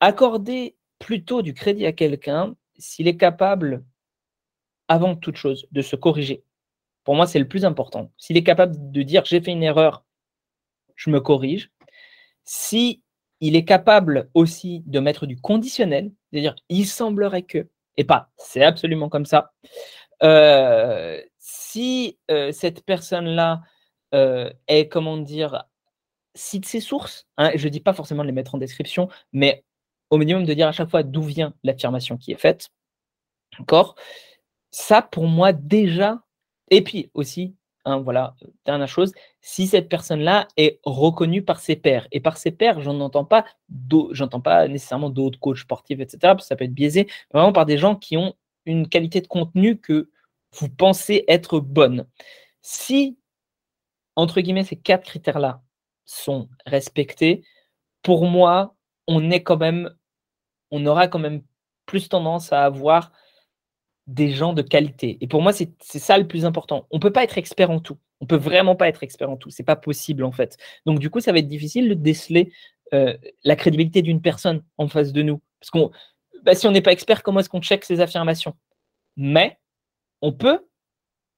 Accordez 0.00 0.76
plutôt 0.98 1.42
du 1.42 1.54
crédit 1.54 1.86
à 1.86 1.92
quelqu'un 1.92 2.56
s'il 2.78 3.08
est 3.08 3.16
capable, 3.16 3.84
avant 4.88 5.14
toute 5.14 5.36
chose, 5.36 5.66
de 5.70 5.82
se 5.82 5.96
corriger. 5.96 6.42
Pour 7.04 7.14
moi, 7.14 7.26
c'est 7.26 7.38
le 7.38 7.48
plus 7.48 7.64
important. 7.64 8.10
S'il 8.16 8.36
est 8.36 8.42
capable 8.42 8.74
de 8.90 9.02
dire 9.02 9.24
j'ai 9.24 9.40
fait 9.40 9.52
une 9.52 9.62
erreur, 9.62 10.04
je 10.96 11.10
me 11.10 11.20
corrige. 11.20 11.70
Si 12.44 13.02
il 13.40 13.56
est 13.56 13.64
capable 13.64 14.30
aussi 14.34 14.82
de 14.86 15.00
mettre 15.00 15.26
du 15.26 15.40
conditionnel, 15.40 16.12
c'est-à-dire 16.30 16.56
il 16.68 16.86
semblerait 16.86 17.42
que, 17.42 17.68
et 18.00 18.04
pas 18.04 18.30
c'est 18.38 18.64
absolument 18.64 19.08
comme 19.08 19.26
ça. 19.26 19.52
Euh, 20.22 21.20
si 21.38 22.18
euh, 22.30 22.50
cette 22.50 22.84
personne-là 22.84 23.62
euh, 24.14 24.50
est, 24.68 24.88
comment 24.88 25.18
dire, 25.18 25.64
cite 26.34 26.66
ses 26.66 26.80
sources, 26.80 27.26
hein, 27.36 27.52
je 27.54 27.66
ne 27.66 27.70
dis 27.70 27.80
pas 27.80 27.92
forcément 27.92 28.22
de 28.22 28.28
les 28.28 28.32
mettre 28.32 28.54
en 28.54 28.58
description, 28.58 29.08
mais 29.32 29.64
au 30.08 30.16
minimum 30.16 30.44
de 30.44 30.54
dire 30.54 30.66
à 30.66 30.72
chaque 30.72 30.90
fois 30.90 31.02
d'où 31.02 31.22
vient 31.22 31.54
l'affirmation 31.62 32.16
qui 32.16 32.32
est 32.32 32.40
faite. 32.40 32.70
D'accord? 33.58 33.94
Ça, 34.70 35.02
pour 35.02 35.26
moi, 35.26 35.52
déjà, 35.52 36.22
et 36.70 36.82
puis 36.82 37.10
aussi, 37.14 37.54
hein, 37.84 37.98
voilà, 37.98 38.34
dernière 38.64 38.88
chose, 38.88 39.12
si 39.40 39.66
cette 39.66 39.88
personne-là 39.88 40.48
est 40.56 40.80
reconnue 40.84 41.42
par 41.42 41.60
ses 41.60 41.76
pairs, 41.76 42.06
et 42.12 42.20
par 42.20 42.36
ses 42.36 42.50
pairs, 42.50 42.80
j'en 42.80 43.00
entends 43.00 43.24
pas, 43.24 43.44
j'entends 44.12 44.40
pas 44.40 44.68
nécessairement 44.68 45.10
d'autres 45.10 45.38
coachs 45.38 45.58
sportifs, 45.58 46.00
etc., 46.00 46.18
parce 46.22 46.44
que 46.44 46.48
ça 46.48 46.56
peut 46.56 46.64
être 46.64 46.74
biaisé, 46.74 47.06
mais 47.32 47.40
vraiment 47.40 47.52
par 47.52 47.66
des 47.66 47.78
gens 47.78 47.96
qui 47.96 48.16
ont 48.16 48.34
une 48.66 48.88
qualité 48.88 49.20
de 49.20 49.26
contenu 49.26 49.78
que 49.78 50.10
vous 50.52 50.68
pensez 50.68 51.24
être 51.28 51.60
bonne. 51.60 52.06
Si, 52.62 53.18
entre 54.16 54.40
guillemets, 54.40 54.64
ces 54.64 54.76
quatre 54.76 55.04
critères-là 55.04 55.62
sont 56.04 56.48
respectés, 56.66 57.44
pour 58.02 58.26
moi, 58.26 58.74
on 59.06 59.30
est 59.30 59.42
quand 59.42 59.56
même, 59.56 59.94
on 60.70 60.86
aura 60.86 61.08
quand 61.08 61.18
même 61.18 61.42
plus 61.86 62.08
tendance 62.08 62.52
à 62.52 62.64
avoir 62.64 63.12
des 64.10 64.30
gens 64.30 64.52
de 64.52 64.62
qualité. 64.62 65.18
Et 65.20 65.28
pour 65.28 65.40
moi, 65.40 65.52
c'est 65.52 65.70
ça 65.80 66.18
le 66.18 66.26
plus 66.26 66.44
important. 66.44 66.86
On 66.90 66.98
peut 66.98 67.12
pas 67.12 67.22
être 67.22 67.38
expert 67.38 67.70
en 67.70 67.78
tout. 67.78 67.96
On 68.20 68.26
peut 68.26 68.36
vraiment 68.36 68.74
pas 68.74 68.88
être 68.88 69.04
expert 69.04 69.30
en 69.30 69.36
tout. 69.36 69.50
C'est 69.50 69.62
pas 69.62 69.76
possible 69.76 70.24
en 70.24 70.32
fait. 70.32 70.58
Donc 70.84 70.98
du 70.98 71.10
coup, 71.10 71.20
ça 71.20 71.30
va 71.32 71.38
être 71.38 71.46
difficile 71.46 71.88
de 71.88 71.94
déceler 71.94 72.52
euh, 72.92 73.16
la 73.44 73.54
crédibilité 73.54 74.02
d'une 74.02 74.20
personne 74.20 74.64
en 74.78 74.88
face 74.88 75.12
de 75.12 75.22
nous. 75.22 75.40
Parce 75.60 75.70
qu'on, 75.70 75.92
bah, 76.42 76.56
si 76.56 76.66
on 76.66 76.72
n'est 76.72 76.82
pas 76.82 76.90
expert, 76.90 77.22
comment 77.22 77.38
est-ce 77.38 77.48
qu'on 77.48 77.62
check 77.62 77.84
ses 77.84 78.00
affirmations? 78.00 78.56
Mais 79.16 79.60
on 80.22 80.32
peut 80.32 80.66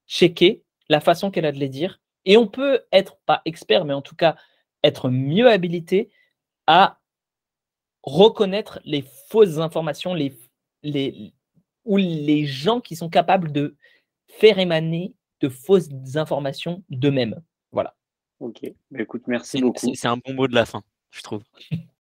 checker 0.09 0.63
la 0.89 1.01
façon 1.01 1.31
qu'elle 1.31 1.47
a 1.47 1.53
de 1.53 1.59
les 1.59 1.69
dire 1.69 2.01
et 2.25 2.39
on 2.39 2.47
peut 2.47 2.81
être 2.91 3.19
pas 3.27 3.43
expert, 3.45 3.85
mais 3.85 3.95
en 3.95 4.03
tout 4.03 4.17
cas 4.17 4.37
être 4.83 5.11
mieux 5.11 5.51
habilité 5.51 6.11
à 6.67 7.01
reconnaître 8.03 8.81
les 8.85 9.05
fausses 9.29 9.59
informations, 9.59 10.15
les, 10.15 10.35
les, 10.83 11.35
ou 11.85 11.97
les 11.97 12.47
gens 12.47 12.81
qui 12.81 12.97
sont 12.97 13.09
capables 13.09 13.53
de 13.53 13.77
faire 14.27 14.59
émaner 14.59 15.15
de 15.41 15.49
fausses 15.49 15.89
informations 16.15 16.83
d'eux-mêmes. 16.89 17.41
Voilà. 17.73 17.95
Ok. 18.41 18.61
Bah, 18.91 19.03
écoute, 19.03 19.23
merci 19.27 19.61
beaucoup. 19.61 19.95
c'est 19.95 20.09
un 20.09 20.17
bon 20.17 20.35
mot 20.35 20.49
de 20.49 20.55
la 20.55 20.65
fin, 20.65 20.83
je 21.11 21.23
trouve. 21.23 21.43